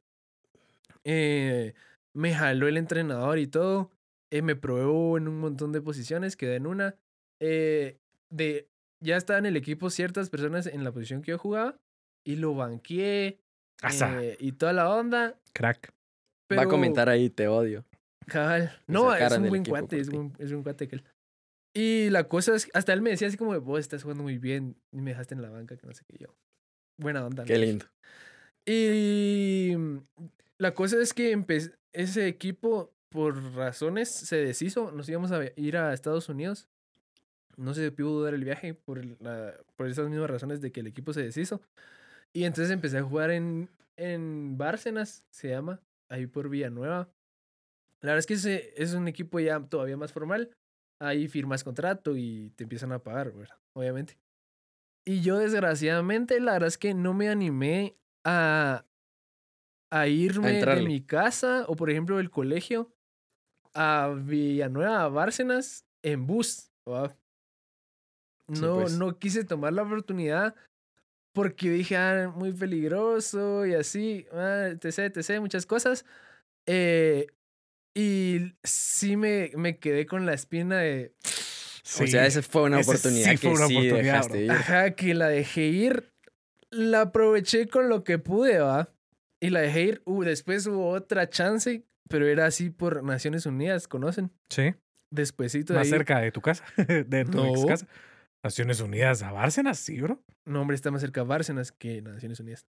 Eh, 1.05 1.73
me 2.13 2.33
jaló 2.33 2.67
el 2.67 2.77
entrenador 2.77 3.39
y 3.39 3.47
todo. 3.47 3.91
Eh, 4.31 4.41
me 4.41 4.55
probó 4.55 5.17
en 5.17 5.27
un 5.27 5.39
montón 5.39 5.71
de 5.71 5.81
posiciones, 5.81 6.35
quedé 6.35 6.55
en 6.55 6.67
una. 6.67 6.95
Eh, 7.41 7.97
de, 8.29 8.69
ya 9.03 9.17
estaban 9.17 9.45
en 9.45 9.51
el 9.51 9.57
equipo 9.57 9.89
ciertas 9.89 10.29
personas 10.29 10.67
en 10.67 10.83
la 10.83 10.91
posición 10.91 11.21
que 11.21 11.31
yo 11.31 11.37
jugaba 11.37 11.79
y 12.25 12.35
lo 12.35 12.55
banqué 12.55 13.39
eh, 13.83 14.37
y 14.39 14.53
toda 14.53 14.73
la 14.73 14.89
onda. 14.93 15.39
Crack. 15.53 15.93
Pero, 16.47 16.61
Va 16.61 16.65
a 16.65 16.69
comentar 16.69 17.09
ahí, 17.09 17.29
te 17.29 17.47
odio. 17.47 17.85
Cabal. 18.27 18.71
No, 18.87 19.13
es 19.13 19.37
un 19.37 19.49
buen 19.49 19.65
cuate, 19.65 19.99
es 19.99 20.09
un, 20.09 20.33
es 20.37 20.51
un 20.51 20.63
cuate 20.63 20.87
que 20.87 20.97
él. 20.97 21.03
Y 21.73 22.09
la 22.09 22.27
cosa 22.27 22.55
es, 22.55 22.69
hasta 22.73 22.93
él 22.93 23.01
me 23.01 23.09
decía 23.11 23.27
así 23.27 23.37
como, 23.37 23.59
vos 23.61 23.79
estás 23.79 24.03
jugando 24.03 24.23
muy 24.23 24.37
bien 24.37 24.75
y 24.91 25.01
me 25.01 25.11
dejaste 25.11 25.33
en 25.35 25.41
la 25.41 25.49
banca, 25.49 25.77
que 25.77 25.87
no 25.87 25.93
sé 25.93 26.03
qué 26.05 26.17
yo. 26.17 26.35
Buena 26.99 27.25
onda. 27.25 27.45
Qué 27.45 27.53
¿no? 27.53 27.59
lindo. 27.59 27.85
Y 28.65 29.73
mm, 29.75 29.97
la 30.59 30.73
cosa 30.73 31.01
es 31.01 31.13
que 31.13 31.35
empe- 31.35 31.73
ese 31.93 32.27
equipo, 32.27 32.93
por 33.09 33.41
razones, 33.55 34.09
se 34.09 34.37
deshizo. 34.37 34.91
Nos 34.91 35.09
íbamos 35.09 35.31
a 35.31 35.39
ir 35.55 35.77
a 35.77 35.93
Estados 35.93 36.29
Unidos. 36.29 36.69
No 37.57 37.73
se 37.73 37.91
pudo 37.91 38.23
dar 38.23 38.33
el 38.33 38.43
viaje 38.43 38.73
por, 38.73 39.03
la- 39.21 39.55
por 39.75 39.87
esas 39.87 40.09
mismas 40.09 40.29
razones 40.29 40.61
de 40.61 40.71
que 40.71 40.79
el 40.79 40.87
equipo 40.87 41.13
se 41.13 41.21
deshizo. 41.23 41.61
Y 42.33 42.45
entonces 42.45 42.71
empecé 42.71 42.99
a 42.99 43.03
jugar 43.03 43.31
en, 43.31 43.69
en 43.97 44.57
Bárcenas, 44.57 45.25
se 45.29 45.49
llama, 45.49 45.81
ahí 46.09 46.27
por 46.27 46.49
Villanueva. 46.49 47.09
La 48.01 48.13
verdad 48.13 48.19
es 48.19 48.25
que 48.25 48.33
ese 48.35 48.73
es 48.81 48.93
un 48.93 49.07
equipo 49.07 49.39
ya 49.39 49.59
todavía 49.59 49.97
más 49.97 50.13
formal. 50.13 50.49
Ahí 50.99 51.27
firmas 51.27 51.63
contrato 51.63 52.15
y 52.15 52.51
te 52.55 52.63
empiezan 52.63 52.91
a 52.93 52.99
pagar. 52.99 53.33
Obviamente. 53.73 54.17
Y 55.05 55.21
yo, 55.21 55.37
desgraciadamente, 55.37 56.39
la 56.39 56.53
verdad 56.53 56.67
es 56.67 56.77
que 56.77 56.93
no 56.93 57.13
me 57.13 57.29
animé 57.29 57.97
a, 58.23 58.85
a 59.91 60.07
irme 60.07 60.47
de 60.49 60.55
entrarle. 60.55 60.87
mi 60.87 61.01
casa 61.01 61.65
o, 61.67 61.75
por 61.75 61.89
ejemplo, 61.89 62.17
del 62.17 62.29
colegio 62.31 62.91
a 63.73 64.13
Villanueva, 64.17 65.03
a 65.03 65.07
Bárcenas, 65.09 65.85
en 66.03 66.25
bus. 66.27 66.71
¿va? 66.89 67.09
Sí, 68.53 68.61
No, 68.61 68.75
pues. 68.81 68.97
no 68.97 69.17
quise 69.19 69.43
tomar 69.43 69.73
la 69.73 69.83
oportunidad 69.83 70.55
porque 71.33 71.69
dije, 71.69 71.95
ah, 71.95 72.31
muy 72.35 72.51
peligroso 72.51 73.65
y 73.65 73.73
así, 73.73 74.25
ah, 74.33 74.67
etc, 74.71 75.15
etc, 75.15 75.39
muchas 75.39 75.65
cosas. 75.65 76.05
Eh, 76.67 77.27
y 77.95 78.53
sí 78.63 79.15
me, 79.17 79.51
me 79.55 79.77
quedé 79.79 80.05
con 80.05 80.25
la 80.25 80.33
espina 80.33 80.79
de, 80.79 81.13
o 81.23 82.07
sea, 82.07 82.25
esa 82.25 82.41
fue 82.41 82.63
una 82.63 82.79
oportunidad 82.79 83.31
sí 83.31 83.37
fue 83.37 83.51
que 83.51 83.55
una 83.55 83.67
sí 83.67 83.75
oportunidad, 83.75 84.03
dejaste 84.03 84.37
bro. 84.45 84.45
ir. 84.45 84.51
ajá, 84.51 84.91
que 84.95 85.13
la 85.13 85.27
dejé 85.27 85.63
ir. 85.67 86.11
La 86.69 87.01
aproveché 87.01 87.67
con 87.67 87.89
lo 87.89 88.03
que 88.05 88.17
pude, 88.17 88.59
¿va? 88.59 88.89
Y 89.41 89.49
la 89.49 89.61
dejé 89.61 89.81
ir. 89.83 90.01
Uh, 90.05 90.23
después 90.23 90.67
hubo 90.67 90.89
otra 90.89 91.29
chance, 91.29 91.83
pero 92.09 92.27
era 92.27 92.45
así 92.45 92.69
por 92.69 93.03
Naciones 93.03 93.45
Unidas, 93.45 93.87
¿conocen? 93.87 94.31
Sí, 94.49 94.75
Despuésito 95.11 95.73
de 95.73 95.79
más 95.79 95.87
ahí. 95.87 95.91
cerca 95.91 96.19
de 96.19 96.31
tu 96.31 96.41
casa, 96.41 96.63
de 97.07 97.25
tu 97.25 97.37
No. 97.37 97.45
ex 97.47 97.65
casa. 97.65 97.87
Naciones 98.43 98.79
Unidas 98.79 99.21
a 99.23 99.31
Bárcenas, 99.31 99.77
sí, 99.79 99.99
bro. 100.01 100.23
No, 100.47 100.61
hombre, 100.61 100.75
está 100.75 100.89
más 100.91 101.01
cerca 101.01 101.23
Bárcenas 101.23 101.71
que 101.71 102.01
Naciones 102.01 102.39
Unidas. 102.39 102.65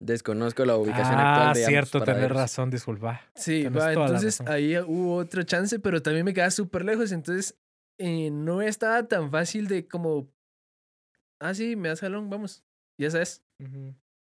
Desconozco 0.00 0.64
la 0.64 0.76
ubicación 0.76 1.18
Ah, 1.18 1.30
actual 1.30 1.54
de 1.54 1.60
ambos 1.60 1.66
cierto, 1.68 1.98
tener 2.00 2.06
paraderos. 2.14 2.36
razón, 2.36 2.70
disculpa. 2.70 3.22
Sí, 3.34 3.64
va, 3.68 3.92
entonces 3.92 4.40
ahí 4.42 4.76
hubo 4.78 5.16
otra 5.16 5.44
chance, 5.44 5.78
pero 5.78 6.02
también 6.02 6.24
me 6.24 6.34
quedaba 6.34 6.50
súper 6.50 6.84
lejos, 6.84 7.12
entonces 7.12 7.58
eh, 7.98 8.30
no 8.30 8.60
estaba 8.60 9.06
tan 9.08 9.30
fácil 9.30 9.68
de 9.68 9.88
como, 9.88 10.28
ah, 11.40 11.54
sí, 11.54 11.76
me 11.76 11.88
das 11.88 12.00
jalón, 12.00 12.28
vamos, 12.28 12.62
ya 13.00 13.10
sabes, 13.10 13.42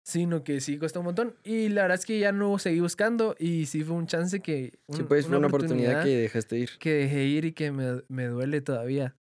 sino 0.04 0.44
que 0.44 0.60
sí 0.62 0.78
costó 0.78 1.00
un 1.00 1.06
montón. 1.08 1.36
Y 1.44 1.70
la 1.70 1.84
verdad 1.84 1.98
es 1.98 2.06
que 2.06 2.20
ya 2.20 2.32
no 2.32 2.60
seguí 2.60 2.80
buscando 2.82 3.36
y 3.39 3.66
sí 3.66 3.84
fue 3.84 3.96
un 3.96 4.06
chance 4.06 4.42
que... 4.42 4.74
Sí, 4.89 5.04
pues 5.04 5.26
fue 5.28 5.38
una 5.38 5.48
oportunidad 5.48 6.04
que 6.04 6.10
dejaste 6.18 6.58
ir. 6.60 6.72
que 6.78 6.94
dejé 6.94 7.24
ir 7.24 7.46
y 7.46 7.54
que 7.54 7.72
me, 7.72 8.04
me 8.10 8.26
duele 8.26 8.62
todavía. 8.62 9.16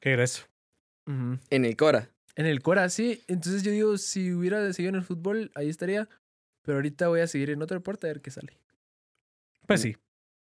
¿Qué 0.00 0.12
era 0.12 0.24
eso? 0.24 0.44
Ujú. 1.06 1.38
En 1.50 1.64
el 1.64 1.76
Cora. 1.76 2.10
En 2.36 2.46
el 2.46 2.60
Cora, 2.62 2.88
sí. 2.90 3.22
Entonces 3.28 3.62
yo 3.62 3.70
digo, 3.72 3.96
si 3.96 4.32
hubiera 4.32 4.72
seguido 4.72 4.90
en 4.90 4.96
el 4.96 5.02
fútbol, 5.04 5.50
ahí 5.54 5.68
estaría. 5.68 6.08
Pero 6.62 6.76
ahorita 6.78 7.08
voy 7.08 7.20
a 7.20 7.26
seguir 7.26 7.50
en 7.50 7.62
otro 7.62 7.76
deporte 7.76 8.06
a 8.06 8.10
ver 8.12 8.20
qué 8.20 8.30
sale. 8.30 8.58
Pues 9.66 9.80
sí. 9.80 9.96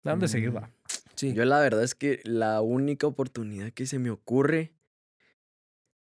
¿A 0.04 0.10
dónde 0.10 0.28
seguir 0.28 0.50
Mm, 0.52 0.56
va? 0.56 0.70
Sí. 1.14 1.34
Yo 1.34 1.44
la 1.44 1.60
verdad 1.60 1.82
es 1.82 1.94
que 1.94 2.20
la 2.24 2.62
única 2.62 3.06
oportunidad 3.06 3.70
que 3.72 3.84
se 3.86 3.98
me 3.98 4.08
ocurre 4.10 4.72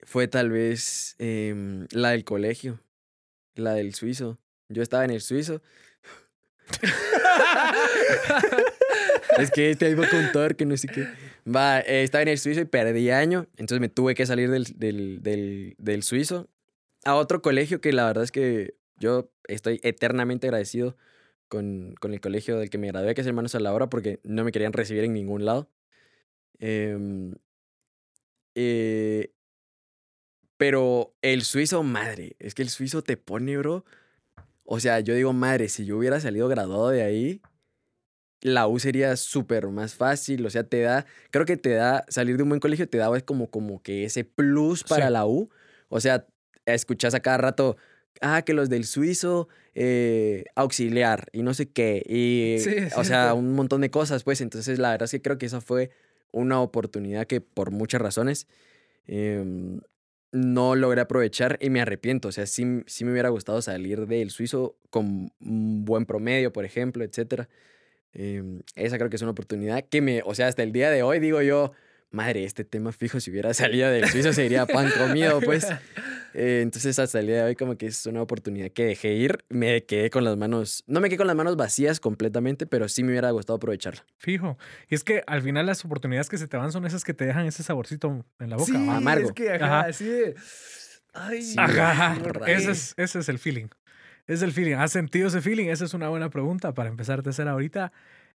fue 0.03 0.27
tal 0.29 0.51
vez 0.51 1.15
em, 1.19 1.87
la 1.93 2.11
del 2.11 2.25
colegio, 2.25 2.81
la 3.57 3.75
del 3.75 3.95
suizo. 3.95 4.39
Yo 4.69 4.83
estaba 4.83 5.05
en 5.05 5.11
el 5.11 5.21
suizo. 5.21 5.63
es 9.39 9.51
que 9.53 9.77
te 9.77 9.91
iba 9.91 10.07
a 10.07 10.11
contar 10.11 10.57
que 10.57 10.67
no 10.67 10.77
sé 10.77 10.89
qué. 10.89 11.07
Va, 11.47 11.81
eh, 11.81 12.03
estaba 12.03 12.23
en 12.23 12.29
el 12.29 12.39
suizo 12.39 12.61
y 12.61 12.65
perdí 12.65 13.11
año, 13.11 13.47
entonces 13.57 13.81
me 13.81 13.89
tuve 13.89 14.15
que 14.15 14.27
salir 14.27 14.51
del, 14.51 14.65
del, 14.77 15.23
del, 15.23 15.75
del 15.79 16.03
suizo 16.03 16.49
a 17.07 17.15
otro 17.15 17.41
colegio 17.41 17.81
que 17.81 17.93
la 17.93 18.05
verdad 18.05 18.25
es 18.25 18.33
que 18.33 18.75
yo 18.99 19.31
estoy 19.47 19.81
eternamente 19.85 20.49
agradecido 20.49 20.97
con, 21.49 21.95
con 22.01 22.13
el 22.13 22.21
colegio 22.21 22.59
del 22.59 22.69
que 22.69 22.79
me 22.79 22.89
gradué, 22.89 23.15
que 23.15 23.21
es 23.21 23.27
Hermanos 23.27 23.55
a 23.55 23.61
la 23.61 23.73
Hora, 23.73 23.89
porque 23.89 24.19
no 24.25 24.45
me 24.45 24.51
querían 24.51 24.73
recibir 24.73 25.05
en 25.05 25.13
ningún 25.13 25.45
lado. 25.45 25.71
Em, 26.59 27.35
eh, 28.57 29.33
pero 30.57 31.15
el 31.23 31.43
suizo, 31.43 31.83
madre, 31.83 32.37
es 32.39 32.55
que 32.55 32.63
el 32.63 32.71
suizo 32.71 33.03
te 33.03 33.17
pone, 33.17 33.57
bro. 33.59 33.85
O 34.65 34.81
sea, 34.81 35.01
yo 35.01 35.15
digo, 35.15 35.33
madre, 35.33 35.69
si 35.69 35.85
yo 35.85 35.97
hubiera 35.99 36.19
salido 36.21 36.49
graduado 36.49 36.91
de 36.91 37.03
ahí, 37.03 37.41
la 38.41 38.67
U 38.67 38.79
sería 38.79 39.17
súper 39.17 39.69
más 39.69 39.95
fácil. 39.95 40.45
O 40.47 40.51
sea, 40.51 40.65
te 40.65 40.81
da, 40.81 41.07
creo 41.31 41.45
que 41.45 41.57
te 41.57 41.71
da, 41.71 42.05
salir 42.09 42.37
de 42.37 42.43
un 42.43 42.49
buen 42.51 42.61
colegio 42.61 42.89
te 42.89 42.99
da 42.99 43.09
pues, 43.09 43.23
como, 43.23 43.51
como 43.51 43.83
que 43.83 44.05
ese 44.05 44.25
plus 44.25 44.83
para 44.85 45.07
Sí. 45.07 45.13
la 45.13 45.27
U. 45.27 45.51
O 45.89 46.01
sea, 46.01 46.27
escuchas 46.65 47.15
a 47.15 47.21
cada 47.21 47.39
rato, 47.39 47.77
ah, 48.21 48.43
que 48.43 48.55
los 48.55 48.69
del 48.69 48.85
suizo, 48.85 49.49
eh, 49.75 50.45
auxiliar 50.55 51.29
y 51.33 51.43
no 51.43 51.55
sé 51.55 51.69
qué. 51.71 52.03
Y, 52.09 52.59
Sí, 52.61 52.71
es 52.77 52.97
o 52.97 53.05
sea, 53.05 53.35
un 53.35 53.53
montón 53.55 53.83
de 53.83 53.91
cosas, 53.91 54.25
pues. 54.25 54.41
Entonces, 54.41 54.79
la 54.79 54.91
verdad 54.91 55.05
es 55.05 55.11
que 55.13 55.23
creo 55.23 55.39
que 55.39 55.47
esa 55.47 55.61
fue 55.61 55.91
una 56.33 56.61
oportunidad 56.61 57.27
que 57.27 57.41
por 57.41 57.71
muchas 57.71 58.01
razones 58.01 58.47
em, 59.07 59.81
no 60.37 60.75
logré 60.75 61.01
aprovechar 61.01 61.59
y 61.61 61.71
me 61.71 61.81
arrepiento. 61.81 62.29
O 62.29 62.33
sea, 62.33 62.47
sí, 62.47 62.83
sí 62.87 63.05
me 63.05 63.13
hubiera 63.13 63.31
gustado 63.31 63.63
salir 63.63 64.07
del 64.07 64.31
suizo 64.31 64.77
con 64.91 65.33
un 65.41 65.85
buen 65.85 66.07
promedio, 66.07 66.53
por 66.53 66.65
ejemplo, 66.65 67.05
etcétera. 67.05 67.49
Em, 68.13 68.61
esa 68.77 68.99
creo 68.99 69.11
que 69.11 69.17
es 69.17 69.23
una 69.23 69.33
oportunidad 69.33 69.85
que 69.85 70.01
me, 70.01 70.23
o 70.25 70.35
sea, 70.35 70.49
hasta 70.49 70.63
el 70.63 70.73
día 70.73 70.91
de 70.91 71.03
hoy 71.03 71.21
digo 71.21 71.43
yo, 71.43 71.73
madre, 72.11 72.45
este 72.45 72.65
tema 72.65 72.93
fijo, 72.93 73.21
si 73.21 73.31
hubiera 73.31 73.53
salido 73.55 73.91
del 73.91 74.09
suizo 74.09 74.33
sería 74.33 74.67
pan 74.67 74.91
comido, 74.97 75.41
pues. 75.41 75.67
Eh, 76.39 76.61
entonces, 76.61 76.99
hasta 76.99 77.19
el 77.21 77.29
día 77.29 77.37
de 77.37 77.43
hoy, 77.45 77.55
como 77.55 77.79
que 77.79 77.87
es 77.87 78.05
una 78.05 78.21
oportunidad 78.21 78.71
que 78.71 78.85
dejé 78.85 79.15
ir. 79.15 79.43
Me 79.49 79.87
quedé 79.87 80.11
con 80.11 80.23
las 80.23 80.37
manos, 80.37 80.85
no 80.87 81.01
me 81.01 81.09
quedé 81.09 81.17
con 81.17 81.27
las 81.29 81.37
manos 81.37 81.57
vacías 81.57 81.99
completamente, 81.99 82.67
pero 82.67 82.91
sí 82.91 83.03
me 83.03 83.09
hubiera 83.13 83.31
gustado 83.31 83.57
aprovecharla. 83.57 84.05
Fijo. 84.19 84.59
Y 84.91 84.97
es 84.97 85.03
que 85.03 85.23
al 85.27 85.41
final 85.41 85.65
las 85.65 85.83
oportunidades 85.87 86.29
que 86.29 86.37
se 86.37 86.47
te 86.47 86.59
van 86.59 86.73
son 86.73 86.85
esas 86.85 87.05
que 87.05 87.15
te 87.15 87.25
dejan 87.25 87.47
ese 87.47 87.63
saborcito 87.63 88.27
en 88.39 88.51
la 88.51 88.57
boca. 88.57 88.71
sí, 88.71 88.87
¿va? 88.87 88.99
amargo. 88.99 89.29
es 89.29 89.33
que 89.33 89.51
ajá, 89.51 89.65
Ajá. 89.65 89.89
así 89.89 90.05
de... 90.05 90.35
Ay, 91.15 91.41
Sí, 91.41 91.55
Ajá, 91.59 92.19
ese 92.47 92.73
es, 92.73 92.93
ese 92.99 93.21
es 93.21 93.29
el 93.31 93.39
feeling. 93.39 93.69
Es 94.27 94.43
el 94.43 94.53
feeling. 94.53 94.75
¿Has 94.75 94.93
sentido 94.93 95.29
ese 95.29 95.41
feeling? 95.41 95.69
Esa 95.69 95.87
es 95.87 95.95
una 95.95 96.11
buena 96.11 96.29
pregunta 96.29 96.75
para 96.75 96.91
empezar 96.91 97.23
a 97.25 97.31
hacer 97.31 97.49
ahorita. 97.49 97.93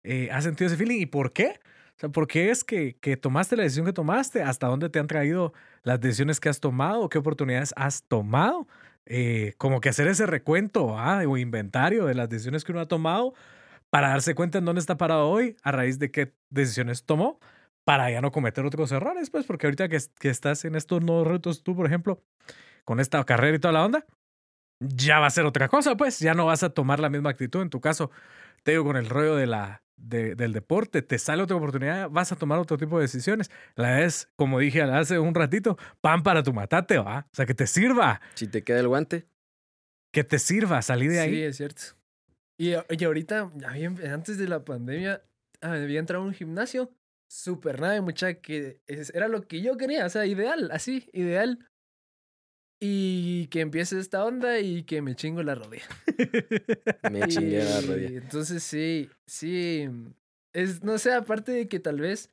Eh, 0.04 0.30
¿Has 0.32 0.44
sentido 0.44 0.68
ese 0.68 0.78
feeling 0.78 1.02
y 1.02 1.08
por 1.08 1.34
qué? 1.34 1.60
O 1.98 2.00
sea, 2.00 2.10
¿por 2.10 2.28
qué 2.28 2.52
es 2.52 2.64
que, 2.64 2.96
que 3.00 3.18
tomaste 3.18 3.58
la 3.58 3.64
decisión 3.64 3.88
que 3.88 3.94
tomaste? 3.94 4.44
¿Hasta 4.44 4.68
dónde 4.68 4.90
te 4.90 5.00
han 5.00 5.08
traído 5.08 5.54
las 5.82 6.00
decisiones 6.00 6.40
que 6.40 6.48
has 6.48 6.60
tomado? 6.60 7.10
¿Qué 7.10 7.18
oportunidades 7.18 7.74
has 7.76 8.04
tomado? 8.04 8.68
Eh, 9.08 9.56
como 9.58 9.82
que 9.82 9.90
hacer 9.90 10.08
ese 10.08 10.28
recuento 10.28 11.00
¿ah? 11.00 11.24
o 11.28 11.38
inventario 11.38 12.06
de 12.06 12.14
las 12.14 12.30
decisiones 12.30 12.64
que 12.64 12.72
uno 12.72 12.82
ha 12.82 12.88
tomado 12.88 13.34
para 13.90 14.10
darse 14.10 14.36
cuenta 14.36 14.60
en 14.60 14.66
dónde 14.66 14.80
está 14.80 14.98
parado 14.98 15.28
hoy, 15.28 15.56
a 15.64 15.72
raíz 15.72 15.98
de 15.98 16.12
qué 16.12 16.34
decisiones 16.52 17.04
tomó, 17.06 17.40
para 17.84 18.12
ya 18.12 18.22
no 18.22 18.32
cometer 18.32 18.66
otros 18.66 18.92
errores, 18.92 19.30
pues, 19.32 19.46
porque 19.46 19.66
ahorita 19.66 19.90
que, 19.90 19.98
que 20.20 20.30
estás 20.30 20.66
en 20.66 20.76
estos 20.76 21.02
nuevos 21.02 21.26
retos, 21.26 21.64
tú, 21.64 21.76
por 21.76 21.88
ejemplo, 21.88 22.22
con 22.84 23.00
esta 23.00 23.24
carrera 23.24 23.56
y 23.56 23.60
toda 23.60 23.72
la 23.72 23.86
onda, 23.86 24.06
ya 24.80 25.20
va 25.20 25.28
a 25.28 25.32
ser 25.32 25.46
otra 25.46 25.70
cosa, 25.70 25.96
pues, 25.96 26.20
ya 26.20 26.34
no 26.34 26.46
vas 26.46 26.64
a 26.64 26.70
tomar 26.72 27.00
la 27.00 27.10
misma 27.10 27.30
actitud. 27.30 27.62
En 27.62 27.70
tu 27.70 27.80
caso, 27.82 28.12
te 28.64 28.72
digo, 28.72 28.84
con 28.84 28.98
el 28.98 29.10
rollo 29.10 29.36
de 29.38 29.48
la, 29.48 29.82
de- 29.98 30.36
del 30.36 30.54
deporte, 30.54 31.02
te 31.02 31.18
sale 31.18 31.44
otra 31.44 31.56
oportunidad, 31.58 32.10
vas 32.10 32.32
a 32.32 32.36
tomar 32.36 32.60
otro 32.60 32.78
tipo 32.78 32.98
de 32.98 33.04
decisiones. 33.04 33.52
La 33.76 34.02
es, 34.04 34.30
como 34.36 34.60
dije 34.60 34.82
hace 34.84 35.20
un 35.20 35.34
ratito, 35.36 35.78
pan 36.02 36.24
para 36.24 36.44
tu 36.44 36.54
matate, 36.54 36.98
¿va? 36.98 37.28
O 37.32 37.36
sea, 37.36 37.46
que 37.46 37.54
te 37.54 37.68
sirva, 37.68 38.22
Si 38.36 38.48
te 38.48 38.64
queda 38.64 38.80
el 38.80 38.88
guante, 38.88 39.28
que 40.14 40.24
te 40.24 40.40
sirva 40.40 40.82
salir 40.82 41.10
de 41.12 41.18
Sí, 41.18 41.22
ahí. 41.22 41.42
es 41.42 41.58
cierto. 41.58 41.82
Y, 42.60 42.72
y 42.72 43.04
ahorita, 43.04 43.52
antes 44.12 44.38
de 44.38 44.48
la 44.48 44.64
pandemia, 44.66 45.22
ah, 45.62 45.74
había 45.74 46.00
entrado 46.00 46.24
a 46.24 46.28
un 46.28 46.34
gimnasio 46.34 46.92
súper 47.30 47.80
nada, 47.82 48.02
mucha 48.02 48.36
que 48.36 48.82
es- 48.88 49.14
era 49.14 49.28
lo 49.28 49.42
que 49.48 49.62
yo 49.62 49.78
quería, 49.78 50.06
o 50.06 50.10
sea, 50.10 50.26
ideal, 50.26 50.70
así, 50.72 51.10
ideal. 51.14 51.68
Y 52.80 53.48
que 53.48 53.62
empiece 53.62 54.00
esta 54.00 54.24
onda 54.24 54.60
y 54.60 54.84
que 54.84 55.02
me 55.02 55.16
chingo 55.16 55.42
la 55.42 55.56
rodilla. 55.56 55.86
me 57.12 57.28
chingué 57.28 57.64
la 57.64 57.82
rodilla. 57.82 58.20
Entonces 58.20 58.62
sí, 58.64 59.10
sí. 59.26 59.90
Es, 60.54 60.84
no 60.84 60.98
sé, 60.98 61.14
aparte 61.14 61.52
de 61.52 61.68
que 61.68 61.80
tal 61.80 62.00
vez 62.00 62.30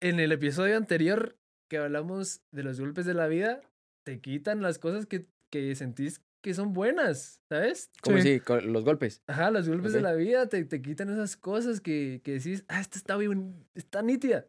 en 0.00 0.20
el 0.20 0.32
episodio 0.32 0.76
anterior 0.76 1.36
que 1.68 1.78
hablamos 1.78 2.42
de 2.50 2.62
los 2.62 2.80
golpes 2.80 3.06
de 3.06 3.14
la 3.14 3.26
vida, 3.28 3.60
te 4.04 4.20
quitan 4.20 4.60
las 4.60 4.78
cosas 4.78 5.06
que, 5.06 5.26
que 5.50 5.74
sentís 5.76 6.20
que 6.42 6.54
son 6.54 6.72
buenas, 6.72 7.42
¿sabes? 7.50 7.90
Como 8.02 8.16
Sí. 8.18 8.40
si 8.40 8.66
los 8.66 8.84
golpes. 8.84 9.22
Ajá, 9.26 9.50
los 9.50 9.68
golpes 9.68 9.92
de 9.92 9.98
Ok. 9.98 10.04
la 10.04 10.14
vida 10.14 10.46
te, 10.48 10.64
te 10.64 10.80
quitan 10.80 11.10
esas 11.10 11.36
cosas 11.36 11.80
que, 11.82 12.22
que 12.24 12.32
decís, 12.32 12.64
ah, 12.68 12.80
esta 12.80 12.96
está 12.96 13.16
bien, 13.18 13.66
está 13.74 14.00
nítida. 14.02 14.46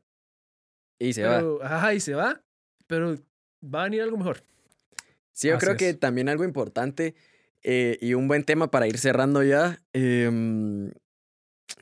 Y 1.00 1.12
se 1.14 1.24
va. 1.26 1.38
pero, 1.38 1.60
Ajá, 1.64 1.94
y 1.94 2.00
se 2.00 2.14
va. 2.16 2.42
Pero 2.88 3.18
va 3.64 3.82
a 3.82 3.84
venir 3.86 4.02
algo 4.02 4.18
mejor. 4.18 4.44
Sí, 5.34 5.48
yo 5.48 5.56
Así 5.56 5.66
creo 5.66 5.78
que 5.78 5.94
también 5.94 6.30
algo 6.30 6.44
importante 6.44 7.16
eh, 7.64 7.98
y 8.02 8.14
un 8.14 8.28
buen 8.28 8.44
tema 8.44 8.72
para 8.72 8.88
ir 8.88 8.98
cerrando 8.98 9.44
ya. 9.44 9.80
em, 9.94 10.92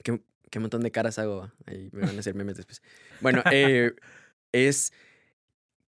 ¿qué, 0.04 0.22
qué 0.50 0.60
montón 0.60 0.82
de 0.82 0.92
caras 0.92 1.20
hago? 1.20 1.52
Ahí 1.66 1.90
me 1.92 2.02
van 2.02 2.16
a 2.16 2.20
hacer 2.20 2.36
memes 2.36 2.58
después. 2.58 2.82
Bueno, 3.22 3.44
eh, 3.52 3.94
es. 4.52 4.94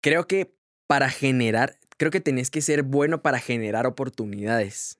Creo 0.01 0.27
que 0.27 0.55
para 0.87 1.09
generar. 1.11 1.79
Creo 1.97 2.11
que 2.11 2.21
tenés 2.21 2.51
que 2.51 2.61
ser 2.61 2.83
bueno 2.83 3.23
para 3.23 3.39
generar 3.39 3.87
oportunidades. 3.87 4.99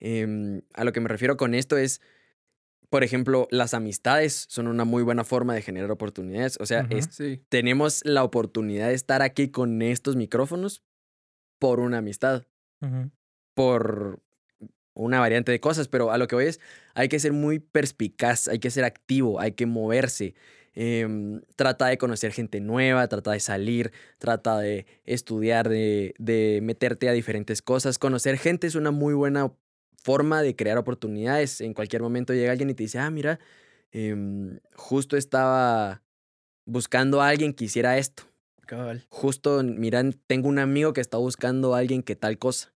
Em, 0.00 0.62
a 0.74 0.84
lo 0.84 0.92
que 0.92 1.00
me 1.00 1.08
refiero 1.08 1.36
con 1.36 1.54
esto 1.54 1.76
es. 1.76 2.00
Por 2.94 3.02
ejemplo, 3.02 3.48
las 3.50 3.74
amistades 3.74 4.46
son 4.48 4.68
una 4.68 4.84
muy 4.84 5.02
buena 5.02 5.24
forma 5.24 5.52
de 5.52 5.62
generar 5.62 5.90
oportunidades. 5.90 6.58
O 6.60 6.66
sea, 6.66 6.84
Ujú. 6.84 6.96
es- 6.98 7.08
Sí. 7.10 7.42
tenemos 7.48 8.02
la 8.04 8.22
oportunidad 8.22 8.86
de 8.86 8.94
estar 8.94 9.20
aquí 9.20 9.48
con 9.48 9.82
estos 9.82 10.14
micrófonos 10.14 10.84
por 11.58 11.80
una 11.80 11.98
amistad 11.98 12.44
por 13.56 14.20
una 14.94 15.18
variante 15.18 15.50
de 15.50 15.58
cosas, 15.58 15.88
pero 15.88 16.12
a 16.12 16.18
lo 16.18 16.28
que 16.28 16.36
voy 16.36 16.44
es, 16.44 16.60
hay 16.94 17.08
que 17.08 17.18
ser 17.18 17.32
muy 17.32 17.58
perspicaz, 17.58 18.46
hay 18.46 18.60
que 18.60 18.70
ser 18.70 18.84
activo, 18.84 19.40
hay 19.40 19.52
que 19.52 19.66
moverse. 19.66 20.34
em, 20.76 21.40
trata 21.56 21.86
de 21.86 21.98
conocer 21.98 22.32
gente 22.32 22.60
nueva, 22.60 23.06
trata 23.08 23.30
de 23.32 23.38
salir, 23.40 23.92
trata 24.18 24.58
de 24.58 24.86
estudiar, 25.04 25.68
de, 25.68 26.14
de 26.18 26.60
meterte 26.62 27.08
a 27.08 27.12
diferentes 27.12 27.60
cosas. 27.62 27.98
Conocer 27.98 28.38
gente 28.38 28.66
es 28.66 28.74
una 28.76 28.90
muy 28.90 29.14
buena 29.14 29.52
forma 30.04 30.42
de 30.42 30.56
crear 30.56 30.78
oportunidades. 30.78 31.60
En 31.62 31.74
cualquier 31.74 32.02
momento 32.02 32.34
llega 32.34 32.52
alguien 32.52 32.70
y 32.70 32.74
te 32.74 32.84
dice, 32.84 33.00
ah, 33.00 33.10
mira, 33.10 33.40
em, 33.92 34.60
justo 34.76 35.16
estaba 35.16 36.02
buscando 36.66 37.20
a 37.22 37.28
alguien 37.28 37.54
que 37.54 37.66
hiciera 37.66 37.98
esto 37.98 38.24
Cabal. 38.66 39.04
justo, 39.10 39.62
miran, 39.64 40.14
tengo 40.26 40.48
un 40.48 40.58
amigo 40.58 40.92
que 40.94 41.00
está 41.02 41.18
buscando 41.18 41.74
a 41.74 41.78
alguien 41.78 42.02
que 42.02 42.16
tal 42.16 42.38
cosa. 42.38 42.72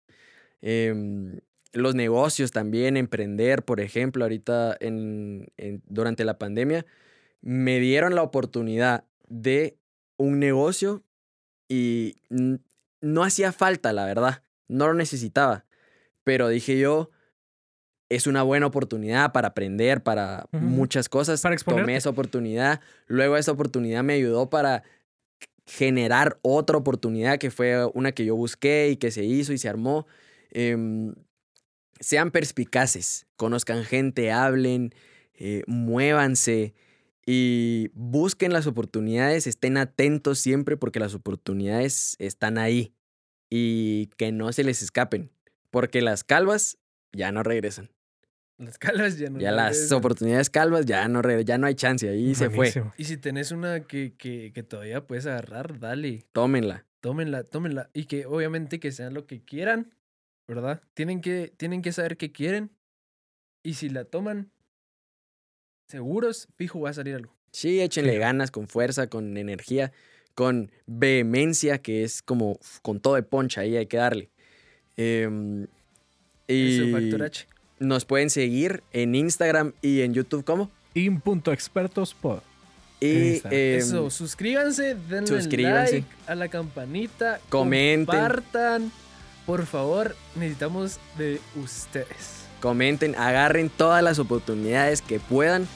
Em, 0.62 1.40
los 1.74 1.96
negocios 1.96 2.52
también, 2.52 2.98
emprender, 2.98 3.64
por 3.64 3.80
ejemplo, 3.80 4.26
ahorita 4.26 4.78
en, 4.80 5.48
en- 5.58 5.84
durante 5.88 6.26
la 6.26 6.38
pandemia, 6.40 6.86
me 7.42 7.80
dieron 7.80 8.16
la 8.16 8.24
oportunidad 8.24 9.06
de 9.30 9.78
un 10.18 10.40
negocio 10.40 11.04
y 11.70 12.16
no 13.02 13.24
hacía 13.24 13.52
falta, 13.52 13.94
la 13.94 14.06
verdad, 14.06 14.44
no 14.68 14.88
lo 14.88 14.94
necesitaba, 14.94 15.66
pero 16.24 16.50
dije 16.50 16.80
yo, 16.80 17.12
es 18.10 18.28
una 18.28 18.43
buena 18.43 18.66
oportunidad 18.68 19.32
para 19.34 19.49
aprender, 19.49 20.01
para 20.01 20.47
muchas 20.51 21.10
cosas. 21.10 21.41
Para 21.41 21.55
exponerte. 21.55 21.84
Tomé 21.84 21.97
esa 21.97 22.10
oportunidad, 22.10 22.82
luego 23.08 23.38
esa 23.38 23.51
oportunidad 23.51 24.03
me 24.03 24.14
ayudó 24.14 24.49
para 24.49 24.84
generar 25.66 26.39
otra 26.41 26.78
oportunidad 26.78 27.38
que 27.38 27.51
fue 27.51 27.86
una 27.93 28.14
que 28.14 28.26
yo 28.26 28.36
busqué 28.36 28.89
y 28.89 28.95
que 28.95 29.12
se 29.12 29.26
hizo 29.26 29.51
y 29.51 29.58
se 29.58 29.68
armó. 29.68 30.08
Em, 30.51 31.14
sean 31.99 32.32
perspicaces, 32.32 33.28
conozcan 33.36 33.84
gente, 33.84 34.32
hablen, 34.32 34.93
eh, 35.34 35.64
muévanse 35.68 36.74
y 37.26 37.89
busquen 37.93 38.53
las 38.53 38.68
oportunidades, 38.68 39.47
estén 39.47 39.76
atentos 39.76 40.39
siempre 40.39 40.78
porque 40.78 40.99
las 40.99 41.14
oportunidades 41.14 42.16
están 42.20 42.58
ahí 42.58 42.93
y 43.49 44.08
que 44.18 44.32
no 44.32 44.53
se 44.53 44.64
les 44.64 44.82
escapen, 44.82 45.32
porque 45.70 46.01
las 46.01 46.24
calvas 46.24 46.78
ya 47.12 47.32
no 47.34 47.43
regresan. 47.43 47.89
Las 48.58 48.78
calvas 48.80 49.18
ya 49.20 49.30
no. 49.30 49.39
Ya 49.39 49.51
las 49.51 49.74
regresan. 49.76 49.97
oportunidades 49.99 50.49
calvas 50.49 50.86
ya 50.86 51.08
no, 51.08 51.22
re- 51.22 51.45
ya 51.45 51.58
no 51.60 51.68
hay 51.68 51.76
chance, 51.76 52.10
ahí 52.10 52.34
se 52.34 52.49
fue. 52.49 52.74
Y 52.97 53.03
si 53.03 53.18
tenés 53.18 53.51
una 53.51 53.82
que, 53.82 54.14
que, 54.18 54.51
que 54.53 54.64
todavía 54.64 55.05
puedes 55.05 55.26
agarrar, 55.28 55.80
dale. 55.80 56.26
Tómenla. 56.32 56.86
Tómenla, 56.99 57.43
tómenla. 57.43 57.89
Y 57.93 58.05
que 58.05 58.26
obviamente 58.26 58.80
que 58.80 58.91
sean 58.91 59.14
lo 59.14 59.28
que 59.28 59.41
quieran, 59.43 59.93
¿verdad? 60.47 60.82
Tienen 60.95 61.22
que, 61.22 61.53
tienen 61.55 61.84
que 61.84 61.91
saber 61.91 62.18
qué 62.18 62.32
quieren. 62.32 62.72
Y 63.64 63.76
si 63.76 63.89
la 63.89 64.05
toman, 64.05 64.49
seguros, 65.88 66.47
fijo, 66.55 66.80
va 66.82 66.89
a 66.89 66.93
salir 66.93 67.16
algo. 67.16 67.36
Sí, 67.51 67.80
échenle 67.82 68.14
Sí. 68.14 68.18
ganas, 68.20 68.49
con 68.51 68.68
fuerza, 68.68 69.08
con 69.08 69.38
energía, 69.38 69.91
con 70.36 70.72
vehemencia, 70.86 71.78
que 71.80 72.03
es 72.03 72.22
como 72.22 72.60
con 72.82 72.99
todo 72.99 73.16
de 73.16 73.24
poncha, 73.24 73.62
ahí 73.62 73.78
hay 73.78 73.86
que 73.86 73.97
darle. 73.97 74.30
Eso, 74.95 75.68
y 76.47 76.91
Factor 76.91 77.24
H. 77.24 77.47
nos 77.80 78.06
pueden 78.06 78.30
seguir 78.30 78.84
en 78.94 79.16
Instagram 79.16 79.74
y 79.82 80.02
en 80.02 80.14
YouTube, 80.14 80.44
¿cómo? 80.44 80.70
In.expertospod. 80.94 82.40
Y 83.00 83.36
em, 83.46 83.78
Eso, 83.80 84.10
suscríbanse, 84.10 84.96
denle 85.10 85.28
suscríbanse. 85.28 85.94
like 85.94 86.08
a 86.26 86.36
la 86.36 86.48
campanita, 86.48 87.40
Comenten. 87.50 88.06
compartan. 88.06 88.92
Por 89.46 89.66
favor, 89.66 90.16
necesitamos 90.36 91.00
de 91.18 91.40
ustedes. 91.56 92.46
comenten, 92.60 93.14
agarren 93.16 93.70
todas 93.70 94.04
las 94.04 94.18
oportunidades 94.20 95.02
que 95.02 95.20
puedan. 95.20 95.68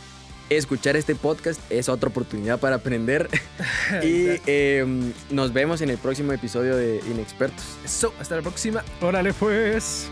Escuchar 0.50 0.98
este 0.98 1.16
podcast 1.16 1.62
es 1.72 1.88
otra 1.88 2.10
oportunidad 2.10 2.60
para 2.60 2.78
aprender. 2.78 3.30
y 4.04 4.32
em, 4.48 5.14
nos 5.30 5.54
vemos 5.54 5.80
en 5.82 5.90
el 5.92 5.98
próximo 5.98 6.34
episodio 6.34 6.76
de 6.76 7.00
Inexpertos. 7.10 7.64
Eso, 7.86 8.14
hasta 8.20 8.36
la 8.36 8.42
próxima. 8.42 8.84
Órale 9.00 9.32
pues. 9.32 10.10